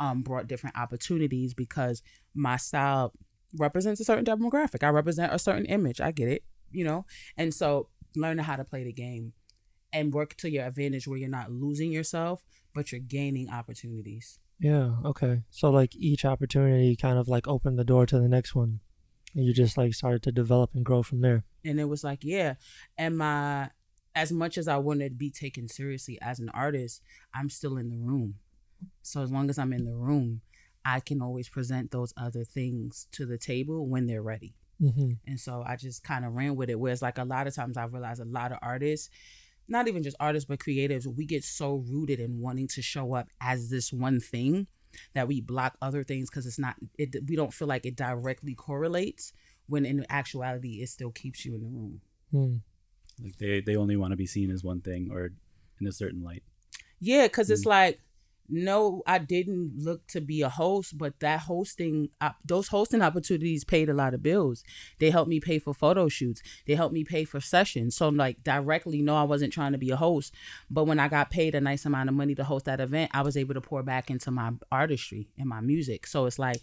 um 0.00 0.22
brought 0.22 0.48
different 0.48 0.76
opportunities 0.76 1.54
because 1.54 2.02
my 2.34 2.56
style 2.56 3.12
represents 3.56 4.00
a 4.00 4.04
certain 4.04 4.24
demographic 4.24 4.82
I 4.82 4.88
represent 4.88 5.32
a 5.32 5.38
certain 5.38 5.66
image 5.66 6.00
I 6.00 6.10
get 6.10 6.28
it 6.28 6.42
you 6.72 6.84
know 6.84 7.04
and 7.36 7.52
so 7.54 7.88
learning 8.16 8.44
how 8.44 8.56
to 8.56 8.64
play 8.64 8.82
the 8.84 8.92
game 8.92 9.32
and 9.92 10.12
work 10.14 10.34
to 10.36 10.50
your 10.50 10.64
advantage 10.66 11.06
where 11.06 11.18
you're 11.18 11.28
not 11.28 11.50
losing 11.52 11.92
yourself 11.92 12.42
but 12.74 12.90
you're 12.90 13.00
gaining 13.00 13.48
opportunities 13.50 14.38
Yeah. 14.60 14.96
Okay. 15.04 15.42
So 15.50 15.70
like 15.70 15.96
each 15.96 16.24
opportunity 16.24 16.94
kind 16.94 17.18
of 17.18 17.26
like 17.28 17.48
opened 17.48 17.78
the 17.78 17.84
door 17.92 18.04
to 18.06 18.18
the 18.20 18.28
next 18.28 18.54
one. 18.54 18.80
And 19.34 19.44
you 19.46 19.52
just 19.54 19.78
like 19.78 19.94
started 19.94 20.22
to 20.24 20.32
develop 20.32 20.70
and 20.74 20.84
grow 20.84 21.02
from 21.02 21.20
there. 21.22 21.44
and 21.64 21.80
it 21.80 21.88
was 21.88 22.02
like 22.04 22.20
yeah 22.22 22.54
and 22.98 23.16
my 23.18 23.70
as 24.14 24.30
much 24.32 24.58
as 24.58 24.66
i 24.68 24.76
wanted 24.76 25.10
to 25.10 25.14
be 25.26 25.30
taken 25.30 25.68
seriously 25.68 26.18
as 26.20 26.38
an 26.40 26.48
artist 26.64 27.00
i'm 27.36 27.48
still 27.48 27.76
in 27.76 27.88
the 27.90 27.96
room 28.10 28.34
so 29.02 29.22
as 29.22 29.30
long 29.30 29.48
as 29.50 29.58
i'm 29.58 29.72
in 29.72 29.84
the 29.84 29.92
room 29.94 30.40
i 30.84 31.00
can 31.00 31.20
always 31.22 31.48
present 31.48 31.90
those 31.90 32.12
other 32.16 32.44
things 32.44 33.08
to 33.12 33.26
the 33.26 33.38
table 33.38 33.86
when 33.86 34.06
they're 34.06 34.22
ready 34.22 34.54
Mm-hmm. 34.82 35.10
and 35.26 35.38
so 35.38 35.62
i 35.66 35.76
just 35.76 36.02
kind 36.02 36.24
of 36.24 36.32
ran 36.32 36.56
with 36.56 36.70
it 36.70 36.80
whereas 36.80 37.02
like 37.02 37.18
a 37.18 37.24
lot 37.24 37.46
of 37.46 37.54
times 37.54 37.76
I've 37.76 37.92
realized 37.92 38.18
a 38.22 38.24
lot 38.24 38.50
of 38.50 38.58
artists 38.62 39.10
not 39.68 39.88
even 39.88 40.02
just 40.02 40.16
artists 40.18 40.48
but 40.48 40.58
creatives 40.58 41.06
we 41.06 41.26
get 41.26 41.44
so 41.44 41.74
rooted 41.86 42.18
in 42.18 42.40
wanting 42.40 42.66
to 42.68 42.80
show 42.80 43.12
up 43.12 43.28
as 43.42 43.68
this 43.68 43.92
one 43.92 44.20
thing 44.20 44.68
that 45.12 45.28
we 45.28 45.42
block 45.42 45.76
other 45.82 46.02
things 46.02 46.30
because 46.30 46.46
it's 46.46 46.58
not 46.58 46.76
it 46.96 47.14
we 47.28 47.36
don't 47.36 47.52
feel 47.52 47.68
like 47.68 47.84
it 47.84 47.94
directly 47.94 48.54
correlates 48.54 49.34
when 49.66 49.84
in 49.84 50.06
actuality 50.08 50.80
it 50.82 50.88
still 50.88 51.10
keeps 51.10 51.44
you 51.44 51.54
in 51.54 51.60
the 51.60 51.68
room 51.68 52.00
Mm. 52.32 52.60
Like 53.22 53.36
they 53.36 53.60
they 53.60 53.76
only 53.76 53.96
want 53.96 54.12
to 54.12 54.16
be 54.16 54.24
seen 54.26 54.50
as 54.50 54.64
one 54.64 54.80
thing 54.80 55.10
or 55.12 55.30
in 55.78 55.86
a 55.86 55.92
certain 55.92 56.22
light. 56.22 56.42
Yeah, 57.00 57.26
because 57.26 57.48
Mm. 57.48 57.52
it's 57.52 57.66
like, 57.66 58.00
no, 58.50 59.02
I 59.06 59.18
didn't 59.18 59.72
look 59.76 60.06
to 60.08 60.20
be 60.20 60.42
a 60.42 60.48
host, 60.48 60.98
but 60.98 61.20
that 61.20 61.40
hosting, 61.40 62.10
those 62.44 62.68
hosting 62.68 63.02
opportunities 63.02 63.64
paid 63.64 63.88
a 63.88 63.94
lot 63.94 64.14
of 64.14 64.22
bills. 64.22 64.64
They 64.98 65.10
helped 65.10 65.28
me 65.28 65.40
pay 65.40 65.58
for 65.58 65.72
photo 65.72 66.08
shoots. 66.08 66.42
They 66.66 66.74
helped 66.74 66.94
me 66.94 67.04
pay 67.04 67.24
for 67.24 67.40
sessions. 67.40 67.96
So 67.96 68.06
I'm 68.06 68.16
like, 68.16 68.42
directly, 68.42 69.02
no, 69.02 69.16
I 69.16 69.22
wasn't 69.22 69.52
trying 69.52 69.72
to 69.72 69.78
be 69.78 69.90
a 69.90 69.96
host. 69.96 70.34
But 70.70 70.84
when 70.84 70.98
I 70.98 71.08
got 71.08 71.30
paid 71.30 71.54
a 71.54 71.60
nice 71.60 71.86
amount 71.86 72.08
of 72.08 72.14
money 72.14 72.34
to 72.34 72.44
host 72.44 72.66
that 72.66 72.80
event, 72.80 73.10
I 73.14 73.22
was 73.22 73.36
able 73.36 73.54
to 73.54 73.60
pour 73.60 73.82
back 73.82 74.10
into 74.10 74.30
my 74.30 74.52
artistry 74.70 75.28
and 75.38 75.48
my 75.48 75.60
music. 75.60 76.06
So 76.06 76.26
it's 76.26 76.38
like, 76.38 76.60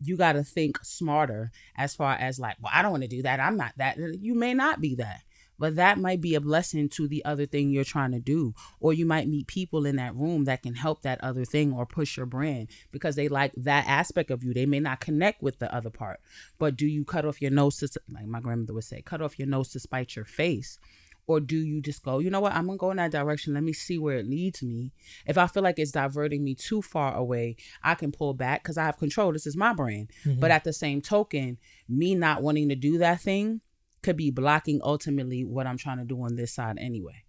you 0.00 0.16
got 0.16 0.34
to 0.34 0.44
think 0.44 0.78
smarter 0.84 1.50
as 1.76 1.94
far 1.94 2.14
as 2.14 2.38
like, 2.38 2.56
well, 2.60 2.72
I 2.72 2.82
don't 2.82 2.92
want 2.92 3.02
to 3.02 3.08
do 3.08 3.22
that. 3.22 3.40
I'm 3.40 3.56
not 3.56 3.72
that. 3.78 3.98
You 3.98 4.34
may 4.34 4.54
not 4.54 4.80
be 4.80 4.94
that 4.96 5.22
but 5.58 5.76
that 5.76 5.98
might 5.98 6.20
be 6.20 6.34
a 6.34 6.40
blessing 6.40 6.88
to 6.88 7.08
the 7.08 7.24
other 7.24 7.46
thing 7.46 7.70
you're 7.70 7.84
trying 7.84 8.12
to 8.12 8.20
do 8.20 8.54
or 8.80 8.92
you 8.92 9.04
might 9.04 9.28
meet 9.28 9.46
people 9.46 9.86
in 9.86 9.96
that 9.96 10.14
room 10.14 10.44
that 10.44 10.62
can 10.62 10.74
help 10.74 11.02
that 11.02 11.22
other 11.22 11.44
thing 11.44 11.72
or 11.72 11.86
push 11.86 12.16
your 12.16 12.26
brand 12.26 12.68
because 12.92 13.16
they 13.16 13.28
like 13.28 13.52
that 13.56 13.86
aspect 13.86 14.30
of 14.30 14.44
you. 14.44 14.54
They 14.54 14.66
may 14.66 14.80
not 14.80 15.00
connect 15.00 15.42
with 15.42 15.58
the 15.58 15.74
other 15.74 15.90
part 15.90 16.20
but 16.58 16.76
do 16.76 16.86
you 16.86 17.04
cut 17.04 17.24
off 17.24 17.42
your 17.42 17.50
nose 17.50 17.78
to 17.78 17.88
like 18.10 18.26
my 18.26 18.40
grandmother 18.40 18.74
would 18.74 18.84
say 18.84 19.02
cut 19.02 19.22
off 19.22 19.38
your 19.38 19.48
nose 19.48 19.68
to 19.70 19.80
spite 19.80 20.16
your 20.16 20.24
face 20.24 20.78
or 21.26 21.40
do 21.40 21.56
you 21.56 21.80
just 21.80 22.02
go 22.02 22.18
you 22.18 22.30
know 22.30 22.40
what? 22.40 22.54
I'm 22.54 22.66
gonna 22.66 22.78
go 22.78 22.90
in 22.90 22.96
that 22.96 23.12
direction. 23.12 23.54
Let 23.54 23.62
me 23.62 23.72
see 23.72 23.98
where 23.98 24.16
it 24.16 24.28
leads 24.28 24.62
me. 24.62 24.92
If 25.26 25.38
i 25.38 25.46
feel 25.46 25.62
like 25.62 25.78
it's 25.78 25.92
diverting 25.92 26.42
me 26.42 26.54
too 26.54 26.82
far 26.82 27.14
away 27.14 27.56
i 27.82 27.94
can 27.94 28.10
pull 28.10 28.34
back 28.34 28.62
because 28.62 28.78
i 28.78 28.84
have 28.84 28.98
control. 28.98 29.32
This 29.32 29.46
is 29.46 29.56
my 29.56 29.72
brand. 29.72 30.10
Mm-hmm. 30.24 30.40
but 30.40 30.50
at 30.50 30.64
the 30.64 30.72
same 30.72 31.00
token 31.00 31.58
me 31.88 32.14
not 32.14 32.42
wanting 32.42 32.68
to 32.70 32.74
do 32.74 32.98
that 32.98 33.20
thing 33.20 33.60
could 34.02 34.16
be 34.16 34.30
blocking 34.30 34.80
ultimately 34.82 35.44
what 35.44 35.66
I'm 35.66 35.76
trying 35.76 35.98
to 35.98 36.04
do 36.04 36.20
on 36.22 36.36
this 36.36 36.52
side 36.54 36.76
anyway. 36.78 37.24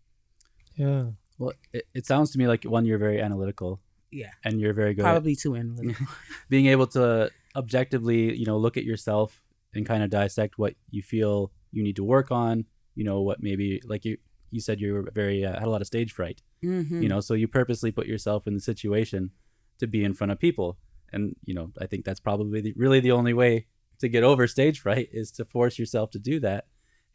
yeah. 0.75 1.03
Well, 1.37 1.53
it, 1.71 1.87
it 1.93 2.05
sounds 2.05 2.31
to 2.31 2.37
me 2.37 2.47
like 2.47 2.65
one 2.65 2.85
you're 2.85 2.97
very 2.97 3.21
analytical 3.21 3.79
Yeah. 4.11 4.31
and 4.43 4.59
you're 4.59 4.73
very 4.73 4.93
good 4.93 5.05
at 5.05 5.11
Probably 5.11 5.35
too 5.37 5.55
analytical. 5.55 6.05
being 6.49 6.65
able 6.65 6.87
to 6.87 7.31
objectively, 7.55 8.35
you 8.35 8.45
know, 8.45 8.57
look 8.57 8.75
at 8.75 8.83
yourself 8.83 9.41
and 9.73 9.85
kind 9.85 10.03
of 10.03 10.09
dissect 10.09 10.57
what 10.57 10.73
you 10.91 11.01
feel 11.01 11.51
you 11.71 11.81
need 11.81 11.95
to 11.95 12.03
work 12.03 12.29
on. 12.31 12.65
You 12.95 13.05
know, 13.05 13.21
what 13.21 13.41
maybe 13.41 13.81
like 13.85 14.03
you 14.03 14.17
you 14.51 14.59
said 14.59 14.81
you 14.81 14.93
were 14.93 15.09
very 15.13 15.45
uh, 15.45 15.53
had 15.53 15.63
a 15.63 15.69
lot 15.69 15.79
of 15.81 15.87
stage 15.87 16.11
fright. 16.11 16.41
mm-hmm. 16.61 17.01
You 17.01 17.07
know, 17.07 17.21
so 17.21 17.35
you 17.35 17.47
purposely 17.47 17.91
put 17.91 18.07
yourself 18.07 18.45
in 18.47 18.53
the 18.55 18.59
situation 18.59 19.31
to 19.79 19.87
be 19.87 20.03
in 20.03 20.13
front 20.13 20.31
of 20.33 20.39
people, 20.39 20.77
and 21.13 21.35
you 21.45 21.53
know, 21.53 21.71
I 21.79 21.85
think 21.85 22.03
that's 22.03 22.19
probably 22.19 22.59
the, 22.59 22.73
really 22.75 22.99
the 22.99 23.11
only 23.13 23.33
way 23.33 23.67
to 23.99 24.09
get 24.09 24.23
over 24.23 24.47
stage 24.47 24.79
fright 24.79 25.09
is 25.11 25.31
to 25.31 25.45
force 25.45 25.77
yourself 25.77 26.11
to 26.11 26.19
do 26.19 26.39
that. 26.41 26.65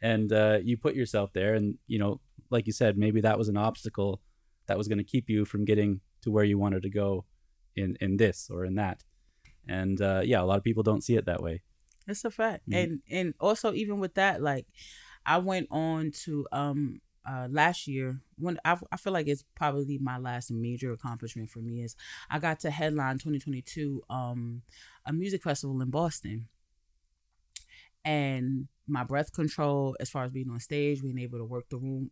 And 0.01 0.31
uh, 0.31 0.59
you 0.63 0.77
put 0.77 0.95
yourself 0.95 1.33
there, 1.33 1.53
and 1.55 1.77
you 1.87 1.97
know, 1.99 2.19
like 2.49 2.67
you 2.67 2.73
said, 2.73 2.97
maybe 2.97 3.21
that 3.21 3.37
was 3.37 3.47
an 3.47 3.57
obstacle 3.57 4.21
that 4.67 4.77
was 4.77 4.87
going 4.87 4.97
to 4.97 5.03
keep 5.03 5.29
you 5.29 5.45
from 5.45 5.65
getting 5.65 6.01
to 6.21 6.31
where 6.31 6.43
you 6.43 6.57
wanted 6.57 6.83
to 6.83 6.89
go 6.89 7.25
in 7.75 7.97
in 8.01 8.17
this 8.17 8.49
or 8.51 8.65
in 8.65 8.75
that. 8.75 9.03
And 9.67 9.99
uh, 10.01 10.21
yeah, 10.23 10.41
a 10.41 10.45
lot 10.45 10.57
of 10.57 10.63
people 10.63 10.83
don't 10.83 11.03
see 11.03 11.15
it 11.15 11.25
that 11.25 11.41
way. 11.41 11.61
It's 12.07 12.23
a 12.25 12.29
fact. 12.31 12.69
Mhm. 12.69 12.83
And 12.83 12.99
and 13.09 13.33
also 13.39 13.73
even 13.73 13.99
with 13.99 14.13
that, 14.15 14.41
like 14.41 14.67
I 15.25 15.37
went 15.39 15.67
on 15.71 16.11
to 16.25 16.45
um 16.51 17.01
uh 17.27 17.47
last 17.49 17.87
year 17.87 18.21
when 18.37 18.59
I, 18.63 18.77
I 18.91 18.97
feel 18.97 19.13
like 19.13 19.27
it's 19.27 19.43
probably 19.55 19.97
my 19.97 20.19
last 20.19 20.51
major 20.51 20.91
accomplishment 20.91 21.49
for 21.49 21.59
me 21.59 21.81
is 21.81 21.95
I 22.29 22.37
got 22.37 22.59
to 22.59 22.69
headline 22.69 23.17
2022 23.17 24.03
um 24.09 24.61
a 25.05 25.13
music 25.13 25.41
festival 25.41 25.81
in 25.81 25.89
Boston. 25.89 26.47
And 28.05 28.67
my 28.87 29.03
breath 29.03 29.33
control 29.33 29.97
as 29.99 30.09
far 30.09 30.23
as 30.23 30.31
being 30.31 30.49
on 30.49 30.59
stage, 30.59 31.01
being 31.01 31.19
able 31.19 31.39
to 31.39 31.45
work 31.45 31.69
the 31.69 31.77
room, 31.77 32.11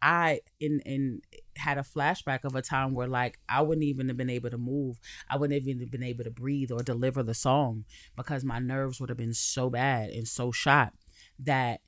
I 0.00 0.40
in 0.60 0.80
in 0.80 1.20
had 1.56 1.78
a 1.78 1.82
flashback 1.82 2.44
of 2.44 2.54
a 2.54 2.62
time 2.62 2.94
where 2.94 3.08
like 3.08 3.38
I 3.48 3.62
wouldn't 3.62 3.84
even 3.84 4.08
have 4.08 4.16
been 4.16 4.30
able 4.30 4.50
to 4.50 4.58
move. 4.58 4.98
I 5.28 5.36
wouldn't 5.36 5.60
even 5.60 5.80
have 5.80 5.90
been 5.90 6.02
able 6.02 6.24
to 6.24 6.30
breathe 6.30 6.70
or 6.70 6.82
deliver 6.82 7.22
the 7.22 7.34
song 7.34 7.84
because 8.16 8.44
my 8.44 8.58
nerves 8.58 9.00
would 9.00 9.08
have 9.08 9.18
been 9.18 9.34
so 9.34 9.70
bad 9.70 10.10
and 10.10 10.26
so 10.26 10.52
shot 10.52 10.94
that 11.38 11.80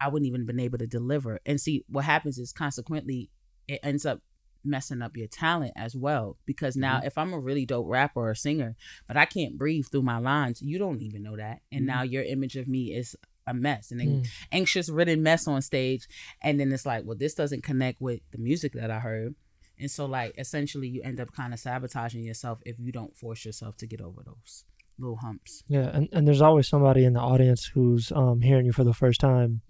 I 0.00 0.08
wouldn't 0.08 0.28
even 0.28 0.46
been 0.46 0.60
able 0.60 0.78
to 0.78 0.86
deliver. 0.86 1.38
And 1.46 1.60
see 1.60 1.84
what 1.88 2.04
happens 2.04 2.38
is 2.38 2.52
consequently 2.52 3.30
it 3.68 3.80
ends 3.82 4.04
up 4.04 4.20
messing 4.64 5.02
up 5.02 5.16
your 5.16 5.26
talent 5.26 5.72
as 5.76 5.94
well 5.96 6.36
because 6.46 6.76
now 6.76 7.00
if 7.04 7.18
I'm 7.18 7.32
a 7.32 7.38
really 7.38 7.66
dope 7.66 7.86
rapper 7.88 8.28
or 8.30 8.34
singer 8.34 8.76
but 9.08 9.16
I 9.16 9.24
can't 9.24 9.58
breathe 9.58 9.86
through 9.90 10.02
my 10.02 10.18
lines 10.18 10.62
you 10.62 10.78
don't 10.78 11.02
even 11.02 11.22
know 11.22 11.36
that 11.36 11.60
and 11.72 11.82
Mhm. 11.82 11.86
now 11.86 12.02
your 12.02 12.22
image 12.22 12.56
of 12.56 12.68
me 12.68 12.94
is 12.94 13.16
a 13.46 13.54
mess 13.54 13.90
and 13.90 14.00
Mm. 14.00 14.26
anxious 14.52 14.88
ridden 14.88 15.22
mess 15.22 15.48
on 15.48 15.62
stage 15.62 16.06
and 16.42 16.60
then 16.60 16.72
it's 16.72 16.86
like 16.86 17.04
well 17.04 17.16
this 17.16 17.34
doesn't 17.34 17.62
connect 17.62 18.00
with 18.00 18.20
the 18.30 18.38
music 18.38 18.72
that 18.74 18.88
i 18.90 19.00
heard 19.00 19.34
and 19.80 19.90
so 19.90 20.06
like 20.06 20.32
essentially 20.38 20.86
you 20.86 21.02
end 21.02 21.18
up 21.18 21.32
kind 21.32 21.52
of 21.52 21.58
sabotaging 21.58 22.22
yourself 22.22 22.60
if 22.64 22.78
you 22.78 22.92
don't 22.92 23.16
force 23.16 23.44
yourself 23.44 23.76
to 23.78 23.86
get 23.86 24.00
over 24.00 24.22
those 24.24 24.64
little 24.98 25.16
humps. 25.16 25.64
Yeah, 25.66 25.88
and, 25.92 26.08
and 26.12 26.28
there's 26.28 26.42
always 26.42 26.68
somebody 26.68 27.04
in 27.04 27.14
the 27.14 27.20
audience 27.20 27.64
who's 27.74 28.12
um 28.12 28.42
hearing 28.42 28.66
you 28.66 28.72
for 28.72 28.84
the 28.84 28.92
first 28.92 29.20
time. 29.20 29.62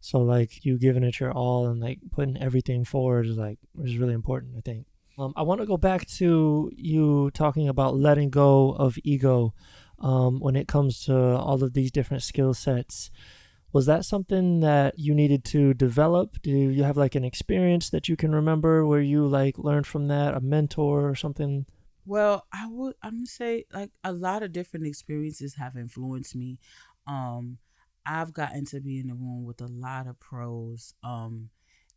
So 0.00 0.20
like 0.20 0.64
you 0.64 0.78
giving 0.78 1.02
it 1.02 1.20
your 1.20 1.32
all 1.32 1.66
and 1.66 1.80
like 1.80 1.98
putting 2.12 2.36
everything 2.36 2.84
forward 2.84 3.26
is 3.26 3.36
like 3.36 3.58
is 3.82 3.96
really 3.96 4.14
important, 4.14 4.54
I 4.56 4.60
think. 4.60 4.86
Um, 5.18 5.32
I 5.36 5.42
want 5.42 5.60
to 5.60 5.66
go 5.66 5.76
back 5.76 6.06
to 6.18 6.70
you 6.76 7.30
talking 7.32 7.68
about 7.68 7.96
letting 7.96 8.30
go 8.30 8.70
of 8.70 8.96
ego 9.02 9.52
um, 9.98 10.38
when 10.38 10.54
it 10.54 10.68
comes 10.68 11.04
to 11.06 11.16
all 11.16 11.62
of 11.62 11.74
these 11.74 11.90
different 11.90 12.22
skill 12.22 12.54
sets. 12.54 13.10
Was 13.72 13.86
that 13.86 14.04
something 14.04 14.60
that 14.60 14.98
you 14.98 15.14
needed 15.14 15.44
to 15.46 15.74
develop? 15.74 16.40
Do 16.40 16.50
you 16.50 16.84
have 16.84 16.96
like 16.96 17.16
an 17.16 17.24
experience 17.24 17.90
that 17.90 18.08
you 18.08 18.16
can 18.16 18.34
remember 18.34 18.86
where 18.86 19.00
you 19.00 19.26
like 19.26 19.58
learned 19.58 19.86
from 19.86 20.06
that, 20.06 20.34
a 20.34 20.40
mentor 20.40 21.08
or 21.08 21.14
something? 21.14 21.66
Well, 22.06 22.46
I 22.52 22.66
would 22.68 22.94
I'm 23.02 23.16
gonna 23.16 23.26
say 23.26 23.66
like 23.72 23.90
a 24.02 24.12
lot 24.12 24.42
of 24.42 24.52
different 24.52 24.86
experiences 24.86 25.56
have 25.56 25.76
influenced 25.76 26.34
me. 26.34 26.58
Um, 27.06 27.58
I've 28.08 28.32
gotten 28.32 28.64
to 28.66 28.80
be 28.80 28.98
in 28.98 29.08
the 29.08 29.14
room 29.14 29.44
with 29.44 29.60
a 29.60 29.66
lot 29.66 30.06
of 30.06 30.18
pros, 30.18 30.94
um, 31.04 31.50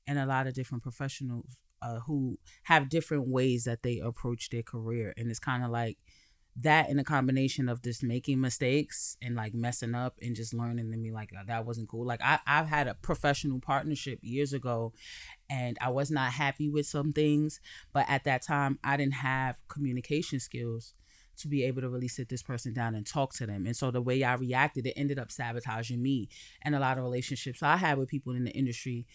and 0.06 0.20
a 0.20 0.26
lot 0.26 0.48
of 0.48 0.54
different 0.54 0.84
professionals 0.84 1.62
uh, 1.82 2.00
who 2.02 2.38
have 2.64 2.90
different 2.90 3.28
ways 3.30 3.64
that 3.64 3.82
they 3.82 4.00
approach 4.00 4.50
their 4.50 4.64
career, 4.64 5.14
and 5.16 5.30
it's 5.30 5.40
kind 5.40 5.64
of 5.64 5.72
like 5.72 5.98
that 6.58 6.90
in 6.90 7.00
a 7.00 7.04
combination 7.04 7.70
of 7.70 7.82
just 7.82 8.04
making 8.04 8.42
mistakes 8.42 9.16
and 9.22 9.36
like 9.36 9.54
messing 9.54 9.96
up 9.96 10.18
and 10.22 10.36
just 10.36 10.54
learning 10.54 10.92
to 10.92 10.98
me 10.98 11.10
like 11.12 11.32
that 11.48 11.66
wasn't 11.66 11.88
cool. 11.88 12.06
Like 12.06 12.22
I 12.22 12.40
I've 12.46 12.68
had 12.68 12.88
a 12.88 12.96
professional 12.96 13.60
partnership 13.62 14.20
years 14.22 14.52
ago 14.52 14.92
and 15.50 15.78
I 15.80 15.90
was 15.90 16.12
not 16.12 16.34
happy 16.34 16.70
with 16.70 16.86
some 16.86 17.14
things, 17.14 17.62
but 17.94 18.06
at 18.10 18.26
that 18.26 18.42
time 18.42 18.80
I 18.84 18.98
didn't 18.98 19.14
have 19.14 19.66
communication 19.70 20.42
skills 20.42 20.94
to 21.42 21.48
be 21.48 21.64
able 21.64 21.82
to 21.82 21.90
really 21.90 22.08
sit 22.08 22.30
this 22.30 22.44
person 22.44 22.74
down 22.74 22.96
and 22.96 23.06
talk 23.06 23.34
to 23.36 23.46
them. 23.46 23.66
And 23.66 23.76
so 23.76 23.92
the 23.92 24.02
way 24.02 24.24
I 24.24 24.34
reacted, 24.36 24.86
it 24.88 24.94
ended 24.96 25.20
up 25.20 25.32
sabotaging 25.32 26.02
me 26.02 26.30
and 26.62 26.76
a 26.76 26.80
lot 26.80 26.98
of 26.98 27.04
relationships 27.04 27.62
I 27.62 27.78
had 27.78 27.98
with 27.98 28.10
people 28.10 28.34
in 28.34 28.44
the 28.46 28.52
industry. 28.52 29.06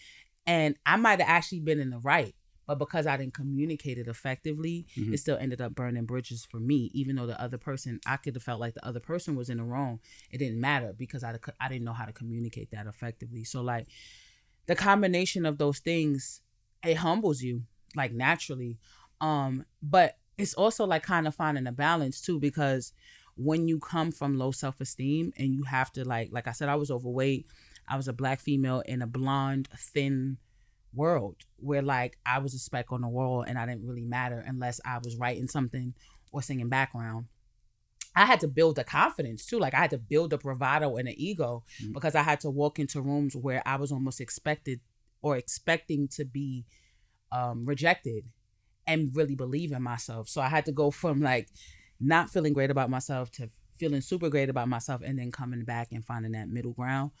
And 0.45 0.75
I 0.85 0.95
might 0.95 1.19
have 1.19 1.29
actually 1.29 1.59
been 1.59 1.79
in 1.79 1.89
the 1.89 1.99
right, 1.99 2.33
but 2.65 2.79
because 2.79 3.05
I 3.07 3.17
didn't 3.17 3.33
communicate 3.33 3.97
it 3.97 4.07
effectively, 4.07 4.85
Mhm. 4.95 5.13
it 5.13 5.17
still 5.17 5.37
ended 5.37 5.61
up 5.61 5.75
burning 5.75 6.05
bridges 6.05 6.45
for 6.45 6.59
me. 6.59 6.89
Even 6.93 7.15
though 7.15 7.27
the 7.27 7.41
other 7.41 7.57
person, 7.57 7.99
I 8.05 8.17
could 8.17 8.35
have 8.35 8.43
felt 8.43 8.59
like 8.59 8.73
the 8.73 8.85
other 8.85 8.99
person 8.99 9.35
was 9.35 9.49
in 9.49 9.57
the 9.57 9.63
wrong. 9.63 9.99
It 10.31 10.37
didn't 10.37 10.59
matter 10.59 10.93
because 10.93 11.23
I 11.23 11.37
I 11.59 11.67
didn't 11.69 11.85
know 11.85 11.93
how 11.93 12.05
to 12.05 12.13
communicate 12.13 12.71
that 12.71 12.87
effectively. 12.87 13.43
So 13.43 13.61
like 13.61 13.87
the 14.67 14.75
combination 14.75 15.45
of 15.45 15.57
those 15.57 15.79
things, 15.79 16.41
it 16.83 16.97
humbles 16.97 17.41
you 17.41 17.63
like 17.95 18.13
naturally. 18.13 18.77
Um, 19.19 19.65
but 19.81 20.17
it's 20.37 20.53
also 20.53 20.85
like 20.85 21.03
kind 21.03 21.27
of 21.27 21.35
finding 21.35 21.67
a 21.67 21.71
balance 21.71 22.21
too 22.21 22.39
because 22.39 22.93
when 23.35 23.67
you 23.67 23.79
come 23.79 24.11
from 24.11 24.37
low 24.37 24.51
self-esteem 24.51 25.31
and 25.37 25.53
you 25.53 25.63
have 25.63 25.91
to 25.91 26.07
like 26.07 26.29
like 26.31 26.47
I 26.47 26.51
said 26.51 26.69
I 26.69 26.75
was 26.75 26.91
overweight, 26.91 27.45
I 27.87 27.95
was 27.97 28.07
a 28.07 28.13
black 28.13 28.39
female 28.39 28.81
in 28.81 29.01
a 29.01 29.07
blonde 29.07 29.67
thin 29.75 30.37
world 30.93 31.37
where 31.57 31.81
like 31.81 32.17
I 32.25 32.39
was 32.39 32.53
a 32.53 32.59
speck 32.59 32.91
on 32.91 33.01
the 33.01 33.07
wall 33.07 33.41
and 33.43 33.57
I 33.57 33.65
didn't 33.65 33.85
really 33.85 34.03
matter 34.05 34.43
unless 34.45 34.79
I 34.85 34.97
was 35.03 35.15
writing 35.17 35.47
something 35.47 35.93
or 36.31 36.41
singing 36.41 36.69
background. 36.69 37.25
I 38.15 38.25
had 38.25 38.39
to 38.39 38.47
build 38.47 38.77
the 38.77 38.83
confidence 38.83 39.45
too. 39.45 39.59
Like 39.59 39.75
I 39.75 39.77
had 39.77 39.91
to 39.91 39.99
build 39.99 40.33
a 40.33 40.37
bravado 40.39 40.97
and 40.97 41.07
an 41.07 41.13
ego 41.17 41.63
Mhm. 41.83 41.93
because 41.93 42.15
I 42.15 42.23
had 42.23 42.39
to 42.41 42.49
walk 42.49 42.79
into 42.79 43.01
rooms 43.01 43.35
where 43.35 43.61
I 43.65 43.75
was 43.75 43.91
almost 43.91 44.19
expected 44.19 44.79
or 45.21 45.37
expecting 45.37 46.07
to 46.09 46.25
be 46.25 46.65
um, 47.31 47.65
rejected 47.65 48.23
and 48.87 49.11
really 49.13 49.35
believe 49.35 49.71
in 49.71 49.83
myself. 49.83 50.29
So 50.29 50.41
I 50.41 50.47
had 50.47 50.65
to 50.65 50.71
go 50.71 50.89
from 50.89 51.21
like 51.21 51.49
not 51.99 52.29
feeling 52.29 52.53
great 52.53 52.71
about 52.71 52.89
myself 52.89 53.29
to 53.31 53.49
feeling 53.77 54.01
super 54.01 54.29
great 54.29 54.49
about 54.49 54.67
myself 54.67 55.01
and 55.03 55.19
then 55.19 55.31
coming 55.31 55.63
back 55.63 55.89
and 55.91 56.05
finding 56.05 56.31
that 56.31 56.49
middle 56.49 56.73
ground. 56.73 57.11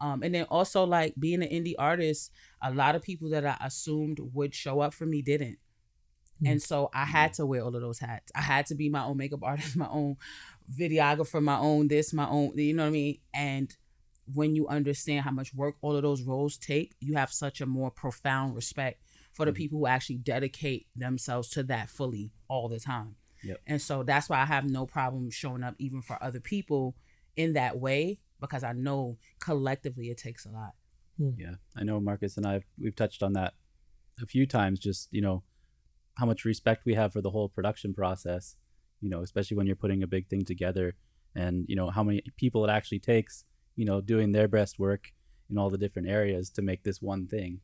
Um, 0.00 0.22
and 0.22 0.34
then 0.34 0.44
also 0.44 0.84
like 0.84 1.14
being 1.18 1.42
an 1.42 1.48
indie 1.48 1.74
artist, 1.78 2.30
a 2.62 2.72
lot 2.72 2.94
of 2.94 3.02
people 3.02 3.30
that 3.30 3.46
I 3.46 3.56
assumed 3.64 4.20
would 4.32 4.54
show 4.54 4.80
up 4.80 4.92
for 4.92 5.06
me 5.06 5.22
didn't. 5.22 5.58
Mm. 6.42 6.52
And 6.52 6.62
so 6.62 6.90
I 6.92 7.04
had 7.04 7.32
to 7.34 7.46
wear 7.46 7.62
all 7.62 7.74
of 7.74 7.80
those 7.80 8.00
hats. 8.00 8.30
I 8.34 8.42
had 8.42 8.66
to 8.66 8.74
be 8.74 8.88
my 8.88 9.04
own 9.04 9.16
makeup 9.16 9.40
artist, 9.42 9.76
my 9.76 9.88
own 9.88 10.16
videographer, 10.72 11.42
my 11.42 11.58
own 11.58 11.88
this, 11.88 12.12
my 12.12 12.28
own, 12.28 12.52
you 12.56 12.74
know 12.74 12.84
what 12.84 12.88
I 12.88 12.92
mean? 12.92 13.18
And 13.32 13.74
when 14.32 14.56
you 14.56 14.66
understand 14.68 15.22
how 15.22 15.30
much 15.30 15.54
work 15.54 15.76
all 15.80 15.96
of 15.96 16.02
those 16.02 16.22
roles 16.22 16.56
take, 16.56 16.94
you 17.00 17.14
have 17.14 17.32
such 17.32 17.60
a 17.60 17.66
more 17.66 17.90
profound 17.90 18.54
respect 18.54 19.00
for 19.34 19.44
the 19.44 19.52
Mhm. 19.52 19.56
people 19.56 19.78
who 19.80 19.86
actually 19.86 20.16
dedicate 20.18 20.86
themselves 20.96 21.50
to 21.50 21.62
that 21.64 21.90
fully 21.90 22.32
all 22.48 22.68
the 22.68 22.80
time. 22.80 23.16
Yep. 23.42 23.60
And 23.66 23.82
so 23.82 24.02
that's 24.02 24.28
why 24.30 24.40
I 24.40 24.46
have 24.46 24.64
no 24.68 24.86
problem 24.86 25.28
showing 25.30 25.62
up 25.62 25.74
even 25.78 26.00
for 26.00 26.22
other 26.22 26.40
people 26.40 26.96
in 27.36 27.52
that 27.52 27.78
way 27.78 28.20
because 28.40 28.64
I 28.64 28.72
know 28.72 29.18
collectively 29.40 30.08
it 30.08 30.16
takes 30.18 30.46
a 30.46 30.50
lot. 30.50 30.74
Yeah, 31.18 31.56
I 31.76 31.84
know 31.84 32.00
Marcus 32.00 32.36
and 32.36 32.46
I 32.46 32.62
we've 32.78 32.96
touched 32.96 33.22
on 33.22 33.34
that 33.34 33.54
a 34.20 34.26
few 34.26 34.46
times. 34.46 34.80
Just 34.80 35.12
you 35.12 35.20
know 35.20 35.44
how 36.14 36.26
much 36.26 36.44
respect 36.44 36.84
we 36.84 36.94
have 36.94 37.12
for 37.12 37.20
the 37.20 37.30
whole 37.30 37.48
production 37.48 37.92
process. 37.94 38.56
You 39.00 39.10
know, 39.10 39.20
especially 39.22 39.56
when 39.56 39.66
you're 39.66 39.76
putting 39.76 40.02
a 40.02 40.06
big 40.08 40.28
thing 40.28 40.44
together, 40.44 40.96
and 41.34 41.66
you 41.68 41.76
know 41.76 41.90
how 41.90 42.02
many 42.02 42.22
people 42.36 42.64
it 42.64 42.70
actually 42.70 43.00
takes. 43.00 43.44
You 43.76 43.84
know, 43.84 44.00
doing 44.00 44.32
their 44.32 44.48
best 44.48 44.78
work 44.78 45.12
in 45.50 45.58
all 45.58 45.70
the 45.70 45.78
different 45.78 46.08
areas 46.08 46.50
to 46.50 46.62
make 46.62 46.82
this 46.84 47.02
one 47.02 47.26
thing, 47.26 47.60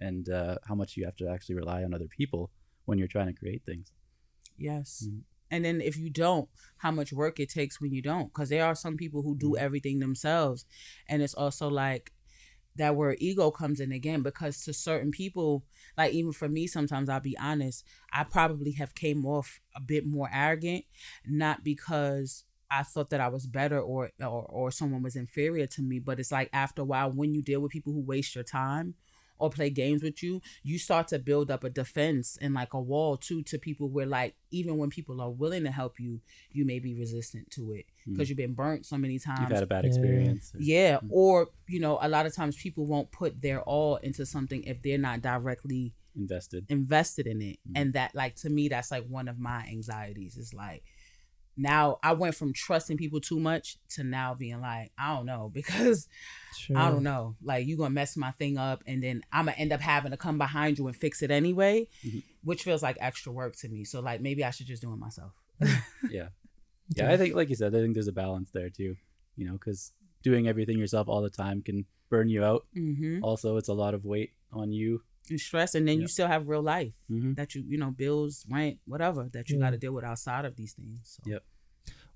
and 0.00 0.28
uh, 0.28 0.56
how 0.66 0.74
much 0.74 0.96
you 0.96 1.04
have 1.04 1.16
to 1.16 1.28
actually 1.28 1.54
rely 1.56 1.84
on 1.84 1.94
other 1.94 2.08
people 2.08 2.50
when 2.86 2.98
you're 2.98 3.08
trying 3.08 3.28
to 3.28 3.38
create 3.38 3.62
things. 3.64 3.92
Yes. 4.56 5.08
Mhm. 5.08 5.22
And 5.50 5.64
then 5.64 5.80
if 5.80 5.96
you 5.96 6.10
don't, 6.10 6.48
how 6.78 6.90
much 6.92 7.12
work 7.12 7.40
it 7.40 7.50
takes 7.50 7.80
when 7.80 7.92
you 7.92 8.02
don't. 8.02 8.26
Because 8.32 8.50
there 8.50 8.64
are 8.64 8.74
some 8.74 8.96
people 8.96 9.22
who 9.22 9.36
do 9.36 9.52
Mhm. 9.52 9.58
everything 9.58 9.98
themselves. 9.98 10.64
And 11.08 11.22
it's 11.22 11.34
also 11.34 11.68
like 11.68 12.12
that 12.76 12.96
where 12.96 13.16
ego 13.18 13.50
comes 13.50 13.80
in 13.80 13.92
again 13.92 14.22
because 14.22 14.64
to 14.64 14.72
certain 14.72 15.10
people 15.10 15.64
like 15.98 16.12
even 16.12 16.32
for 16.32 16.48
me 16.48 16.66
sometimes 16.66 17.08
i'll 17.08 17.20
be 17.20 17.36
honest 17.38 17.84
i 18.12 18.24
probably 18.24 18.72
have 18.72 18.94
came 18.94 19.26
off 19.26 19.60
a 19.74 19.80
bit 19.80 20.06
more 20.06 20.30
arrogant 20.32 20.84
not 21.26 21.64
because 21.64 22.44
i 22.70 22.82
thought 22.82 23.10
that 23.10 23.20
i 23.20 23.28
was 23.28 23.46
better 23.46 23.80
or 23.80 24.12
or, 24.20 24.46
or 24.48 24.70
someone 24.70 25.02
was 25.02 25.16
inferior 25.16 25.66
to 25.66 25.82
me 25.82 25.98
but 25.98 26.20
it's 26.20 26.32
like 26.32 26.48
after 26.52 26.82
a 26.82 26.84
while 26.84 27.10
when 27.10 27.34
you 27.34 27.42
deal 27.42 27.60
with 27.60 27.72
people 27.72 27.92
who 27.92 28.00
waste 28.00 28.34
your 28.36 28.44
time 28.44 28.94
or 29.40 29.50
play 29.50 29.70
games 29.70 30.02
with 30.02 30.22
you, 30.22 30.40
you 30.62 30.78
start 30.78 31.08
to 31.08 31.18
build 31.18 31.50
up 31.50 31.64
a 31.64 31.70
defense 31.70 32.38
and 32.40 32.54
like 32.54 32.74
a 32.74 32.80
wall 32.80 33.16
too 33.16 33.42
to 33.42 33.58
people 33.58 33.88
where 33.88 34.06
like 34.06 34.34
even 34.50 34.76
when 34.78 34.90
people 34.90 35.20
are 35.20 35.30
willing 35.30 35.64
to 35.64 35.70
help 35.70 35.98
you, 35.98 36.20
you 36.52 36.64
may 36.64 36.78
be 36.78 36.94
resistant 36.94 37.50
to 37.50 37.72
it 37.72 37.86
because 38.06 38.28
you've 38.28 38.36
been 38.38 38.54
burnt 38.54 38.84
so 38.86 38.96
many 38.96 39.18
times. 39.18 39.40
You've 39.40 39.50
had 39.50 39.62
a 39.62 39.66
bad 39.66 39.84
Yeah. 39.84 39.88
experience. 39.88 40.52
or- 40.54 40.60
yeah, 40.60 40.98
Mm. 40.98 41.08
or 41.10 41.48
you 41.68 41.80
know, 41.80 41.98
a 42.00 42.08
lot 42.08 42.26
of 42.26 42.34
times 42.34 42.56
people 42.56 42.86
won't 42.86 43.10
put 43.10 43.40
their 43.42 43.60
all 43.62 43.96
into 43.96 44.24
something 44.26 44.62
if 44.64 44.82
they're 44.82 44.98
not 44.98 45.20
directly 45.22 45.94
invested. 46.16 46.66
invested 46.68 47.26
in 47.26 47.40
it. 47.40 47.58
Mhm. 47.68 47.72
And 47.76 47.92
that 47.94 48.14
like 48.14 48.34
to 48.36 48.50
me 48.50 48.68
that's 48.68 48.90
like 48.90 49.06
one 49.06 49.28
of 49.28 49.38
my 49.38 49.64
anxieties 49.68 50.36
is 50.36 50.52
like 50.52 50.82
now 51.56 51.98
I 52.02 52.12
went 52.12 52.34
from 52.34 52.52
trusting 52.52 52.96
people 52.96 53.20
too 53.20 53.38
much 53.40 53.76
to 53.90 54.04
now 54.04 54.34
being 54.34 54.60
like, 54.60 54.92
I 54.98 55.14
don't 55.16 55.26
know, 55.26 55.50
because 55.54 56.08
Sure. 56.56 56.76
I 56.76 56.90
don't 56.90 57.02
know. 57.02 57.36
Like 57.42 57.66
you're 57.66 57.78
gonna 57.78 57.90
mess 57.90 58.16
my 58.16 58.30
thing 58.32 58.58
up, 58.58 58.82
and 58.86 59.02
then 59.02 59.22
I'm 59.32 59.46
gonna 59.46 59.56
end 59.56 59.72
up 59.72 59.80
having 59.80 60.10
to 60.10 60.16
come 60.16 60.38
behind 60.38 60.78
you 60.78 60.86
and 60.86 60.96
fix 60.96 61.22
it 61.22 61.30
anyway, 61.30 61.88
Mhm. 62.04 62.22
which 62.44 62.62
feels 62.62 62.82
like 62.82 62.96
extra 63.00 63.32
work 63.32 63.56
to 63.56 63.68
me. 63.68 63.84
So 63.84 64.00
like 64.00 64.20
maybe 64.20 64.44
I 64.44 64.50
should 64.50 64.66
just 64.66 64.82
do 64.82 64.92
it 64.92 64.96
myself. 64.96 65.32
Yeah, 66.10 66.28
yeah. 66.96 67.10
I 67.12 67.16
think, 67.16 67.34
like 67.34 67.48
you 67.50 67.54
said, 67.56 67.74
I 67.74 67.80
think 67.80 67.94
there's 67.94 68.08
a 68.08 68.12
balance 68.12 68.50
there 68.52 68.68
too. 68.70 68.96
You 69.36 69.46
know, 69.46 69.52
because 69.52 69.92
doing 70.22 70.48
everything 70.48 70.78
yourself 70.78 71.08
all 71.08 71.22
the 71.22 71.30
time 71.30 71.62
can 71.62 71.86
burn 72.10 72.28
you 72.28 72.44
out. 72.44 72.66
Mm-hmm. 72.76 73.22
Also, 73.22 73.56
it's 73.56 73.68
a 73.68 73.74
lot 73.74 73.94
of 73.94 74.04
weight 74.04 74.32
on 74.52 74.72
you. 74.72 75.02
And 75.28 75.38
stress, 75.40 75.74
and 75.74 75.86
then 75.86 76.00
you 76.00 76.08
still 76.08 76.26
have 76.26 76.48
real 76.48 76.62
life 76.62 76.92
Mm-hmm. 77.10 77.34
that 77.34 77.54
you 77.54 77.62
you 77.68 77.78
know 77.78 77.90
bills, 77.90 78.44
rent, 78.50 78.78
whatever 78.86 79.28
that 79.32 79.48
you 79.50 79.58
Yeah. 79.58 79.66
got 79.66 79.70
to 79.70 79.78
deal 79.78 79.92
with 79.92 80.04
outside 80.04 80.44
of 80.44 80.56
these 80.56 80.72
things. 80.72 81.00
So. 81.04 81.22
Yep. 81.30 81.42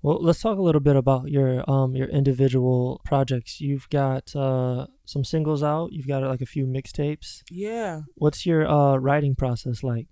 Well, 0.01 0.19
let's 0.21 0.41
talk 0.41 0.57
a 0.57 0.61
little 0.61 0.81
bit 0.81 0.95
about 0.95 1.29
your 1.31 1.63
um 1.69 1.95
your 1.95 2.07
individual 2.09 3.01
projects. 3.05 3.61
You've 3.61 3.87
got 3.89 4.35
uh 4.35 4.87
some 5.05 5.23
singles 5.23 5.63
out. 5.63 5.93
You've 5.93 6.07
got 6.07 6.23
like 6.23 6.41
a 6.41 6.45
few 6.45 6.65
mixtapes. 6.65 7.43
Yeah, 7.49 8.01
What's 8.15 8.45
your 8.45 8.67
uh 8.67 8.97
writing 8.97 9.35
process 9.35 9.81
like? 9.83 10.07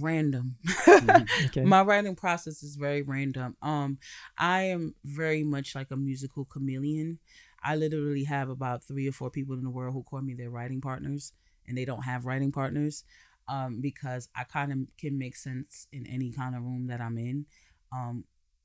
random. 0.00 0.56
Okay. 1.46 1.64
My 1.64 1.82
writing 1.82 2.16
process 2.16 2.62
is 2.62 2.76
very 2.76 3.02
random. 3.02 3.56
Um, 3.62 3.98
I 4.38 4.62
am 4.62 4.94
very 5.04 5.44
much 5.44 5.74
like 5.74 5.90
a 5.90 5.96
musical 5.96 6.44
chameleon. 6.46 7.18
I 7.62 7.76
literally 7.76 8.24
have 8.24 8.48
about 8.48 8.82
three 8.84 9.06
or 9.08 9.12
four 9.12 9.30
people 9.30 9.54
in 9.54 9.62
the 9.62 9.70
world 9.70 9.92
who 9.94 10.02
call 10.02 10.22
me 10.22 10.34
their 10.34 10.50
writing 10.50 10.80
partners, 10.80 11.32
and 11.72 11.78
they 11.78 11.86
don't 11.86 12.02
have 12.04 12.26
writing 12.26 12.52
partners, 12.52 13.02
um, 13.48 13.80
because 13.80 14.28
I 14.36 14.44
kind 14.44 14.72
of 14.72 14.78
can 14.98 15.18
make 15.18 15.36
sense 15.36 15.86
in 15.90 16.06
any 16.06 16.30
kind 16.32 16.54
of 16.54 16.62
room 16.62 16.88
that 16.88 17.00
I'm 17.00 17.16
in. 17.16 17.46
Um, 17.92 18.24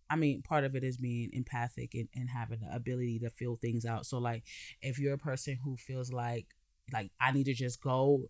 I 0.10 0.17
mean, 0.17 0.41
part 0.41 0.65
of 0.65 0.76
it 0.76 0.84
is 0.84 0.98
being 0.98 1.30
empathic 1.32 1.93
and, 1.93 2.10
and 2.13 2.30
having 2.30 2.60
the 2.60 2.76
ability 2.76 3.20
to 3.20 3.30
feel 3.30 3.56
things 3.56 3.86
out. 3.86 4.06
So, 4.06 4.17
like, 4.17 4.43
if 4.82 5.00
you're 5.00 5.13
a 5.13 5.17
person 5.17 5.58
who 5.63 5.78
feels 5.78 6.12
like 6.12 6.48
like 6.93 7.12
I 7.20 7.32
need 7.32 7.46
to 7.46 7.54
just 7.54 7.82
go, 7.82 8.30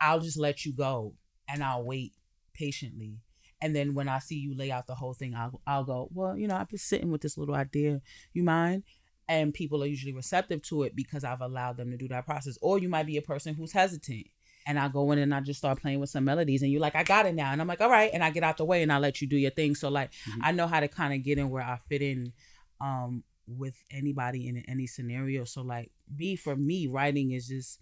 I'll 0.00 0.20
just 0.20 0.38
let 0.38 0.64
you 0.64 0.72
go, 0.72 1.14
and 1.48 1.62
I'll 1.62 1.84
wait 1.84 2.14
patiently 2.54 3.18
And 3.60 3.74
then 3.74 3.94
when 3.94 4.08
I 4.08 4.18
see 4.20 4.36
you 4.36 4.54
lay 4.56 4.70
out 4.70 4.86
the 4.86 4.94
whole 4.96 5.14
thing, 5.14 5.34
I'll 5.34 5.60
I'll 5.66 5.84
go, 5.84 6.08
well, 6.14 6.36
you 6.38 6.48
know, 6.48 6.56
I've 6.56 6.68
been 6.68 6.78
sitting 6.78 7.10
with 7.10 7.22
this 7.22 7.38
little 7.38 7.54
idea. 7.54 8.00
You 8.32 8.44
mind? 8.44 8.84
And 9.28 9.54
people 9.54 9.82
are 9.82 9.86
usually 9.86 10.12
receptive 10.12 10.60
to 10.64 10.82
it 10.82 10.94
because 10.94 11.24
I've 11.24 11.40
allowed 11.40 11.76
them 11.78 11.90
to 11.90 11.96
do 11.96 12.08
that 12.08 12.26
process. 12.26 12.58
Or 12.60 12.78
you 12.78 12.88
might 12.88 13.06
be 13.06 13.16
a 13.16 13.22
person 13.22 13.54
who's 13.54 13.72
hesitant. 13.72 14.26
And 14.66 14.78
I 14.78 14.88
go 14.88 15.12
in 15.12 15.18
and 15.18 15.34
I 15.34 15.40
just 15.40 15.58
start 15.58 15.80
playing 15.80 16.00
with 16.00 16.08
some 16.08 16.24
melodies, 16.24 16.62
and 16.62 16.70
you're 16.72 16.80
like, 16.80 16.94
I 16.94 17.02
got 17.04 17.26
it 17.26 17.34
now. 17.34 17.52
And 17.52 17.60
I'm 17.60 17.66
like, 17.66 17.80
all 17.82 17.90
right. 17.90 18.10
And 18.14 18.24
I 18.24 18.30
get 18.30 18.42
out 18.42 18.56
the 18.56 18.64
way 18.64 18.82
and 18.82 18.90
I 18.92 18.98
let 18.98 19.20
you 19.20 19.28
do 19.28 19.36
your 19.36 19.50
thing. 19.50 19.74
So, 19.74 19.88
like, 19.90 20.10
Mhm. 20.26 20.38
I 20.42 20.52
know 20.52 20.66
how 20.66 20.80
to 20.80 20.88
kind 20.88 21.12
of 21.12 21.22
get 21.22 21.38
in 21.38 21.50
where 21.50 21.62
I 21.62 21.78
fit 21.88 22.00
in 22.00 22.32
um, 22.80 23.24
with 23.46 23.82
anybody 23.90 24.48
in 24.48 24.56
any 24.68 24.86
scenario. 24.86 25.44
So, 25.44 25.60
like, 25.62 25.90
me, 26.18 26.34
for 26.36 26.56
me, 26.56 26.86
writing 26.86 27.32
is 27.32 27.48
just, 27.48 27.78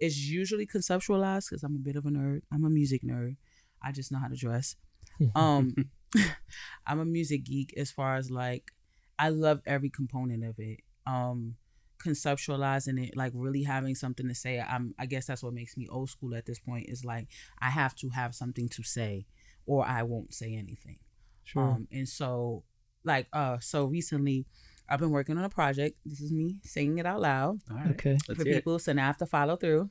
it's 0.00 0.18
usually 0.18 0.66
conceptualized 0.66 1.50
because 1.50 1.62
I'm 1.62 1.76
a 1.76 1.78
bit 1.78 1.96
of 1.96 2.06
a 2.06 2.10
nerd. 2.10 2.40
I'm 2.50 2.64
a 2.64 2.70
music 2.70 3.02
nerd. 3.02 3.36
I 3.82 3.92
just 3.92 4.10
know 4.10 4.18
how 4.18 4.28
to 4.28 4.36
dress. 4.36 4.76
Um, 5.36 5.74
I'm 6.86 7.00
a 7.00 7.04
music 7.04 7.44
geek 7.44 7.74
as 7.76 7.90
far 7.90 8.16
as 8.16 8.30
like 8.30 8.72
I 9.18 9.28
love 9.28 9.60
every 9.66 9.90
component 9.90 10.44
of 10.44 10.54
it. 10.58 10.80
Um, 11.06 11.56
conceptualizing 12.04 13.08
it, 13.08 13.16
like 13.16 13.32
really 13.34 13.62
having 13.62 13.94
something 13.94 14.28
to 14.28 14.34
say. 14.34 14.60
I'm 14.60 14.94
I 14.98 15.06
guess 15.06 15.26
that's 15.26 15.42
what 15.42 15.54
makes 15.54 15.76
me 15.76 15.88
old 15.88 16.10
school 16.10 16.34
at 16.34 16.46
this 16.46 16.58
point. 16.58 16.88
Is 16.88 17.04
like 17.04 17.28
I 17.60 17.70
have 17.70 17.94
to 17.96 18.10
have 18.10 18.34
something 18.34 18.68
to 18.70 18.82
say, 18.82 19.26
or 19.66 19.86
I 19.86 20.02
won't 20.02 20.34
say 20.34 20.54
anything. 20.54 20.98
Sure. 21.44 21.62
Um, 21.62 21.88
and 21.92 22.08
so 22.08 22.64
like 23.04 23.28
uh, 23.32 23.58
so 23.60 23.84
recently. 23.84 24.46
I've 24.86 25.00
been 25.00 25.12
working 25.12 25.38
on 25.38 25.44
a 25.44 25.48
project. 25.48 25.96
This 26.04 26.20
is 26.20 26.30
me 26.30 26.56
saying 26.62 26.98
it 26.98 27.06
out 27.06 27.22
loud 27.22 27.58
All 27.70 27.78
right. 27.78 27.92
okay. 27.92 28.18
Let's 28.28 28.38
for 28.38 28.44
people, 28.44 28.78
so 28.78 28.92
now 28.92 29.04
I 29.04 29.06
have 29.06 29.16
to 29.16 29.24
follow 29.24 29.56
through. 29.56 29.88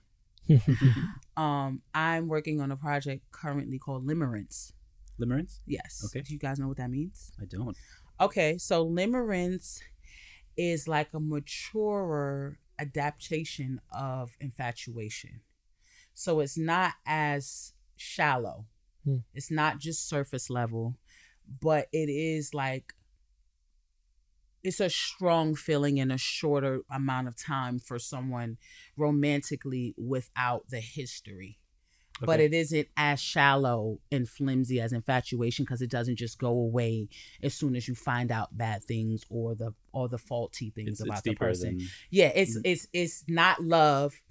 Um, 1.35 1.81
I'm 1.93 2.27
working 2.27 2.61
on 2.61 2.71
a 2.71 2.75
project 2.75 3.23
currently 3.31 3.79
called 3.79 4.05
Limerence. 4.05 4.71
Limerence? 5.19 5.59
Yes. 5.65 6.03
Okay. 6.05 6.21
Do 6.21 6.33
you 6.33 6.39
guys 6.39 6.59
know 6.59 6.67
what 6.67 6.77
that 6.77 6.91
means? 6.91 7.31
I 7.41 7.45
don't. 7.45 7.75
Okay, 8.23 8.57
so 8.57 8.85
limerence 8.85 9.81
is 10.55 10.87
like 10.87 11.13
a 11.13 11.19
maturer 11.19 12.57
adaptation 12.79 13.81
of 13.91 14.37
infatuation. 14.39 15.41
So 16.13 16.39
it's 16.39 16.57
not 16.57 16.93
as 17.05 17.73
shallow. 17.97 18.67
Hmm. 19.03 19.17
It's 19.33 19.51
not 19.51 19.79
just 19.79 20.07
surface 20.07 20.49
level, 20.49 20.95
but 21.59 21.89
it 21.91 22.09
is 22.09 22.53
like 22.53 22.93
it's 24.63 24.79
a 24.79 24.89
strong 24.89 25.53
feeling 25.53 25.97
in 25.97 26.09
a 26.09 26.17
shorter 26.17 26.79
amount 26.89 27.27
of 27.27 27.35
time 27.35 27.77
for 27.77 27.99
someone 27.99 28.57
romantically 28.95 29.95
without 29.97 30.69
the 30.69 30.79
history 30.79 31.59
but 32.25 32.39
it 32.39 32.53
isn't 32.53 32.87
as 32.97 33.19
shallow 33.19 33.99
and 34.11 34.27
flimsy 34.27 34.79
as 34.81 34.93
infatuation 34.93 35.63
because 35.65 35.81
it 35.81 35.89
doesn't 35.89 36.15
just 36.17 36.37
go 36.39 36.49
away 36.49 37.09
as 37.41 37.53
soon 37.53 37.75
as 37.75 37.87
you 37.87 37.95
find 37.95 38.31
out 38.31 38.57
bad 38.57 38.83
things 38.83 39.23
or 39.29 39.55
the 39.55 39.73
or 39.91 40.07
the 40.09 40.17
faulty 40.17 40.69
things 40.71 40.89
It's, 40.89 41.01
about 41.01 41.13
it's 41.17 41.21
the 41.23 41.35
person. 41.35 41.77
than 41.77 41.87
yeah, 42.09 42.31
it's 42.35 42.57
Mhm. 42.57 42.61
it's 42.65 42.87
it's 42.93 43.23
not 43.27 43.63
love, 43.63 44.21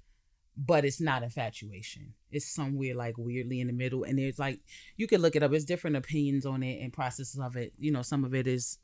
but 0.57 0.85
it's 0.85 1.01
not 1.01 1.23
infatuation. 1.23 2.13
It's 2.31 2.45
somewhere 2.45 2.95
like 2.95 3.17
weirdly 3.17 3.59
in 3.59 3.67
the 3.67 3.73
middle, 3.73 4.03
and 4.03 4.17
there's 4.19 4.39
like 4.39 4.59
you 4.97 5.07
can 5.07 5.21
look 5.21 5.35
it 5.35 5.43
up. 5.43 5.51
There's 5.51 5.65
different 5.65 5.95
opinions 5.95 6.45
on 6.45 6.63
it 6.63 6.81
and 6.81 6.91
processes 6.93 7.39
of 7.39 7.55
it. 7.55 7.73
You 7.79 7.91
know, 7.91 8.01
some 8.01 8.23
of 8.23 8.33
it 8.35 8.47
is 8.47 8.77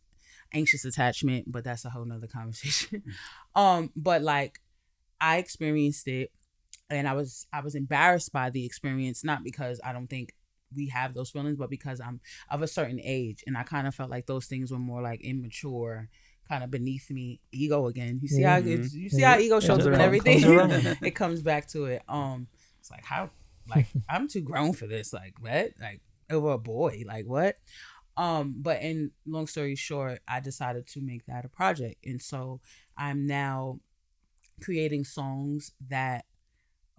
anxious 0.53 0.83
attachment, 0.85 1.51
but 1.51 1.63
that's 1.63 1.85
a 1.85 1.89
whole 1.89 2.05
nother 2.05 2.27
conversation. 2.27 3.03
um, 3.55 3.91
but 3.95 4.21
like 4.21 4.59
I 5.21 5.37
experienced 5.37 6.07
it 6.07 6.31
and 6.89 7.07
I 7.07 7.13
was 7.13 7.47
I 7.53 7.61
was 7.61 7.75
embarrassed 7.75 8.31
by 8.31 8.49
the 8.49 8.65
experience, 8.65 9.23
not 9.23 9.43
because 9.43 9.79
I 9.83 9.93
don't 9.93 10.07
think 10.07 10.33
we 10.75 10.87
have 10.89 11.13
those 11.13 11.31
feelings, 11.31 11.57
but 11.57 11.69
because 11.69 11.99
I'm 11.99 12.19
of 12.49 12.61
a 12.61 12.67
certain 12.67 12.99
age 13.03 13.43
and 13.47 13.57
I 13.57 13.63
kind 13.63 13.87
of 13.87 13.95
felt 13.95 14.09
like 14.09 14.27
those 14.27 14.45
things 14.45 14.71
were 14.71 14.77
more 14.79 15.01
like 15.01 15.21
immature, 15.21 16.09
kind 16.47 16.63
of 16.63 16.69
beneath 16.71 17.09
me. 17.09 17.39
Ego 17.51 17.87
again. 17.87 18.19
You 18.21 18.27
see 18.27 18.43
how 18.43 18.57
Yeah. 18.57 18.75
it's, 18.75 18.93
you 18.93 19.09
see 19.09 19.23
how 19.23 19.39
ego 19.39 19.59
shows 19.59 19.85
up 19.85 19.93
in 19.93 20.01
everything. 20.01 20.39
it 21.01 21.15
comes 21.15 21.41
back 21.41 21.67
to 21.69 21.85
it. 21.85 22.03
Um 22.07 22.47
it's 22.79 22.91
like 22.91 23.03
how 23.03 23.31
like 23.67 23.87
I'm 24.09 24.27
too 24.27 24.41
grown 24.41 24.73
for 24.73 24.85
this. 24.87 25.11
Like 25.13 25.35
what? 25.39 25.71
Like 25.81 26.01
over 26.29 26.51
a 26.51 26.57
boy. 26.59 27.03
Like 27.05 27.25
what? 27.25 27.57
Um, 28.17 28.55
but 28.57 28.81
in 28.81 29.11
long 29.25 29.47
story 29.47 29.75
short, 29.75 30.19
I 30.27 30.39
decided 30.41 30.87
to 30.87 31.01
make 31.01 31.25
that 31.27 31.45
a 31.45 31.49
project. 31.49 32.05
And 32.05 32.21
so 32.21 32.59
I'm 32.97 33.25
now 33.25 33.79
creating 34.61 35.05
songs 35.05 35.71
that 35.89 36.25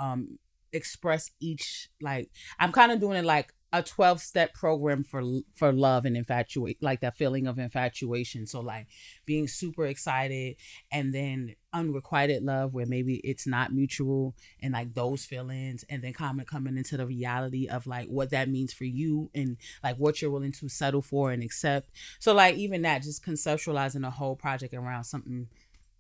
um 0.00 0.38
express 0.72 1.30
each 1.40 1.88
like 2.00 2.30
I'm 2.58 2.72
kind 2.72 2.92
of 2.92 3.00
doing 3.00 3.18
it 3.18 3.24
like 3.24 3.52
a 3.72 3.82
12 3.82 4.20
step 4.20 4.52
program 4.52 5.04
for 5.04 5.22
for 5.54 5.72
love 5.72 6.04
and 6.04 6.16
infatuate 6.16 6.82
like 6.82 7.00
that 7.00 7.16
feeling 7.16 7.46
of 7.46 7.58
infatuation. 7.58 8.46
So 8.46 8.60
like 8.60 8.88
being 9.26 9.46
super 9.46 9.86
excited 9.86 10.56
and 10.90 11.14
then 11.14 11.54
unrequited 11.72 12.42
love 12.42 12.74
where 12.74 12.86
maybe 12.86 13.16
it's 13.22 13.46
not 13.46 13.72
mutual 13.72 14.34
and 14.60 14.72
like 14.72 14.94
those 14.94 15.24
feelings 15.24 15.84
and 15.88 16.02
then 16.02 16.14
of 16.18 16.46
coming 16.46 16.76
into 16.76 16.96
the 16.96 17.06
reality 17.06 17.68
of 17.68 17.86
like 17.86 18.08
what 18.08 18.30
that 18.30 18.48
means 18.48 18.72
for 18.72 18.84
you 18.84 19.30
and 19.34 19.56
like 19.84 19.96
what 19.96 20.20
you're 20.20 20.32
willing 20.32 20.52
to 20.52 20.68
settle 20.68 21.02
for 21.02 21.30
and 21.30 21.42
accept. 21.42 21.90
So 22.18 22.34
like 22.34 22.56
even 22.56 22.82
that 22.82 23.02
just 23.02 23.24
conceptualizing 23.24 24.04
a 24.04 24.10
whole 24.10 24.34
project 24.34 24.74
around 24.74 25.04
something 25.04 25.46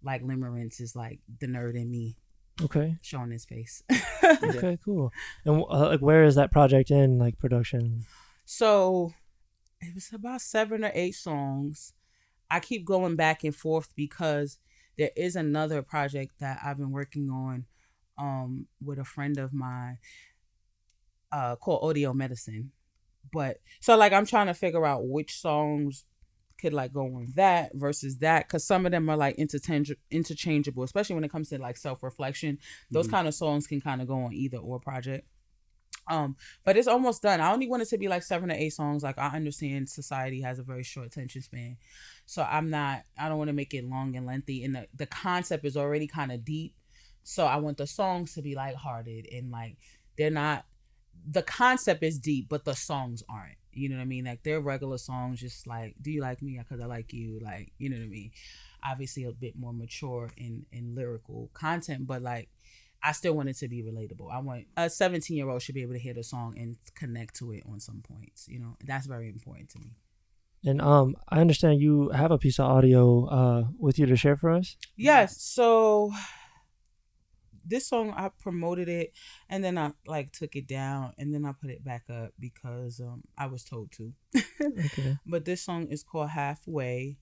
like 0.02 0.24
limerence 0.24 0.80
is 0.80 0.96
like 0.96 1.20
the 1.38 1.46
nerd 1.46 1.76
in 1.76 1.88
me 1.88 2.16
Okay. 2.62 2.96
showing 3.02 3.30
his 3.30 3.44
face 3.44 3.82
Okay. 4.42 4.78
Cool. 4.84 5.12
And 5.44 5.64
uh, 5.70 5.88
like, 5.88 6.00
where 6.00 6.24
is 6.24 6.34
that 6.36 6.52
project 6.52 6.90
in 6.90 7.18
like 7.18 7.38
production? 7.38 8.04
So 8.44 9.12
it 9.80 9.94
was 9.94 10.10
about 10.12 10.40
seven 10.40 10.84
or 10.84 10.90
eight 10.94 11.14
songs. 11.14 11.92
I 12.50 12.60
keep 12.60 12.84
going 12.84 13.16
back 13.16 13.44
and 13.44 13.54
forth 13.54 13.92
because 13.96 14.58
there 14.98 15.10
is 15.16 15.36
another 15.36 15.82
project 15.82 16.34
that 16.40 16.60
I've 16.64 16.78
been 16.78 16.90
working 16.90 17.30
on 17.30 17.66
um 18.18 18.66
with 18.84 18.98
a 18.98 19.04
friend 19.04 19.38
of 19.38 19.52
mine 19.52 19.98
uh 21.32 21.56
called 21.56 21.88
Audio 21.88 22.12
Medicine. 22.12 22.72
But 23.32 23.58
so 23.80 23.96
like 23.96 24.12
I'm 24.12 24.26
trying 24.26 24.48
to 24.48 24.54
figure 24.54 24.84
out 24.84 25.06
which 25.06 25.38
songs 25.38 26.04
could 26.60 26.72
like 26.74 26.92
go 26.92 27.02
on 27.02 27.26
that 27.34 27.72
versus 27.74 28.18
that 28.18 28.46
because 28.46 28.64
some 28.64 28.86
of 28.86 28.92
them 28.92 29.08
are 29.08 29.16
like 29.16 29.36
interchange- 29.36 29.96
interchangeable 30.10 30.82
especially 30.82 31.14
when 31.14 31.24
it 31.24 31.30
comes 31.32 31.48
to 31.48 31.58
like 31.58 31.76
self-reflection. 31.76 32.58
Those 32.90 33.06
Mhm. 33.08 33.10
kind 33.12 33.28
of 33.28 33.34
songs 33.34 33.66
can 33.66 33.80
kind 33.80 34.00
of 34.02 34.08
go 34.08 34.22
on 34.24 34.32
either 34.32 34.58
or 34.58 34.78
project. 34.80 35.26
Um 36.08 36.36
but 36.64 36.76
it's 36.76 36.88
almost 36.88 37.22
done. 37.22 37.40
I 37.40 37.52
only 37.52 37.68
want 37.68 37.82
it 37.82 37.88
to 37.90 37.98
be 37.98 38.08
like 38.08 38.22
seven 38.22 38.50
or 38.50 38.54
eight 38.54 38.70
songs. 38.72 39.02
Like 39.02 39.18
i 39.18 39.28
understand 39.28 39.88
society 39.88 40.40
has 40.42 40.58
a 40.58 40.62
very 40.62 40.82
short 40.82 41.06
attention 41.06 41.42
span. 41.42 41.76
So 42.26 42.42
i'm 42.42 42.70
not 42.70 43.04
i 43.18 43.28
don't 43.28 43.38
want 43.38 43.48
to 43.48 43.54
make 43.54 43.74
it 43.74 43.84
long 43.84 44.16
and 44.16 44.26
lengthy 44.26 44.64
and 44.64 44.74
the, 44.74 44.88
the 44.94 45.06
concept 45.06 45.64
is 45.64 45.76
already 45.76 46.06
kind 46.06 46.32
of 46.32 46.44
deep. 46.44 46.74
So 47.22 47.44
i 47.46 47.56
want 47.56 47.76
the 47.78 47.86
songs 47.86 48.34
to 48.34 48.42
be 48.42 48.54
lighthearted 48.54 49.26
and 49.32 49.50
like 49.50 49.76
they're 50.16 50.30
not 50.30 50.64
the 51.28 51.42
concept 51.42 52.02
is 52.02 52.18
deep 52.18 52.48
but 52.48 52.64
the 52.64 52.74
songs 52.74 53.22
aren't 53.28 53.56
you 53.72 53.88
know 53.88 53.96
what 53.96 54.02
i 54.02 54.06
mean 54.06 54.24
like 54.24 54.42
they're 54.42 54.60
regular 54.60 54.98
songs 54.98 55.40
just 55.40 55.66
like 55.66 55.94
do 56.00 56.10
you 56.10 56.20
like 56.20 56.42
me 56.42 56.58
because 56.58 56.80
i 56.80 56.86
like 56.86 57.12
you 57.12 57.38
like 57.42 57.72
you 57.78 57.88
know 57.88 57.96
what 57.96 58.04
i 58.04 58.08
mean 58.08 58.30
obviously 58.84 59.24
a 59.24 59.32
bit 59.32 59.56
more 59.56 59.72
mature 59.72 60.30
in 60.36 60.64
in 60.72 60.94
lyrical 60.94 61.50
content 61.54 62.06
but 62.06 62.22
like 62.22 62.48
I 63.02 63.12
still 63.12 63.32
want 63.32 63.48
it 63.48 63.56
to 63.58 63.68
be 63.68 63.82
relatable. 63.82 64.30
I 64.30 64.40
want 64.40 64.66
a 64.76 64.90
17 64.90 65.36
year 65.36 65.48
old 65.48 65.62
should 65.62 65.74
be 65.74 65.82
able 65.82 65.94
to 65.94 65.98
hear 65.98 66.14
the 66.14 66.22
song 66.22 66.54
and 66.58 66.76
connect 66.94 67.36
to 67.36 67.52
it 67.52 67.62
on 67.70 67.80
some 67.80 68.02
points. 68.02 68.46
You 68.48 68.60
know, 68.60 68.76
that's 68.84 69.06
very 69.06 69.28
important 69.28 69.70
to 69.70 69.78
me. 69.78 69.94
And 70.64 70.82
um, 70.82 71.16
I 71.28 71.40
understand 71.40 71.80
you 71.80 72.10
have 72.10 72.30
a 72.30 72.36
piece 72.36 72.58
of 72.58 72.66
audio 72.66 73.26
uh 73.26 73.64
with 73.78 73.98
you 73.98 74.06
to 74.06 74.16
share 74.16 74.36
for 74.36 74.50
us. 74.50 74.76
Yes. 74.96 75.40
So 75.40 76.12
this 77.70 77.86
song 77.88 78.12
I 78.16 78.28
promoted 78.28 78.88
it 78.88 79.12
and 79.48 79.64
then 79.64 79.78
I 79.78 79.92
like 80.06 80.32
took 80.32 80.56
it 80.56 80.66
down 80.66 81.14
and 81.16 81.32
then 81.32 81.46
I 81.46 81.52
put 81.52 81.70
it 81.70 81.84
back 81.84 82.04
up 82.10 82.32
because 82.38 83.00
um 83.00 83.22
I 83.38 83.46
was 83.46 83.64
told 83.64 83.92
to. 83.92 84.12
Okay. 84.60 85.16
but 85.26 85.44
this 85.46 85.62
song 85.62 85.86
is 85.86 86.02
called 86.02 86.30
Halfway. 86.30 87.16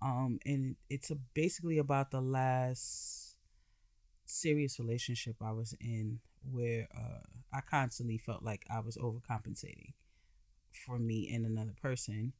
Um 0.00 0.38
and 0.46 0.76
it's 0.88 1.10
a, 1.10 1.16
basically 1.34 1.78
about 1.78 2.10
the 2.10 2.20
last 2.20 3.36
serious 4.24 4.78
relationship 4.78 5.36
I 5.42 5.52
was 5.52 5.74
in 5.80 6.20
where 6.50 6.88
uh 6.96 7.26
I 7.52 7.60
constantly 7.60 8.18
felt 8.18 8.42
like 8.42 8.64
I 8.70 8.80
was 8.80 8.96
overcompensating 8.96 9.92
for 10.86 10.98
me 10.98 11.30
and 11.34 11.44
another 11.44 11.74
person. 11.82 12.32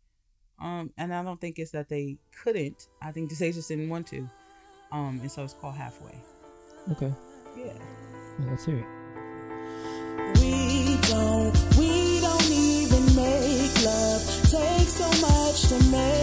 Um 0.60 0.92
and 0.96 1.12
I 1.12 1.22
don't 1.22 1.40
think 1.40 1.58
it's 1.58 1.72
that 1.72 1.88
they 1.88 2.18
couldn't. 2.42 2.88
I 3.02 3.10
think 3.12 3.30
they 3.38 3.52
just 3.52 3.68
didn't 3.68 3.88
want 3.90 4.06
to. 4.08 4.28
Um 4.92 5.18
and 5.20 5.30
so 5.30 5.42
it's 5.44 5.54
called 5.54 5.74
Halfway. 5.74 6.14
Okay. 6.92 7.12
Yeah. 7.56 7.72
Let's 8.50 8.64
hear 8.64 8.78
it. 8.78 8.86
We 10.40 10.96
don't, 11.08 11.54
we 11.76 12.20
don't 12.20 12.50
even 12.50 13.04
make 13.16 13.84
love. 13.84 14.22
Take 14.50 14.88
so 14.88 15.08
much 15.20 15.68
to 15.68 15.78
make 15.90 16.17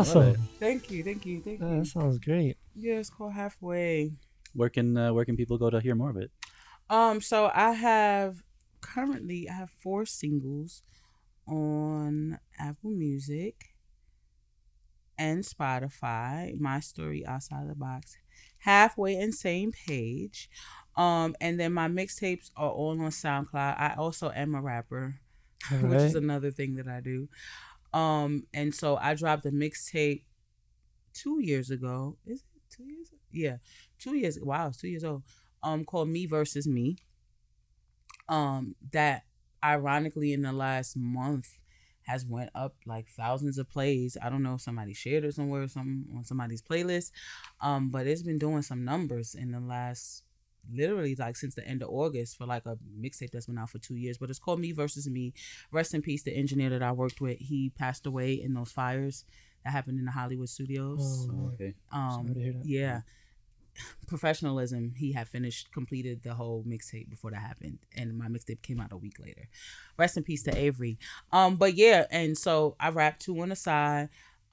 awesome. 0.00 0.36
Thank 0.58 0.90
you, 0.90 1.02
thank 1.04 1.26
you, 1.26 1.40
thank 1.40 1.60
Yeah, 1.60 1.70
you. 1.72 1.78
that 1.78 1.86
sounds 1.86 2.18
great. 2.18 2.56
Yeah, 2.74 2.94
it's 2.96 3.10
called 3.10 3.32
Halfway. 3.34 4.12
Where 4.54 4.68
can 4.70 4.96
uh, 4.96 5.12
where 5.12 5.24
can 5.24 5.36
people 5.36 5.58
go 5.58 5.70
to 5.70 5.80
hear 5.80 5.94
more 5.94 6.10
of 6.10 6.16
it? 6.16 6.30
Um, 6.90 7.20
so 7.20 7.50
I 7.54 7.72
have 7.72 8.42
currently 8.80 9.48
I 9.48 9.52
have 9.54 9.70
four 9.70 10.06
singles 10.06 10.82
on 11.46 12.38
Apple 12.58 12.90
Music 12.90 13.74
and 15.18 15.44
Spotify. 15.44 16.58
My 16.58 16.80
story 16.80 17.26
outside 17.26 17.68
the 17.68 17.74
box, 17.74 18.16
halfway 18.58 19.16
and 19.16 19.34
same 19.34 19.72
page. 19.72 20.48
Um, 20.96 21.36
and 21.40 21.60
then 21.60 21.72
my 21.72 21.88
mixtapes 21.88 22.50
are 22.56 22.70
all 22.70 22.90
on 23.00 23.10
SoundCloud. 23.10 23.78
I 23.78 23.94
also 23.96 24.30
am 24.34 24.54
a 24.54 24.60
rapper, 24.60 25.20
which 25.70 26.00
is 26.00 26.14
another 26.14 26.50
thing 26.50 26.74
that 26.76 26.88
I 26.88 27.00
do. 27.00 27.28
Um, 27.92 28.44
and 28.52 28.74
so 28.74 28.96
I 28.96 29.14
dropped 29.14 29.46
a 29.46 29.50
mixtape 29.50 30.22
two 31.14 31.40
years 31.40 31.70
ago. 31.70 32.16
Is 32.26 32.40
it 32.40 32.62
two 32.70 32.84
years? 32.84 33.12
Yeah, 33.32 33.56
two 33.98 34.16
years. 34.16 34.38
Wow, 34.40 34.68
it's 34.68 34.78
two 34.78 34.88
years 34.88 35.04
old. 35.04 35.22
Um, 35.62 35.84
called 35.84 36.08
Me 36.08 36.26
versus 36.26 36.66
Me. 36.66 36.96
Um, 38.28 38.74
that 38.92 39.22
ironically 39.64 40.32
in 40.32 40.42
the 40.42 40.52
last 40.52 40.96
month 40.96 41.58
has 42.02 42.24
went 42.24 42.50
up 42.54 42.74
like 42.86 43.08
thousands 43.08 43.58
of 43.58 43.68
plays. 43.68 44.16
I 44.22 44.30
don't 44.30 44.42
know 44.42 44.54
if 44.54 44.62
somebody 44.62 44.94
shared 44.94 45.24
it 45.24 45.34
somewhere 45.34 45.62
or 45.62 45.68
some 45.68 46.06
on 46.16 46.24
somebody's 46.24 46.62
playlist. 46.62 47.10
Um, 47.60 47.90
but 47.90 48.06
it's 48.06 48.22
been 48.22 48.38
doing 48.38 48.62
some 48.62 48.84
numbers 48.84 49.34
in 49.34 49.52
the 49.52 49.60
last 49.60 50.24
literally 50.72 51.14
like 51.14 51.36
since 51.36 51.54
the 51.54 51.66
end 51.66 51.82
of 51.82 51.88
August 51.90 52.36
for 52.36 52.46
like 52.46 52.66
a 52.66 52.76
mixtape 53.00 53.30
that's 53.30 53.46
been 53.46 53.58
out 53.58 53.70
for 53.70 53.78
two 53.78 53.96
years. 53.96 54.18
But 54.18 54.30
it's 54.30 54.38
called 54.38 54.60
Me 54.60 54.72
versus 54.72 55.08
Me. 55.08 55.32
Rest 55.72 55.94
in 55.94 56.02
peace, 56.02 56.22
the 56.22 56.32
engineer 56.36 56.70
that 56.70 56.82
I 56.82 56.92
worked 56.92 57.20
with. 57.20 57.38
He 57.38 57.70
passed 57.70 58.06
away 58.06 58.32
in 58.34 58.54
those 58.54 58.70
fires 58.72 59.24
that 59.64 59.70
happened 59.72 59.98
in 59.98 60.04
the 60.04 60.12
Hollywood 60.12 60.48
studios. 60.48 61.28
Oh, 61.30 61.50
Okay. 61.54 61.74
Um, 61.92 62.10
Sorry 62.28 62.34
to 62.34 62.40
hear 62.40 62.52
that. 62.52 62.66
yeah, 62.66 63.00
professionalism. 64.06 64.94
He 64.96 65.12
had 65.12 65.28
finished, 65.28 65.72
completed 65.72 66.22
the 66.22 66.34
whole 66.34 66.64
mixtape 66.66 67.08
before 67.10 67.30
that 67.30 67.40
happened, 67.40 67.78
and 67.96 68.16
my 68.16 68.26
mixtape 68.28 68.62
came 68.62 68.80
out 68.80 68.92
a 68.92 68.96
week 68.96 69.18
later. 69.18 69.48
Rest 69.96 70.16
in 70.16 70.22
peace 70.22 70.42
to 70.44 70.56
Avery. 70.56 70.98
Um, 71.32 71.56
but 71.56 71.74
yeah, 71.74 72.06
and 72.10 72.36
so 72.36 72.76
I 72.80 72.90
rapped 72.90 73.22
two 73.22 73.38
on 73.40 73.48
the 73.50 73.56
side. 73.56 74.08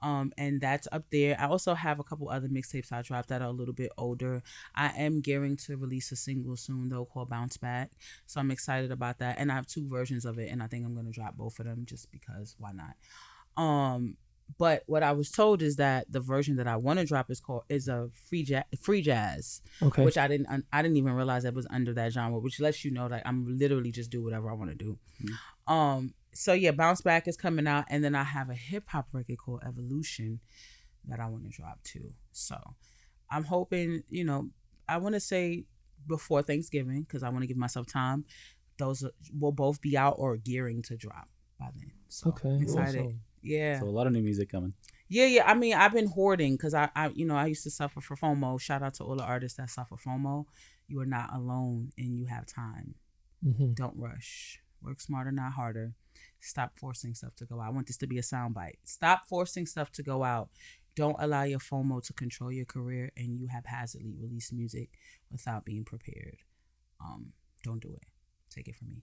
Um, 0.06 0.32
and 0.38 0.60
that's 0.60 0.86
up 0.92 1.04
there. 1.10 1.36
I 1.40 1.46
also 1.48 1.74
have 1.74 1.98
a 1.98 2.04
couple 2.04 2.28
other 2.28 2.46
mixtapes 2.48 2.92
I 2.92 3.02
dropped 3.02 3.28
that 3.30 3.42
are 3.42 3.48
a 3.48 3.58
little 3.60 3.74
bit 3.74 3.90
older. 3.98 4.42
I 4.74 4.88
am 4.96 5.20
gearing 5.20 5.56
to 5.64 5.76
release 5.76 6.12
a 6.12 6.16
single 6.16 6.56
soon 6.56 6.88
though 6.90 7.06
called 7.06 7.28
Bounce 7.30 7.56
Back. 7.56 7.90
So 8.26 8.38
I'm 8.40 8.52
excited 8.52 8.92
about 8.92 9.18
that. 9.18 9.36
And 9.38 9.50
I 9.50 9.56
have 9.56 9.66
two 9.66 9.88
versions 9.88 10.24
of 10.24 10.38
it 10.38 10.48
and 10.52 10.62
I 10.62 10.68
think 10.68 10.84
I'm 10.86 10.94
gonna 10.94 11.10
drop 11.10 11.36
both 11.36 11.58
of 11.58 11.66
them 11.66 11.84
just 11.86 12.10
because 12.12 12.54
why 12.58 12.70
not? 12.72 12.94
Um 13.62 14.16
but 14.58 14.84
what 14.86 15.02
I 15.02 15.10
was 15.10 15.32
told 15.32 15.60
is 15.60 15.74
that 15.74 16.06
the 16.12 16.20
version 16.20 16.54
that 16.58 16.68
I 16.68 16.76
want 16.76 17.00
to 17.00 17.04
drop 17.04 17.32
is 17.32 17.40
called 17.40 17.64
is 17.68 17.88
a 17.88 18.10
free 18.28 18.44
jazz, 18.44 18.62
free 18.80 19.02
jazz, 19.02 19.60
Okay. 19.82 20.04
which 20.04 20.16
I 20.16 20.28
didn't 20.28 20.46
I 20.72 20.82
didn't 20.82 20.98
even 20.98 21.14
realize 21.14 21.42
that 21.42 21.54
was 21.54 21.66
under 21.68 21.92
that 21.94 22.12
genre, 22.12 22.38
which 22.38 22.60
lets 22.60 22.84
you 22.84 22.92
know 22.92 23.08
that 23.08 23.22
I'm 23.26 23.44
literally 23.58 23.90
just 23.90 24.10
do 24.10 24.22
whatever 24.22 24.48
I 24.48 24.54
want 24.54 24.70
to 24.70 24.76
do. 24.76 24.98
Um, 25.66 26.14
so 26.36 26.52
yeah, 26.52 26.70
bounce 26.72 27.00
back 27.00 27.26
is 27.28 27.36
coming 27.36 27.66
out, 27.66 27.86
and 27.88 28.04
then 28.04 28.14
I 28.14 28.24
have 28.24 28.50
a 28.50 28.54
hip 28.54 28.84
hop 28.88 29.08
record 29.12 29.38
called 29.38 29.62
Evolution 29.66 30.40
that 31.06 31.20
I 31.20 31.26
want 31.26 31.44
to 31.44 31.50
drop 31.50 31.82
too. 31.82 32.12
So 32.32 32.58
I'm 33.30 33.44
hoping, 33.44 34.02
you 34.08 34.24
know, 34.24 34.50
I 34.88 34.98
want 34.98 35.14
to 35.14 35.20
say 35.20 35.64
before 36.06 36.42
Thanksgiving 36.42 37.02
because 37.02 37.22
I 37.22 37.28
want 37.28 37.42
to 37.42 37.46
give 37.46 37.56
myself 37.56 37.86
time. 37.86 38.24
Those 38.78 39.04
will 39.38 39.52
both 39.52 39.80
be 39.80 39.96
out 39.96 40.16
or 40.18 40.36
gearing 40.36 40.82
to 40.82 40.96
drop 40.96 41.28
by 41.58 41.70
then. 41.74 41.92
So 42.08 42.30
okay. 42.30 42.50
I'm 42.50 42.62
excited. 42.62 43.00
awesome. 43.00 43.20
Yeah. 43.42 43.80
So 43.80 43.86
a 43.86 43.88
lot 43.88 44.06
of 44.06 44.12
new 44.12 44.22
music 44.22 44.50
coming. 44.50 44.74
Yeah, 45.08 45.26
yeah. 45.26 45.50
I 45.50 45.54
mean, 45.54 45.74
I've 45.74 45.92
been 45.92 46.08
hoarding 46.08 46.56
because 46.56 46.74
I, 46.74 46.90
I, 46.94 47.08
you 47.14 47.24
know, 47.24 47.36
I 47.36 47.46
used 47.46 47.62
to 47.62 47.70
suffer 47.70 48.00
for 48.00 48.16
FOMO. 48.16 48.60
Shout 48.60 48.82
out 48.82 48.94
to 48.94 49.04
all 49.04 49.16
the 49.16 49.24
artists 49.24 49.56
that 49.58 49.70
suffer 49.70 49.96
FOMO. 49.96 50.46
You 50.88 51.00
are 51.00 51.06
not 51.06 51.34
alone, 51.34 51.90
and 51.96 52.18
you 52.18 52.26
have 52.26 52.46
time. 52.46 52.96
Mhm. 53.44 53.74
Don't 53.74 53.96
rush. 53.96 54.60
Work 54.82 55.00
smarter, 55.00 55.32
not 55.32 55.52
harder. 55.52 55.94
Stop 56.40 56.72
forcing 56.76 57.14
stuff 57.14 57.34
to 57.36 57.44
go 57.44 57.60
out. 57.60 57.68
I 57.68 57.70
want 57.70 57.86
this 57.86 57.96
to 57.98 58.06
be 58.06 58.18
a 58.18 58.22
soundbite. 58.22 58.76
Stop 58.84 59.26
forcing 59.28 59.66
stuff 59.66 59.90
to 59.92 60.02
go 60.02 60.24
out. 60.24 60.50
Don't 60.94 61.16
allow 61.18 61.42
your 61.42 61.58
FOMO 61.58 62.04
to 62.06 62.12
control 62.14 62.50
your 62.50 62.64
career, 62.64 63.10
and 63.16 63.38
you 63.38 63.48
haphazardly 63.48 64.14
release 64.18 64.52
music 64.52 64.90
without 65.30 65.64
being 65.64 65.84
prepared. 65.84 66.38
Um, 67.00 67.32
don't 67.62 67.82
do 67.82 67.92
it. 67.92 68.04
Take 68.50 68.68
it 68.68 68.76
from 68.76 68.88
me. 68.88 69.02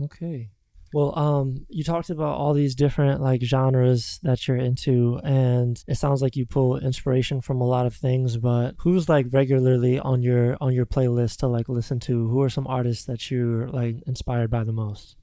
Okay. 0.00 0.50
Well, 0.92 1.18
um, 1.18 1.66
you 1.70 1.84
talked 1.84 2.10
about 2.10 2.36
all 2.36 2.52
these 2.52 2.74
different 2.74 3.22
like 3.22 3.42
genres 3.42 4.20
that 4.22 4.46
you're 4.46 4.58
into, 4.58 5.18
and 5.24 5.82
it 5.88 5.96
sounds 5.96 6.20
like 6.20 6.36
you 6.36 6.44
pull 6.44 6.76
inspiration 6.78 7.40
from 7.40 7.60
a 7.60 7.66
lot 7.66 7.86
of 7.86 7.94
things. 7.94 8.36
But 8.36 8.74
who's 8.78 9.08
like 9.08 9.26
regularly 9.32 9.98
on 9.98 10.22
your 10.22 10.58
on 10.60 10.74
your 10.74 10.84
playlist 10.84 11.38
to 11.38 11.46
like 11.46 11.68
listen 11.68 11.98
to? 12.00 12.28
Who 12.28 12.42
are 12.42 12.50
some 12.50 12.66
artists 12.66 13.06
that 13.06 13.30
you're 13.30 13.68
like 13.68 14.02
inspired 14.06 14.50
by 14.50 14.64
the 14.64 14.72
most? 14.72 15.16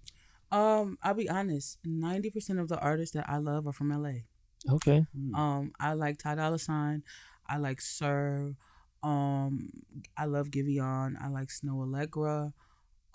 Um, 0.52 0.97
I'll 1.04 1.14
be 1.14 1.30
honest. 1.30 1.78
Ninety 1.86 2.30
percent 2.30 2.60
of 2.60 2.68
the 2.68 2.80
artists 2.80 3.14
that 3.16 3.30
I 3.30 3.38
love 3.38 3.68
are 3.68 3.74
from 3.74 3.91
LA. 3.91 4.22
Okay. 4.70 5.06
Um, 5.34 5.72
I 5.80 5.93
like 5.93 6.18
Ty 6.18 6.36
Dolla 6.36 6.60
Sign. 6.60 7.04
I 7.47 7.58
like 7.58 7.82
Sir. 7.82 8.56
Um, 9.02 9.70
I 10.18 10.26
love 10.26 10.50
Giveon. 10.52 11.16
I 11.22 11.30
like 11.30 11.50
Snoh 11.50 11.86
Aalegra. 11.86 12.54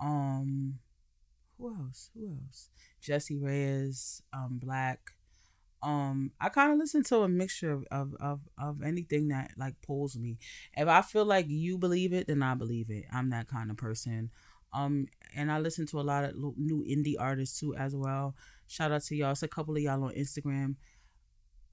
Um, 0.01 0.79
who 1.59 1.69
else? 1.69 2.11
Who 2.15 2.29
else? 2.29 2.71
Jessie 3.01 3.39
Reyez. 3.39 4.23
Um, 4.33 4.59
Black. 4.63 5.01
Um, 5.83 6.33
I 6.41 6.49
kind 6.49 6.73
of 6.73 6.79
listen 6.79 7.03
to 7.05 7.19
a 7.19 7.29
mixture 7.29 7.71
of, 7.71 7.85
of 7.91 8.15
of 8.19 8.41
of 8.59 8.83
anything 8.83 9.29
that 9.29 9.51
like 9.59 9.75
pulls 9.83 10.17
me. 10.17 10.39
If 10.75 10.89
I 10.89 11.03
feel 11.03 11.27
like 11.27 11.47
you 11.49 11.77
believe 11.77 12.15
it, 12.15 12.27
then 12.27 12.43
I 12.43 12.55
believe 12.55 12.91
it. 12.91 13.05
I'm 13.13 13.29
that 13.31 13.49
kind 13.49 13.71
of 13.71 13.77
person. 13.77 14.31
Um, 14.75 15.07
and 15.37 15.51
I 15.51 15.59
listen 15.59 15.87
to 15.87 16.01
a 16.01 16.03
lot 16.03 16.25
of 16.25 16.35
new 16.37 16.85
indie 16.85 17.15
artists 17.19 17.59
too 17.61 17.75
as 17.77 17.95
well. 17.95 18.35
Shout 18.67 18.93
out 18.93 19.03
to 19.05 19.17
y'all. 19.17 19.33
It's 19.33 19.43
a 19.43 19.49
couple 19.49 19.77
of 19.77 19.83
y'all 19.83 20.03
on 20.05 20.13
Instagram. 20.15 20.77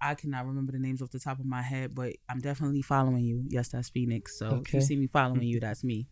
I 0.03 0.15
cannot 0.15 0.47
remember 0.47 0.71
the 0.71 0.79
names 0.79 1.01
off 1.03 1.11
the 1.11 1.19
top 1.19 1.39
of 1.39 1.45
my 1.45 1.61
head, 1.61 1.93
but 1.93 2.13
I'm 2.27 2.39
definitely 2.39 2.81
following 2.81 3.23
you. 3.23 3.43
Yes, 3.47 3.69
that's 3.69 3.91
Phoenixx. 3.91 4.29
So 4.29 4.63
if 4.65 4.73
you 4.73 4.81
see 4.81 4.95
me 4.95 5.05
following 5.05 5.43
you, 5.43 5.59
that's 5.59 5.83
me. 5.83 6.07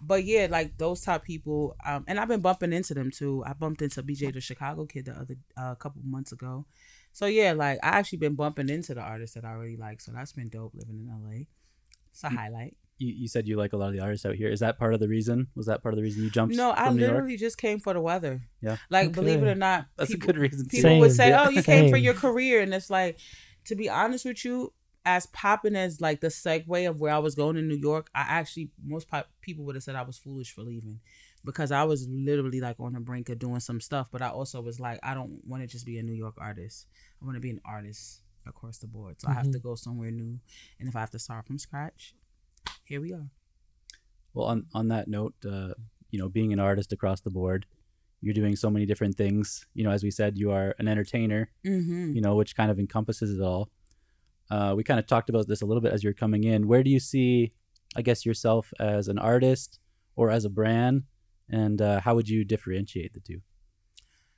But 0.00 0.24
yeah, 0.24 0.46
like 0.48 0.78
those 0.78 1.00
top 1.00 1.24
people, 1.24 1.74
um, 1.84 2.04
and 2.06 2.20
I've 2.20 2.28
been 2.28 2.42
bumping 2.42 2.72
into 2.72 2.94
them 2.94 3.10
too. 3.10 3.42
I 3.44 3.52
bumped 3.54 3.82
into 3.82 4.04
BJ 4.04 4.32
the 4.32 4.40
Chicago 4.40 4.86
kid 4.86 5.06
the 5.06 5.12
other 5.12 5.34
uh, 5.58 5.72
a 5.72 5.76
couple 5.76 6.00
months 6.04 6.30
ago. 6.30 6.64
So 7.12 7.26
yeah, 7.26 7.52
like 7.52 7.80
I 7.82 7.88
actually 7.88 8.18
been 8.18 8.36
bumping 8.36 8.68
into 8.68 8.94
the 8.94 9.00
artists 9.00 9.34
that 9.34 9.44
I 9.44 9.50
already 9.50 9.76
like. 9.76 10.00
So 10.00 10.12
that's 10.12 10.32
been 10.32 10.48
dope 10.48 10.74
living 10.74 11.00
in 11.00 11.08
LA. 11.08 11.46
It's 12.12 12.22
a 12.22 12.28
highlight. 12.28 12.76
You, 12.98 13.12
you 13.12 13.28
said 13.28 13.48
you 13.48 13.56
like 13.56 13.72
a 13.72 13.76
lot 13.76 13.88
of 13.88 13.94
the 13.94 14.00
artists 14.00 14.24
out 14.24 14.36
here. 14.36 14.48
Is 14.48 14.60
that 14.60 14.78
part 14.78 14.94
of 14.94 15.00
the 15.00 15.08
reason? 15.08 15.48
Was 15.56 15.66
that 15.66 15.82
part 15.82 15.94
of 15.94 15.96
the 15.96 16.02
reason 16.02 16.22
you 16.22 16.30
jumped? 16.30 16.54
No, 16.54 16.70
I 16.72 16.86
from 16.86 16.96
New 16.96 17.02
York? 17.02 17.12
literally 17.14 17.36
just 17.36 17.58
came 17.58 17.80
for 17.80 17.92
the 17.92 18.00
weather. 18.00 18.42
Yeah. 18.60 18.76
Like 18.90 19.12
believe 19.12 19.42
it 19.42 19.48
or 19.48 19.54
not, 19.56 19.86
That's 19.96 20.10
people- 20.12 20.30
a 20.30 20.32
good 20.32 20.40
reason. 20.40 20.66
people 20.66 20.82
Same. 20.90 21.00
would 21.00 21.12
say, 21.12 21.30
Yeah. 21.30 21.44
"Oh, 21.46 21.50
you 21.50 21.62
came 21.62 21.90
for 21.90 21.96
your 21.96 22.14
career," 22.14 22.60
and 22.60 22.72
it's 22.72 22.90
like, 22.90 23.18
to 23.64 23.74
be 23.74 23.88
honest 23.90 24.24
with 24.24 24.44
you, 24.44 24.72
as 25.06 25.26
popping 25.26 25.74
as 25.76 26.00
like 26.00 26.20
the 26.20 26.28
segue 26.28 26.88
of 26.88 27.00
where 27.00 27.12
I 27.12 27.18
was 27.18 27.34
going 27.34 27.56
in 27.56 27.68
New 27.68 27.76
York, 27.76 28.08
I 28.14 28.20
actually 28.22 28.70
most 28.82 29.08
pop- 29.08 29.28
people 29.42 29.64
would 29.64 29.74
have 29.74 29.82
said 29.84 29.96
I 29.96 30.02
was 30.02 30.16
foolish 30.16 30.52
for 30.52 30.62
leaving 30.62 31.00
because 31.44 31.72
I 31.72 31.82
was 31.84 32.08
literally 32.08 32.60
like 32.60 32.76
on 32.78 32.92
the 32.94 33.00
brink 33.00 33.28
of 33.28 33.38
doing 33.38 33.60
some 33.60 33.80
stuff, 33.80 34.08
but 34.12 34.22
I 34.22 34.28
also 34.28 34.62
was 34.62 34.78
like, 34.80 34.98
I 35.02 35.12
don't 35.14 35.40
want 35.44 35.62
to 35.62 35.66
just 35.66 35.84
be 35.84 35.98
a 35.98 36.02
New 36.02 36.14
York 36.14 36.36
artist. 36.38 36.86
I 37.20 37.24
want 37.26 37.36
to 37.36 37.40
be 37.40 37.50
an 37.50 37.60
artist 37.66 38.22
across 38.46 38.78
the 38.78 38.86
board. 38.86 39.20
So 39.20 39.28
I 39.28 39.32
have 39.34 39.46
Mhm. 39.46 39.52
to 39.52 39.58
go 39.58 39.74
somewhere 39.74 40.10
new, 40.10 40.38
and 40.78 40.88
if 40.88 40.94
I 40.96 41.00
have 41.00 41.10
to 41.10 41.18
start 41.18 41.44
from 41.44 41.58
scratch, 41.58 42.14
here 42.84 43.00
we 43.00 43.12
are. 43.12 43.30
Well, 44.32 44.46
on 44.46 44.66
on 44.74 44.88
that 44.88 45.08
note, 45.08 45.34
uh, 45.44 45.74
you 46.10 46.18
know, 46.18 46.28
being 46.28 46.52
an 46.52 46.60
artist 46.60 46.92
across 46.92 47.20
the 47.20 47.30
board, 47.30 47.66
you're 48.20 48.34
doing 48.34 48.56
so 48.56 48.70
many 48.70 48.86
different 48.86 49.16
things. 49.16 49.66
You 49.74 49.84
know, 49.84 49.90
as 49.90 50.02
we 50.02 50.10
said, 50.10 50.38
you 50.38 50.50
are 50.50 50.74
an 50.78 50.88
entertainer. 50.88 51.50
Mm-hmm. 51.66 52.12
You 52.14 52.20
know, 52.20 52.34
which 52.34 52.56
kind 52.56 52.70
of 52.70 52.78
encompasses 52.78 53.38
it 53.38 53.42
all. 53.42 53.70
Uh, 54.50 54.74
we 54.76 54.84
kind 54.84 55.00
of 55.00 55.06
talked 55.06 55.30
about 55.30 55.48
this 55.48 55.62
a 55.62 55.66
little 55.66 55.80
bit 55.80 55.92
as 55.92 56.04
you're 56.04 56.12
coming 56.12 56.44
in. 56.44 56.68
Where 56.68 56.82
do 56.82 56.90
you 56.90 57.00
see, 57.00 57.52
I 57.96 58.02
guess, 58.02 58.26
yourself 58.26 58.72
as 58.78 59.08
an 59.08 59.18
artist 59.18 59.78
or 60.16 60.30
as 60.30 60.44
a 60.44 60.50
brand, 60.50 61.04
and 61.48 61.80
uh, 61.80 62.00
how 62.00 62.14
would 62.14 62.28
you 62.28 62.44
differentiate 62.44 63.14
the 63.14 63.20
two? 63.20 63.40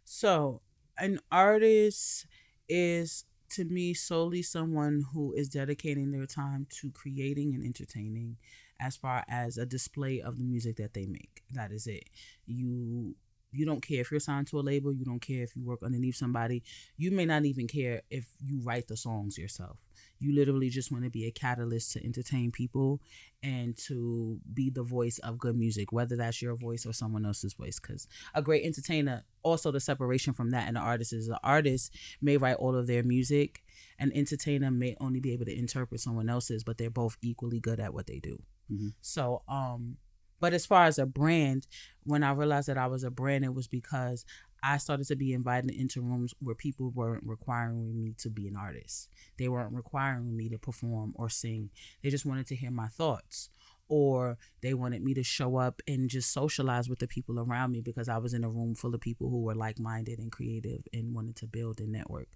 So, 0.04 0.62
an 0.98 1.18
artist 1.30 2.26
is 2.68 3.24
to 3.50 3.64
me 3.64 3.94
solely 3.94 4.42
someone 4.42 5.04
who 5.12 5.32
is 5.32 5.48
dedicating 5.48 6.10
their 6.12 6.26
time 6.26 6.66
to 6.80 6.90
creating 6.90 7.54
and 7.54 7.64
entertaining 7.64 8.36
as 8.80 8.96
far 8.96 9.24
as 9.28 9.56
a 9.56 9.66
display 9.66 10.20
of 10.20 10.38
the 10.38 10.44
music 10.44 10.76
that 10.76 10.94
they 10.94 11.06
make. 11.06 11.42
That 11.50 11.72
is 11.72 11.86
it. 11.86 12.10
You 12.46 13.14
you 13.52 13.64
don't 13.64 13.80
care 13.80 14.00
if 14.00 14.10
you're 14.10 14.20
signed 14.20 14.48
to 14.48 14.58
a 14.58 14.60
label, 14.60 14.92
you 14.92 15.04
don't 15.04 15.20
care 15.20 15.42
if 15.42 15.56
you 15.56 15.62
work 15.62 15.82
underneath 15.82 16.16
somebody. 16.16 16.62
You 16.98 17.10
may 17.10 17.24
not 17.24 17.44
even 17.46 17.66
care 17.66 18.02
if 18.10 18.26
you 18.44 18.60
write 18.62 18.88
the 18.88 18.96
songs 18.96 19.38
yourself. 19.38 19.78
You 20.18 20.34
literally 20.34 20.68
just 20.70 20.90
want 20.90 21.04
to 21.04 21.10
be 21.10 21.26
a 21.26 21.30
catalyst 21.30 21.92
to 21.92 22.04
entertain 22.04 22.50
people 22.50 23.00
and 23.42 23.76
to 23.86 24.40
be 24.52 24.70
the 24.70 24.82
voice 24.82 25.18
of 25.18 25.38
good 25.38 25.56
music, 25.56 25.92
whether 25.92 26.16
that's 26.16 26.40
your 26.42 26.56
voice 26.56 26.86
or 26.86 26.92
someone 26.92 27.26
else's 27.26 27.54
voice. 27.54 27.78
Because 27.78 28.08
a 28.34 28.42
great 28.42 28.64
entertainer, 28.64 29.24
also 29.42 29.70
the 29.70 29.80
separation 29.80 30.32
from 30.32 30.50
that 30.50 30.66
and 30.66 30.76
the 30.76 30.80
artist 30.80 31.12
is 31.12 31.28
the 31.28 31.40
artist 31.44 31.92
may 32.20 32.36
write 32.36 32.56
all 32.56 32.74
of 32.74 32.86
their 32.86 33.02
music 33.02 33.62
an 33.98 34.12
entertainer 34.14 34.70
may 34.70 34.96
only 35.00 35.20
be 35.20 35.32
able 35.32 35.44
to 35.46 35.56
interpret 35.58 36.00
someone 36.00 36.28
else's, 36.28 36.64
but 36.64 36.78
they're 36.78 36.90
both 36.90 37.16
equally 37.22 37.60
good 37.60 37.80
at 37.80 37.94
what 37.94 38.06
they 38.06 38.18
do. 38.18 38.42
Mhm. 38.70 38.94
So, 39.00 39.42
um, 39.48 39.96
but 40.38 40.52
as 40.52 40.66
far 40.66 40.84
as 40.84 40.98
a 40.98 41.06
brand, 41.06 41.66
when 42.04 42.22
I 42.22 42.32
realized 42.32 42.68
that 42.68 42.78
I 42.78 42.86
was 42.88 43.04
a 43.04 43.10
brand, 43.10 43.44
it 43.44 43.54
was 43.54 43.68
because 43.68 44.24
I 44.66 44.78
started 44.78 45.06
to 45.08 45.16
be 45.16 45.32
invited 45.32 45.70
into 45.70 46.00
rooms 46.00 46.34
where 46.40 46.56
people 46.56 46.90
weren't 46.90 47.22
requiring 47.24 48.02
me 48.02 48.14
to 48.18 48.28
be 48.30 48.48
an 48.48 48.56
artist. 48.56 49.08
They 49.38 49.48
weren't 49.48 49.72
requiring 49.72 50.36
me 50.36 50.48
to 50.48 50.58
perform 50.58 51.12
or 51.14 51.28
sing. 51.30 51.70
They 52.02 52.10
just 52.10 52.26
wanted 52.26 52.46
to 52.48 52.56
hear 52.56 52.72
my 52.72 52.88
thoughts. 52.88 53.48
Or 53.88 54.36
they 54.62 54.74
wanted 54.74 55.04
me 55.04 55.14
to 55.14 55.22
show 55.22 55.58
up 55.58 55.80
and 55.86 56.10
just 56.10 56.32
socialize 56.32 56.88
with 56.88 56.98
the 56.98 57.06
people 57.06 57.38
around 57.38 57.70
me 57.70 57.80
because 57.80 58.08
I 58.08 58.18
was 58.18 58.34
in 58.34 58.42
a 58.42 58.50
room 58.50 58.74
full 58.74 58.92
of 58.96 59.00
people 59.00 59.30
who 59.30 59.42
were 59.42 59.54
like 59.54 59.78
minded 59.78 60.18
and 60.18 60.32
creative 60.32 60.82
and 60.92 61.14
wanted 61.14 61.36
to 61.36 61.46
build 61.46 61.80
a 61.80 61.86
network. 61.86 62.26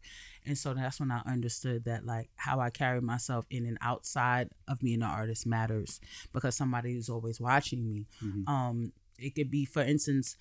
And 0.46 0.56
so 0.56 0.74
that's 0.74 1.00
when 1.00 1.10
I 1.10 1.22
understood 1.26 1.84
that 1.86 2.06
like 2.06 2.30
how 2.36 2.60
I 2.60 2.70
carry 2.70 3.00
myself 3.00 3.46
in 3.50 3.66
and 3.66 3.78
outside 3.80 4.50
of 4.68 4.78
being 4.78 5.02
an 5.02 5.08
artist 5.10 5.44
matters 5.44 6.00
because 6.32 6.54
somebody 6.54 6.94
is 6.94 7.08
always 7.08 7.40
watching 7.40 7.84
me. 7.84 8.06
Mhm. 8.22 8.48
Um, 8.48 8.92
it 9.20 9.34
could 9.34 9.50
be, 9.50 9.64
for 9.64 9.82
instance, 9.82 10.36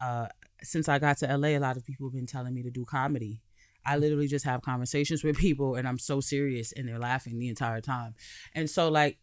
uh, 0.00 0.28
since 0.62 0.88
I 0.88 0.98
got 0.98 1.18
to 1.18 1.36
LA, 1.36 1.48
a 1.48 1.58
lot 1.58 1.76
of 1.76 1.84
people 1.84 2.08
have 2.08 2.14
been 2.14 2.26
telling 2.26 2.54
me 2.54 2.62
to 2.62 2.70
do 2.70 2.84
comedy. 2.84 3.40
I 3.84 3.96
literally 3.96 4.28
just 4.28 4.44
have 4.44 4.62
conversations 4.62 5.24
with 5.24 5.38
people 5.38 5.76
and 5.76 5.88
I'm 5.88 5.98
so 5.98 6.20
serious 6.20 6.72
and 6.72 6.88
they're 6.88 6.98
laughing 6.98 7.38
the 7.38 7.48
entire 7.48 7.80
time. 7.80 8.14
And 8.54 8.68
so 8.68 8.88
like, 8.88 9.18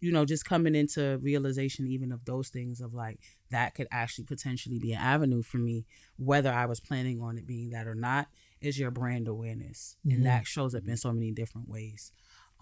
you 0.00 0.12
know, 0.12 0.24
just 0.24 0.44
coming 0.44 0.74
into 0.74 1.18
realization 1.22 1.86
even 1.86 2.12
of 2.12 2.24
those 2.26 2.48
things 2.48 2.80
of 2.80 2.92
like 2.92 3.20
that 3.50 3.74
could 3.74 3.88
actually 3.90 4.24
potentially 4.24 4.78
be 4.78 4.92
an 4.92 5.00
avenue 5.00 5.42
for 5.42 5.56
me, 5.56 5.86
whether 6.16 6.52
I 6.52 6.66
was 6.66 6.78
planning 6.78 7.22
on 7.22 7.38
it 7.38 7.46
being 7.46 7.70
that 7.70 7.86
or 7.86 7.94
not, 7.94 8.28
is 8.60 8.78
your 8.78 8.90
brand 8.90 9.28
awareness. 9.28 9.96
Mhm. 10.06 10.14
And 10.14 10.26
that 10.26 10.46
shows 10.46 10.74
up 10.74 10.86
in 10.86 10.96
so 10.96 11.12
many 11.12 11.32
different 11.32 11.68
ways. 11.68 12.12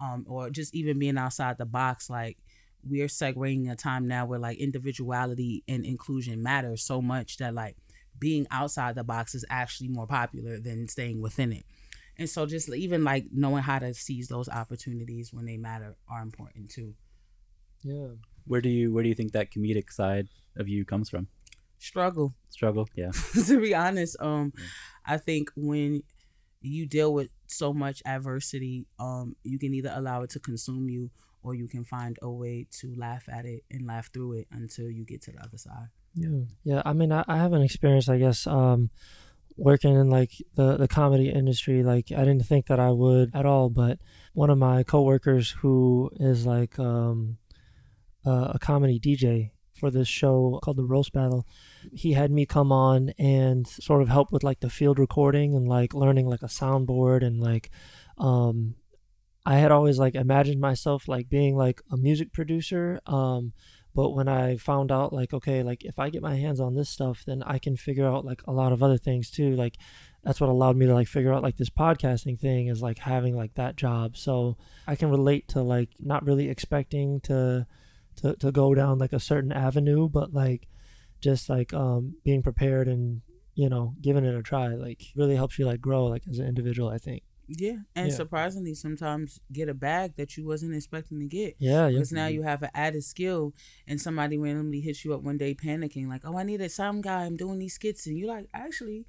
Um, 0.00 0.24
or 0.28 0.50
just 0.50 0.74
even 0.74 0.98
being 0.98 1.18
outside 1.18 1.58
the 1.58 1.66
box, 1.66 2.08
like 2.08 2.38
we're 2.84 3.06
segueing 3.06 3.70
a 3.70 3.76
time 3.76 4.06
now 4.08 4.26
where 4.26 4.38
like 4.38 4.58
individuality 4.58 5.62
and 5.68 5.84
inclusion 5.84 6.42
matter 6.42 6.76
so 6.76 7.00
much 7.00 7.36
that 7.38 7.54
like 7.54 7.76
being 8.18 8.46
outside 8.50 8.94
the 8.94 9.04
box 9.04 9.34
is 9.34 9.44
actually 9.50 9.88
more 9.88 10.06
popular 10.06 10.58
than 10.58 10.88
staying 10.88 11.20
within 11.20 11.52
it. 11.52 11.64
And 12.18 12.28
so 12.28 12.46
just 12.46 12.68
even 12.68 13.04
like 13.04 13.26
knowing 13.32 13.62
how 13.62 13.78
to 13.78 13.94
seize 13.94 14.28
those 14.28 14.48
opportunities 14.48 15.32
when 15.32 15.46
they 15.46 15.56
matter 15.56 15.96
are 16.08 16.22
important 16.22 16.70
too. 16.70 16.94
Yeah. 17.82 18.08
Where 18.46 18.60
do 18.60 18.68
you 18.68 18.92
where 18.92 19.02
do 19.02 19.08
you 19.08 19.14
think 19.14 19.32
that 19.32 19.50
comedic 19.50 19.90
side 19.90 20.28
of 20.56 20.68
you 20.68 20.84
comes 20.84 21.08
from? 21.08 21.28
Struggle. 21.78 22.34
Struggle, 22.50 22.88
yeah. 22.94 23.10
to 23.46 23.60
be 23.60 23.74
honest, 23.74 24.16
um, 24.20 24.52
I 25.04 25.16
think 25.16 25.50
when 25.56 26.02
you 26.60 26.86
deal 26.86 27.12
with 27.12 27.28
so 27.46 27.72
much 27.72 28.02
adversity, 28.06 28.86
um, 29.00 29.34
you 29.42 29.58
can 29.58 29.74
either 29.74 29.92
allow 29.92 30.22
it 30.22 30.30
to 30.30 30.38
consume 30.38 30.88
you 30.88 31.10
or 31.42 31.54
you 31.54 31.68
can 31.68 31.84
find 31.84 32.18
a 32.22 32.30
way 32.30 32.66
to 32.70 32.94
laugh 32.96 33.28
at 33.28 33.44
it 33.44 33.64
and 33.70 33.86
laugh 33.86 34.10
through 34.12 34.32
it 34.32 34.46
until 34.52 34.90
you 34.90 35.04
get 35.04 35.22
to 35.22 35.32
the 35.32 35.42
other 35.42 35.58
side. 35.58 35.88
Yeah. 36.14 36.44
Yeah. 36.64 36.82
I 36.84 36.92
mean, 36.92 37.12
I, 37.12 37.24
I 37.26 37.36
have 37.36 37.52
an 37.52 37.62
experience, 37.62 38.08
I 38.08 38.18
guess, 38.18 38.46
um, 38.46 38.90
working 39.56 39.94
in 39.94 40.08
like 40.10 40.32
the, 40.54 40.76
the 40.76 40.88
comedy 40.88 41.30
industry. 41.30 41.82
Like, 41.82 42.12
I 42.12 42.20
didn't 42.20 42.46
think 42.46 42.66
that 42.66 42.80
I 42.80 42.90
would 42.90 43.34
at 43.34 43.46
all, 43.46 43.70
but 43.70 43.98
one 44.34 44.50
of 44.50 44.58
my 44.58 44.82
coworkers 44.82 45.50
who 45.50 46.10
is 46.18 46.46
like 46.46 46.78
um, 46.78 47.38
uh, 48.24 48.52
a 48.54 48.58
comedy 48.58 49.00
DJ 49.00 49.50
for 49.74 49.90
this 49.90 50.08
show 50.08 50.60
called 50.62 50.76
The 50.76 50.84
Roast 50.84 51.12
Battle, 51.12 51.46
he 51.92 52.12
had 52.12 52.30
me 52.30 52.46
come 52.46 52.70
on 52.70 53.10
and 53.18 53.66
sort 53.66 54.00
of 54.00 54.08
help 54.08 54.30
with 54.30 54.44
like 54.44 54.60
the 54.60 54.70
field 54.70 54.98
recording 54.98 55.54
and 55.54 55.66
like 55.66 55.92
learning 55.92 56.26
like 56.28 56.42
a 56.42 56.46
soundboard 56.46 57.24
and 57.24 57.40
like, 57.40 57.70
um, 58.18 58.76
I 59.44 59.56
had 59.56 59.72
always 59.72 59.98
like 59.98 60.14
imagined 60.14 60.60
myself 60.60 61.08
like 61.08 61.28
being 61.28 61.56
like 61.56 61.80
a 61.90 61.96
music 61.96 62.32
producer. 62.32 63.00
Um, 63.06 63.52
but 63.94 64.10
when 64.10 64.28
I 64.28 64.56
found 64.56 64.90
out 64.90 65.12
like 65.12 65.34
okay, 65.34 65.62
like 65.62 65.84
if 65.84 65.98
I 65.98 66.10
get 66.10 66.22
my 66.22 66.36
hands 66.36 66.60
on 66.60 66.74
this 66.74 66.88
stuff, 66.88 67.24
then 67.26 67.42
I 67.44 67.58
can 67.58 67.76
figure 67.76 68.06
out 68.06 68.24
like 68.24 68.42
a 68.46 68.52
lot 68.52 68.72
of 68.72 68.82
other 68.82 68.98
things 68.98 69.30
too. 69.30 69.54
Like 69.54 69.76
that's 70.22 70.40
what 70.40 70.48
allowed 70.48 70.76
me 70.76 70.86
to 70.86 70.94
like 70.94 71.08
figure 71.08 71.32
out 71.32 71.42
like 71.42 71.56
this 71.56 71.70
podcasting 71.70 72.38
thing 72.38 72.68
is 72.68 72.80
like 72.80 72.98
having 72.98 73.36
like 73.36 73.54
that 73.54 73.76
job. 73.76 74.16
So 74.16 74.56
I 74.86 74.94
can 74.96 75.10
relate 75.10 75.48
to 75.48 75.62
like 75.62 75.90
not 75.98 76.24
really 76.24 76.48
expecting 76.48 77.20
to 77.22 77.66
to 78.16 78.36
to 78.36 78.52
go 78.52 78.74
down 78.74 78.98
like 78.98 79.12
a 79.12 79.20
certain 79.20 79.52
avenue, 79.52 80.08
but 80.08 80.32
like 80.32 80.68
just 81.20 81.48
like 81.48 81.74
um 81.74 82.14
being 82.24 82.42
prepared 82.42 82.88
and 82.88 83.22
you 83.54 83.68
know 83.68 83.94
giving 84.00 84.24
it 84.24 84.34
a 84.34 84.42
try 84.42 84.68
like 84.68 85.02
really 85.14 85.36
helps 85.36 85.58
you 85.58 85.66
like 85.66 85.80
grow 85.80 86.06
like 86.06 86.22
as 86.30 86.38
an 86.38 86.46
individual. 86.46 86.88
I 86.88 86.98
think. 86.98 87.24
Yeah, 87.54 87.78
and 87.94 88.08
Yeah. 88.08 88.14
surprisingly, 88.14 88.74
sometimes 88.74 89.40
get 89.52 89.68
a 89.68 89.74
bag 89.74 90.14
that 90.16 90.36
you 90.36 90.44
wasn't 90.46 90.74
expecting 90.74 91.20
to 91.20 91.26
get. 91.26 91.56
Yeah. 91.58 91.88
Yeah. 91.88 91.98
Because 91.98 92.12
now 92.12 92.26
you 92.28 92.42
have 92.42 92.62
an 92.62 92.70
added 92.74 93.04
skill, 93.04 93.54
and 93.86 94.00
somebody 94.00 94.38
randomly 94.38 94.80
hits 94.80 95.04
you 95.04 95.12
up 95.14 95.22
one 95.22 95.36
day 95.38 95.54
panicking, 95.54 96.08
like, 96.08 96.22
"Oh, 96.24 96.38
I 96.38 96.44
need 96.44 96.60
a 96.62 96.68
sound 96.68 97.02
guy. 97.02 97.24
I'm 97.24 97.36
doing 97.36 97.58
these 97.58 97.74
skits," 97.74 98.06
and 98.06 98.16
you're 98.16 98.28
like, 98.28 98.48
"Actually, 98.54 99.06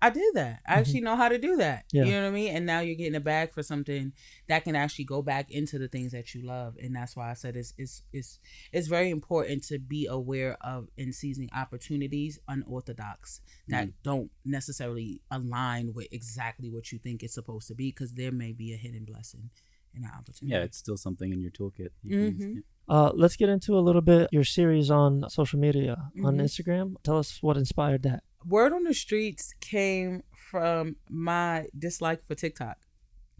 I 0.00 0.10
did 0.10 0.34
that. 0.34 0.60
I 0.66 0.74
actually 0.74 1.00
know 1.00 1.16
how 1.16 1.28
to 1.28 1.38
do 1.38 1.56
that." 1.56 1.84
Mm-hmm. 1.88 1.96
Yeah. 1.96 2.04
You 2.04 2.10
know 2.12 2.22
what 2.22 2.28
I 2.28 2.30
mean? 2.32 2.56
And 2.56 2.66
now 2.66 2.80
you're 2.80 2.94
getting 2.94 3.14
a 3.16 3.20
bag 3.20 3.52
for 3.52 3.62
something 3.62 4.12
that 4.48 4.64
can 4.64 4.76
actually 4.76 5.04
go 5.06 5.22
back 5.22 5.50
into 5.50 5.78
the 5.78 5.88
things 5.88 6.12
that 6.12 6.34
you 6.34 6.42
love, 6.46 6.76
and 6.80 6.94
that's 6.94 7.16
why 7.16 7.30
I 7.30 7.34
said 7.34 7.56
it's 7.56 7.74
it's 7.76 8.02
it's 8.12 8.38
it's 8.72 8.86
very 8.88 9.10
important 9.10 9.64
to 9.64 9.78
be 9.78 10.06
aware 10.06 10.56
of 10.60 10.88
and 10.96 11.14
seizing 11.14 11.48
opportunities 11.54 12.38
unorthodox 12.48 13.40
that 13.68 13.88
don't 14.02 14.30
necessarily 14.44 15.20
align 15.30 15.92
with 15.94 16.08
exactly 16.12 16.70
what 16.70 16.92
you 16.92 16.98
think 16.98 17.22
it's 17.22 17.34
supposed 17.34 17.68
to 17.68 17.74
be, 17.74 17.88
because 17.90 18.14
there 18.14 18.32
may 18.32 18.52
be 18.52 18.72
a 18.72 18.76
hidden 18.76 19.04
blessing 19.04 19.50
in 19.94 20.02
that 20.02 20.12
opportunity. 20.18 20.54
Yeah, 20.54 20.62
it's 20.64 20.78
still 20.78 20.96
something 20.96 21.32
in 21.32 21.40
your 21.40 21.50
toolkit. 21.50 21.90
you 22.02 22.10
can 22.10 22.20
use, 22.20 22.44
Mhm. 22.44 22.54
yeah. 22.56 22.60
Uh, 22.88 23.10
let's 23.14 23.36
get 23.36 23.48
into 23.48 23.76
a 23.78 23.80
little 23.80 24.00
bit 24.00 24.28
your 24.32 24.44
series 24.44 24.90
on 24.90 25.28
social 25.28 25.58
media 25.58 26.10
on 26.24 26.36
Mhm. 26.36 26.42
Instagram. 26.44 26.94
Tell 27.02 27.18
us 27.18 27.42
what 27.42 27.56
inspired 27.56 28.02
that. 28.04 28.22
word 28.46 28.72
on 28.72 28.84
the 28.84 28.94
streets 28.94 29.52
came 29.60 30.22
from 30.50 30.96
my 31.10 31.66
dislike 31.76 32.22
for 32.24 32.34
TikTok. 32.34 32.78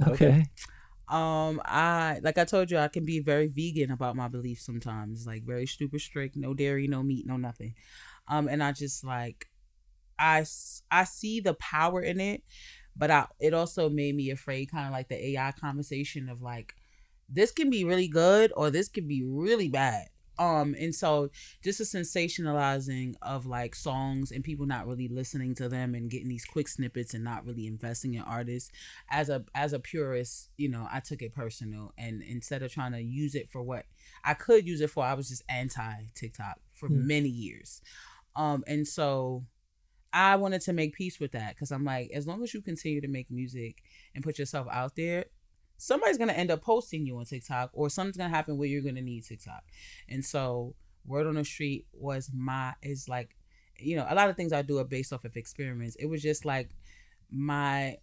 Okay. 0.07 0.45
Um, 1.09 1.63
I 1.65 2.21
like 2.23 2.37
I 2.37 2.45
told 2.45 2.71
you, 2.71 2.77
I 2.79 2.89
can 2.89 3.05
be 3.07 3.21
very 3.21 3.47
vegan 3.47 3.91
about 3.91 4.17
my 4.17 4.29
beliefs 4.29 4.67
sometimes, 4.67 5.27
like 5.27 5.45
very 5.45 5.67
super 5.67 5.99
strict, 5.99 6.37
no 6.37 6.53
dairy, 6.53 6.87
no 6.89 7.03
meat, 7.03 7.27
no 7.27 7.37
nothing. 7.39 7.75
Um, 8.27 8.49
and 8.49 8.63
I 8.63 8.73
just 8.73 9.03
like, 9.05 9.47
I 10.19 10.45
I 10.91 11.05
see 11.05 11.41
the 11.41 11.55
power 11.55 12.03
in 12.03 12.21
it, 12.21 12.43
but 12.95 13.11
I 13.11 13.27
it 13.41 13.55
also 13.55 13.89
made 13.89 14.15
me 14.17 14.31
afraid, 14.31 14.71
kind 14.71 14.87
of 14.87 14.93
like 14.93 15.09
the 15.09 15.29
AI 15.31 15.53
conversation 15.53 16.29
of 16.29 16.43
like, 16.43 16.75
this 17.29 17.53
can 17.53 17.71
be 17.71 17.85
really 17.85 18.09
good 18.09 18.53
or 18.57 18.71
this 18.71 18.89
can 18.89 19.07
be 19.07 19.23
really 19.25 19.69
bad. 19.69 20.07
Um, 20.39 20.77
and 20.79 20.95
so 20.95 21.31
just 21.65 21.81
a 21.81 21.83
sensationalizing 21.83 23.15
of 23.23 23.45
like 23.45 23.75
songs 23.75 24.31
and 24.31 24.45
people 24.45 24.67
not 24.67 24.87
really 24.87 25.09
listening 25.09 25.55
to 25.57 25.69
them 25.69 25.97
and 25.97 26.09
getting 26.09 26.29
these 26.29 26.45
quick 26.45 26.69
snippets 26.69 27.13
and 27.13 27.25
not 27.25 27.45
really 27.45 27.67
investing 27.67 28.15
in 28.15 28.23
artists 28.23 28.71
as 29.11 29.29
a 29.31 29.45
as 29.55 29.73
a 29.73 29.81
purist, 29.81 30.51
you 30.57 30.69
know, 30.69 30.87
I 30.93 31.01
took 31.01 31.23
it 31.23 31.35
personal 31.35 31.93
and 31.99 32.23
instead 32.23 32.63
of 32.63 32.73
trying 32.73 32.93
to 32.93 33.01
use 33.03 33.35
it 33.35 33.51
for 33.51 33.63
what 33.63 33.87
I 34.25 34.35
could 34.35 34.65
use 34.67 34.81
it 34.81 34.91
for, 34.91 35.05
I 35.05 35.15
was 35.15 35.29
just 35.29 35.43
anti 35.49 35.93
TikTok 36.15 36.61
for 36.73 36.89
Hmm. 36.89 37.03
many 37.09 37.29
years. 37.29 37.81
Um 38.37 38.63
and 38.69 38.87
so 38.87 39.45
I 40.13 40.37
wanted 40.37 40.63
to 40.63 40.73
make 40.73 40.95
peace 40.95 41.21
with 41.21 41.33
that 41.33 41.59
cuz 41.59 41.71
I'm 41.73 41.85
like 41.85 42.11
as 42.15 42.27
long 42.27 42.43
as 42.43 42.55
you 42.55 42.63
continue 42.63 43.01
to 43.01 43.09
make 43.09 43.31
music 43.31 43.83
and 44.15 44.25
put 44.25 44.39
yourself 44.39 44.67
out 44.71 44.97
there, 44.97 45.27
somebody's 45.79 46.19
to 46.29 46.39
end 46.39 46.51
up 46.51 46.61
posting 46.61 47.07
you 47.07 47.17
on 47.19 47.25
TikTok 47.25 47.71
or 47.73 47.89
something's 47.89 48.19
to 48.19 48.29
happen 48.29 48.59
where 48.59 48.69
you're 48.69 48.83
to 48.97 49.03
need 49.03 49.25
TikTok. 49.25 49.65
And 50.09 50.25
so 50.25 50.75
word 51.07 51.27
on 51.27 51.37
the 51.37 51.45
street 51.45 51.87
was 51.93 52.31
my 52.35 52.75
is 52.83 53.09
like 53.09 53.35
you 53.81 53.97
know, 53.97 54.07
a 54.09 54.15
lot 54.15 54.29
of 54.29 54.37
things 54.37 54.53
I 54.53 54.63
do 54.63 54.79
are 54.79 54.85
based 54.85 55.13
off 55.13 55.25
of 55.25 55.37
experiments. 55.37 55.97
It 55.97 56.07
was 56.07 56.23
just 56.23 56.45
like 56.45 56.71
my 57.31 57.99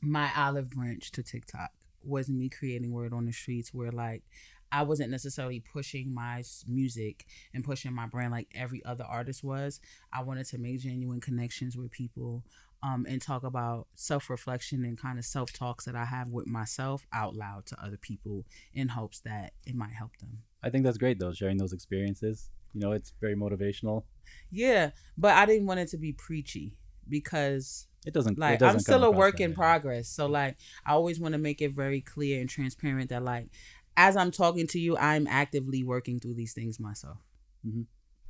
my 0.00 0.30
olive 0.36 0.70
branch 0.70 1.10
to 1.12 1.22
TikTok 1.22 1.70
was 2.02 2.28
me 2.28 2.48
creating 2.48 2.92
word 2.92 3.12
on 3.12 3.24
the 3.24 3.32
streets 3.32 3.72
where 3.72 3.90
like 3.90 4.22
I 4.70 4.82
wasn't 4.82 5.10
necessarily 5.10 5.60
pushing 5.60 6.12
my 6.12 6.42
music 6.66 7.26
and 7.54 7.64
pushing 7.64 7.92
my 7.92 8.06
brand 8.06 8.32
like 8.32 8.48
every 8.54 8.84
other 8.84 9.04
artist 9.04 9.44
was. 9.44 9.80
I 10.12 10.22
wanted 10.22 10.46
to 10.46 10.58
make 10.58 10.80
genuine 10.80 11.20
connections 11.20 11.76
with 11.76 11.90
people 11.90 12.42
um, 12.84 13.06
and 13.08 13.20
talk 13.22 13.42
about 13.44 13.86
self 13.94 14.28
reflection 14.28 14.84
and 14.84 14.98
kind 14.98 15.18
of 15.18 15.24
self 15.24 15.52
talks 15.52 15.84
that 15.86 15.96
I 15.96 16.04
have 16.04 16.28
with 16.28 16.46
myself 16.46 17.06
out 17.12 17.34
loud 17.34 17.64
to 17.66 17.76
other 17.82 17.96
people 17.96 18.44
in 18.74 18.88
hopes 18.88 19.20
that 19.20 19.52
it 19.66 19.74
might 19.74 19.92
help 19.92 20.16
them. 20.18 20.42
I 20.62 20.70
think 20.70 20.84
that's 20.84 20.98
great 20.98 21.18
though, 21.18 21.32
sharing 21.32 21.56
those 21.56 21.72
experiences. 21.72 22.50
You 22.74 22.80
know, 22.80 22.92
it's 22.92 23.12
very 23.20 23.36
motivational. 23.36 24.04
Yeah, 24.50 24.90
but 25.16 25.32
I 25.34 25.46
didn't 25.46 25.66
want 25.66 25.80
it 25.80 25.88
to 25.88 25.96
be 25.98 26.12
preachy 26.12 26.76
because 27.08 27.86
It 28.06 28.12
doesn't. 28.14 28.34
it 28.34 28.38
like 28.38 28.58
doesn't 28.58 28.76
I'm 28.76 28.80
still 28.80 29.04
a 29.04 29.10
work 29.10 29.40
in 29.40 29.50
way. 29.50 29.54
progress. 29.54 30.08
So 30.08 30.26
like 30.26 30.56
I 30.84 30.92
always 30.92 31.18
want 31.20 31.32
to 31.32 31.38
make 31.38 31.62
it 31.62 31.72
very 31.72 32.00
clear 32.00 32.40
and 32.40 32.48
transparent 32.50 33.10
that 33.10 33.22
like 33.22 33.48
as 33.96 34.16
I'm 34.16 34.30
talking 34.32 34.66
to 34.68 34.78
you, 34.80 34.96
I'm 34.98 35.26
actively 35.28 35.84
working 35.84 36.18
through 36.20 36.34
these 36.34 36.52
things 36.52 36.80
myself. 36.80 37.18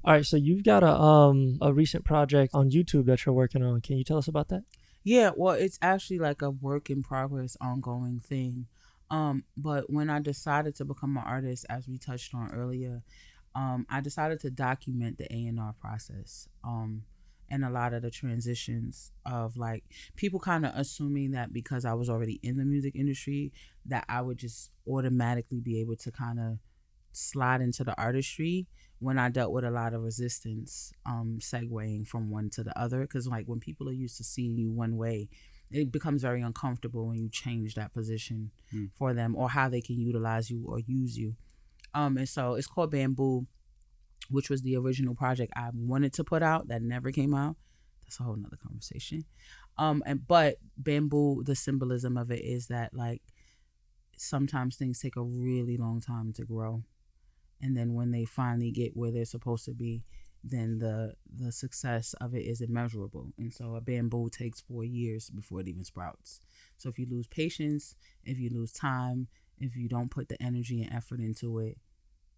All 0.04 0.12
right, 0.12 0.26
so 0.26 0.36
you've 0.36 0.64
got 0.64 0.82
a 0.82 0.92
um 0.92 1.56
a 1.62 1.72
recent 1.72 2.04
project 2.04 2.54
on 2.54 2.70
YouTube 2.70 3.06
that 3.06 3.24
you're 3.24 3.34
working 3.34 3.62
on. 3.62 3.80
Can 3.80 3.96
you 3.96 4.04
tell 4.04 4.18
us 4.18 4.28
about 4.28 4.48
that? 4.48 4.64
Yeah, 5.02 5.30
well, 5.34 5.54
it's 5.54 5.78
actually 5.80 6.18
like 6.18 6.42
a 6.42 6.50
work 6.50 6.90
in 6.90 7.02
progress, 7.02 7.56
ongoing 7.60 8.20
thing. 8.20 8.66
Um, 9.10 9.44
but 9.56 9.90
when 9.90 10.10
I 10.10 10.20
decided 10.20 10.74
to 10.76 10.84
become 10.84 11.16
an 11.16 11.24
artist, 11.26 11.64
as 11.70 11.88
we 11.88 11.96
touched 11.96 12.34
on 12.34 12.50
earlier, 12.52 13.02
um, 13.54 13.86
I 13.88 14.00
decided 14.02 14.40
to 14.40 14.50
document 14.50 15.16
the 15.16 15.32
A 15.32 15.46
and 15.46 15.58
R 15.58 15.74
process. 15.80 16.48
Um, 16.62 17.04
and 17.50 17.64
a 17.64 17.70
lot 17.70 17.94
of 17.94 18.02
the 18.02 18.10
transitions 18.10 19.12
of 19.24 19.56
like 19.56 19.84
people 20.16 20.40
kind 20.40 20.66
of 20.66 20.72
assuming 20.74 21.30
that 21.32 21.52
because 21.52 21.84
I 21.84 21.94
was 21.94 22.10
already 22.10 22.40
in 22.42 22.56
the 22.56 22.64
music 22.64 22.94
industry 22.94 23.52
that 23.86 24.04
I 24.08 24.22
would 24.22 24.38
just 24.38 24.70
automatically 24.86 25.60
be 25.60 25.80
able 25.80 25.96
to 25.96 26.10
kind 26.10 26.40
of 26.40 26.58
slide 27.12 27.60
into 27.60 27.84
the 27.84 27.96
artistry 27.98 28.66
when 29.04 29.18
I 29.18 29.28
dealt 29.28 29.52
with 29.52 29.64
a 29.64 29.70
lot 29.80 29.94
of 29.94 30.02
resistance 30.02 30.92
um 31.12 31.38
segueing 31.40 32.02
from 32.06 32.30
one 32.30 32.48
to 32.50 32.62
the 32.64 32.76
other 32.84 33.00
because 33.06 33.26
like 33.34 33.46
when 33.46 33.60
people 33.60 33.88
are 33.88 33.92
used 34.04 34.16
to 34.18 34.24
seeing 34.24 34.56
you 34.62 34.70
one 34.84 34.96
way 34.96 35.28
it 35.70 35.90
becomes 35.90 36.22
very 36.22 36.42
uncomfortable 36.42 37.06
when 37.08 37.18
you 37.22 37.28
change 37.44 37.74
that 37.74 37.92
position 37.98 38.38
Hmm. 38.70 38.86
for 38.98 39.12
them 39.18 39.30
or 39.40 39.46
how 39.56 39.66
they 39.68 39.80
can 39.88 39.98
utilize 40.10 40.46
you 40.52 40.64
or 40.66 40.78
use 41.00 41.16
you 41.22 41.30
um 42.00 42.16
and 42.20 42.28
so 42.28 42.54
it's 42.58 42.66
called 42.74 42.90
bamboo 42.90 43.46
which 44.30 44.48
was 44.48 44.62
the 44.62 44.76
original 44.82 45.14
project 45.14 45.52
I 45.54 45.68
wanted 45.74 46.12
to 46.14 46.24
put 46.24 46.42
out 46.42 46.68
that 46.68 46.80
never 46.80 47.10
came 47.12 47.34
out. 47.34 47.56
That's 48.02 48.18
a 48.20 48.22
whole 48.22 48.36
nother 48.36 48.56
conversation. 48.56 49.24
Um, 49.76 50.02
and 50.06 50.26
but 50.26 50.56
bamboo, 50.78 51.42
the 51.44 51.54
symbolism 51.54 52.16
of 52.16 52.30
it 52.30 52.40
is 52.56 52.68
that 52.68 52.94
like 52.94 53.20
sometimes 54.16 54.76
things 54.76 54.98
take 55.00 55.16
a 55.16 55.22
really 55.22 55.76
long 55.76 56.00
time 56.00 56.32
to 56.34 56.44
grow, 56.44 56.82
and 57.64 57.76
then 57.76 57.94
when 57.94 58.10
they 58.10 58.24
finally 58.24 58.70
get 58.70 58.96
where 58.96 59.10
they're 59.10 59.24
supposed 59.24 59.64
to 59.64 59.72
be, 59.72 60.02
then 60.42 60.78
the 60.78 61.14
the 61.42 61.50
success 61.50 62.14
of 62.20 62.34
it 62.34 62.44
is 62.52 62.60
immeasurable. 62.60 63.32
And 63.38 63.52
so 63.52 63.74
a 63.74 63.80
bamboo 63.80 64.28
takes 64.28 64.60
four 64.60 64.84
years 64.84 65.30
before 65.30 65.60
it 65.60 65.68
even 65.68 65.84
sprouts. 65.84 66.40
So 66.76 66.88
if 66.90 66.98
you 66.98 67.06
lose 67.10 67.26
patience, 67.26 67.96
if 68.24 68.38
you 68.38 68.50
lose 68.50 68.72
time, 68.72 69.28
if 69.58 69.74
you 69.76 69.88
don't 69.88 70.10
put 70.10 70.28
the 70.28 70.40
energy 70.42 70.82
and 70.82 70.92
effort 70.92 71.20
into 71.20 71.58
it, 71.60 71.78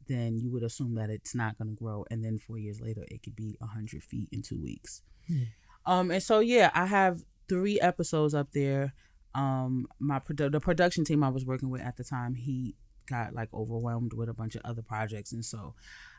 then 0.08 0.38
you 0.38 0.50
would 0.52 0.62
assume 0.62 0.94
that 0.94 1.10
it's 1.10 1.34
not 1.34 1.58
going 1.58 1.68
to 1.74 1.74
grow 1.82 2.04
and 2.10 2.24
then 2.24 2.38
four 2.38 2.58
years 2.58 2.80
later 2.80 3.04
it 3.08 3.22
could 3.24 3.34
be 3.34 3.56
100 3.58 4.02
feet 4.04 4.28
in 4.30 4.40
two 4.42 4.60
weeks 4.60 5.02
Hmm. 5.26 5.42
um 5.84 6.10
and 6.12 6.22
so 6.22 6.38
yeah 6.38 6.70
i 6.74 6.86
have 6.86 7.24
three 7.48 7.80
episodes 7.80 8.32
up 8.32 8.52
there 8.52 8.94
um 9.34 9.88
my 9.98 10.20
produ- 10.20 10.52
the 10.52 10.60
production 10.60 11.04
team 11.04 11.24
i 11.24 11.28
was 11.28 11.44
working 11.44 11.70
with 11.70 11.80
at 11.82 11.96
the 11.96 12.04
time 12.04 12.36
he 12.36 12.76
got 13.06 13.34
like 13.34 13.48
overwhelmed 13.54 14.12
with 14.12 14.28
a 14.28 14.34
bunch 14.34 14.54
of 14.54 14.62
other 14.64 14.82
projects 14.82 15.32
and 15.32 15.44
so 15.44 15.74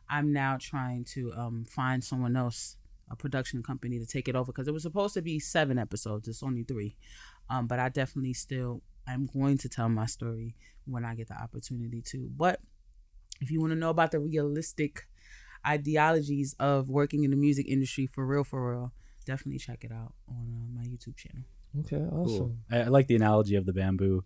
i'm 0.09 0.31
now 0.33 0.57
trying 0.59 1.03
to 1.03 1.31
um 1.33 1.65
find 1.65 2.03
someone 2.03 2.35
else 2.35 2.77
a 3.09 3.15
production 3.15 3.63
company 3.63 3.97
to 3.99 4.05
take 4.05 4.27
it 4.27 4.35
over 4.35 4.51
because 4.51 4.67
it 4.67 4.73
was 4.73 4.83
supposed 4.83 5.13
to 5.13 5.21
be 5.21 5.39
seven 5.39 5.77
episodes 5.77 6.27
it's 6.27 6.43
only 6.43 6.63
three 6.63 6.95
um 7.49 7.67
but 7.67 7.79
i 7.79 7.89
definitely 7.89 8.33
still 8.33 8.81
i'm 9.07 9.25
going 9.33 9.57
to 9.57 9.69
tell 9.69 9.89
my 9.89 10.05
story 10.05 10.55
when 10.85 11.05
i 11.05 11.15
get 11.15 11.27
the 11.27 11.33
opportunity 11.41 12.01
to 12.01 12.29
but 12.35 12.59
if 13.39 13.49
you 13.51 13.59
want 13.61 13.71
to 13.71 13.75
know 13.77 13.89
about 13.91 14.11
the 14.11 14.19
realistic 14.19 15.07
ideologies 15.65 16.55
of 16.59 16.89
working 16.89 17.23
in 17.23 17.31
the 17.31 17.37
music 17.37 17.67
industry 17.67 18.05
for 18.07 18.25
real 18.25 18.43
for 18.43 18.71
real 18.71 18.93
definitely 19.25 19.59
check 19.59 19.83
it 19.83 19.91
out 19.91 20.13
on 20.29 20.53
uh, 20.53 20.79
my 20.79 20.85
youtube 20.85 21.15
channel 21.15 21.43
Okay, 21.79 21.97
Cool. 21.97 22.23
awesome. 22.23 22.63
I, 22.71 22.79
I 22.79 22.87
like 22.87 23.07
the 23.07 23.15
analogy 23.15 23.55
of 23.55 23.65
the 23.65 23.73
bamboo 23.73 24.23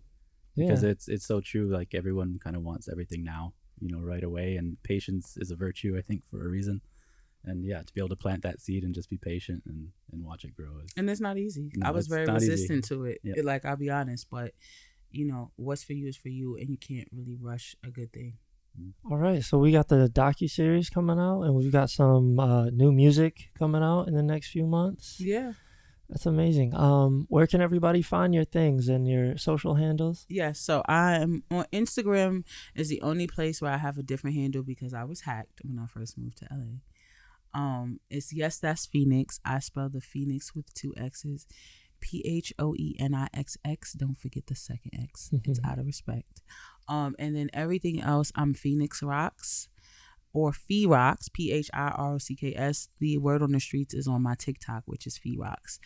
Yeah. 0.54 0.66
because 0.66 0.82
it's 0.84 1.08
it's 1.08 1.26
so 1.26 1.40
true. 1.40 1.66
Like 1.72 1.94
everyone 1.94 2.38
kind 2.38 2.56
of 2.56 2.62
wants 2.62 2.88
everything 2.88 3.24
now, 3.24 3.54
you 3.80 3.90
know, 3.90 4.00
right 4.00 4.22
away. 4.24 4.56
And 4.56 4.76
patience 4.82 5.36
is 5.38 5.50
a 5.50 5.56
virtue, 5.56 5.96
I 5.96 6.02
think, 6.02 6.26
for 6.26 6.44
a 6.46 6.48
reason. 6.50 6.80
And 7.44 7.64
yeah, 7.64 7.82
to 7.82 7.92
be 7.92 8.00
able 8.00 8.10
to 8.10 8.16
plant 8.16 8.42
that 8.42 8.60
seed 8.60 8.84
and 8.84 8.94
just 8.94 9.10
be 9.10 9.16
patient 9.18 9.62
and 9.66 9.88
and 10.12 10.24
watch 10.24 10.44
it 10.44 10.54
grow 10.54 10.78
is 10.84 10.90
and 10.96 11.10
it's 11.10 11.20
not 11.20 11.36
easy 11.38 11.70
No, 11.74 11.88
i 11.88 11.90
was 11.90 12.06
very 12.06 12.24
not 12.26 12.36
easy. 12.40 12.50
resistant 12.52 12.84
to 12.90 13.04
it 13.06 13.18
Yeah. 13.24 13.34
It- 13.38 13.44
like 13.44 13.64
i'll 13.64 13.76
be 13.76 13.90
honest 13.90 14.28
but 14.30 14.52
you 15.10 15.24
know 15.26 15.50
what's 15.56 15.82
for 15.82 15.92
you 15.94 16.06
is 16.06 16.16
for 16.16 16.28
you 16.28 16.56
and 16.56 16.68
you 16.70 16.76
can't 16.76 17.08
really 17.12 17.36
rush 17.40 17.74
a 17.84 17.90
good 17.90 18.12
thing 18.12 18.34
All 19.10 19.16
right, 19.18 19.42
so 19.42 19.58
we 19.58 19.72
got 19.72 19.88
the 19.88 20.08
docu 20.08 20.48
series 20.48 20.88
coming 20.88 21.18
out, 21.18 21.42
and 21.42 21.54
we've 21.54 21.72
got 21.72 21.90
some 21.90 22.38
uh, 22.38 22.66
new 22.70 22.90
music 22.92 23.50
coming 23.58 23.82
out 23.82 24.04
in 24.08 24.14
the 24.14 24.22
next 24.22 24.48
few 24.52 24.66
months. 24.66 25.16
yeah 25.18 25.52
That's 26.12 26.26
amazing. 26.26 26.74
Um, 26.74 27.24
where 27.30 27.46
can 27.46 27.62
everybody 27.62 28.02
find 28.02 28.34
your 28.34 28.44
things 28.44 28.86
and 28.86 29.08
your 29.08 29.38
social 29.38 29.76
handles? 29.76 30.26
Yes, 30.28 30.60
so 30.60 30.82
I'm 30.86 31.42
on 31.50 31.64
Instagram 31.72 32.44
is 32.74 32.90
the 32.90 33.00
only 33.00 33.26
place 33.26 33.62
where 33.62 33.72
I 33.72 33.78
have 33.78 33.96
a 33.96 34.02
different 34.02 34.36
handle 34.36 34.62
because 34.62 34.92
I 34.92 35.04
was 35.04 35.22
hacked 35.22 35.62
when 35.64 35.78
I 35.78 35.86
first 35.86 36.18
moved 36.18 36.36
to 36.38 36.48
LA. 36.50 37.58
Um, 37.58 38.00
it's 38.10 38.30
yes, 38.30 38.58
that's 38.58 38.86
Phoenixx. 38.86 39.40
I 39.42 39.58
spell 39.60 39.88
the 39.88 40.00
Phoenixx 40.00 40.54
with 40.54 40.74
two 40.74 40.92
X's, 40.98 41.46
P 42.00 42.22
H 42.26 42.52
O 42.58 42.74
E 42.76 42.94
N 42.98 43.14
I 43.14 43.28
X 43.32 43.56
X. 43.64 43.94
Don't 43.94 44.18
forget 44.18 44.48
the 44.48 44.54
second 44.54 44.92
X. 45.02 45.30
It's 45.44 45.60
out 45.66 45.78
of 45.78 45.86
respect. 45.86 46.42
Um, 46.88 47.16
and 47.18 47.34
then 47.34 47.48
everything 47.54 48.02
else, 48.02 48.32
I'm 48.34 48.52
Phoenix 48.52 49.02
Rocks 49.02 49.68
or 50.32 50.52
Phi 50.52 50.84
Rocks, 50.86 51.28
P 51.28 51.52
H 51.52 51.70
I 51.74 51.88
R 51.88 52.14
O 52.14 52.18
C 52.18 52.34
K 52.34 52.54
S. 52.54 52.88
The 52.98 53.18
word 53.18 53.42
on 53.42 53.52
the 53.52 53.60
streets 53.60 53.94
is 53.94 54.08
on 54.08 54.22
my 54.22 54.34
TikTok, 54.34 54.84
which 54.86 55.06
is 55.06 55.18
Phi 55.18 55.36
Rocks. 55.38 55.78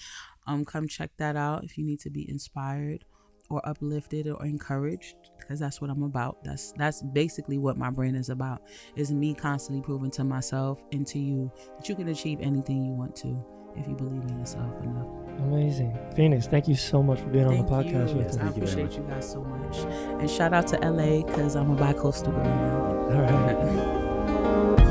Um, 0.47 0.65
come 0.65 0.89
check 0.89 1.11
that 1.19 1.37
out 1.37 1.65
if 1.65 1.77
you 1.77 1.85
need 1.85 2.01
to 2.01 2.11
be 2.11 2.29
inspired 2.29 3.05
or 3.49 3.67
uplifted 3.69 4.27
or 4.27 4.45
encouraged 4.45 5.17
because 5.39 5.61
that's 5.61 5.81
what 5.81 5.91
I'm 5.91 6.03
about. 6.03 6.43
That's 6.45 6.73
that's 6.73 7.03
basically 7.03 7.59
what 7.59 7.77
my 7.77 7.91
brand 7.91 8.17
is 8.17 8.29
about. 8.29 8.63
Is 8.97 9.13
me 9.13 9.35
constantly 9.35 9.83
proving 9.83 10.11
to 10.13 10.25
myself 10.25 10.83
and 10.93 11.07
to 11.09 11.19
you 11.19 11.51
that 11.77 11.89
you 11.89 11.95
can 11.95 12.09
achieve 12.09 12.41
anything 12.41 12.85
you 12.85 12.93
want 12.93 13.15
to 13.17 13.45
if 13.77 13.87
you 13.87 13.95
believe 13.95 14.23
in 14.23 14.39
yourself 14.39 14.73
enough. 14.83 15.07
Amazing. 15.39 15.91
Phoenixx, 16.17 16.49
thank 16.49 16.67
you 16.67 16.75
so 16.75 17.03
much 17.03 17.21
for 17.21 17.27
being 17.27 17.47
on 17.47 17.59
the 17.59 17.65
podcast 17.65 18.11
you. 18.11 18.17
with 18.17 18.29
us. 18.29 18.37
I 18.37 18.41
Thank 18.41 18.57
you 18.57 18.63
appreciate 18.63 18.93
you 18.93 19.05
guys 19.07 19.31
so 19.31 19.43
much. 19.45 19.77
And 20.21 20.31
shout 20.31 20.55
out 20.55 20.67
to 20.69 20.79
LA 20.79 21.23
because 21.23 21.57
I'm 21.57 21.71
a 21.71 21.77
bi-coastal 21.77 22.33
girl 22.33 22.45
now. 22.45 22.87
All 23.11 23.21
right. 23.21 24.03
Thank 24.57 24.81
you. 24.81 24.86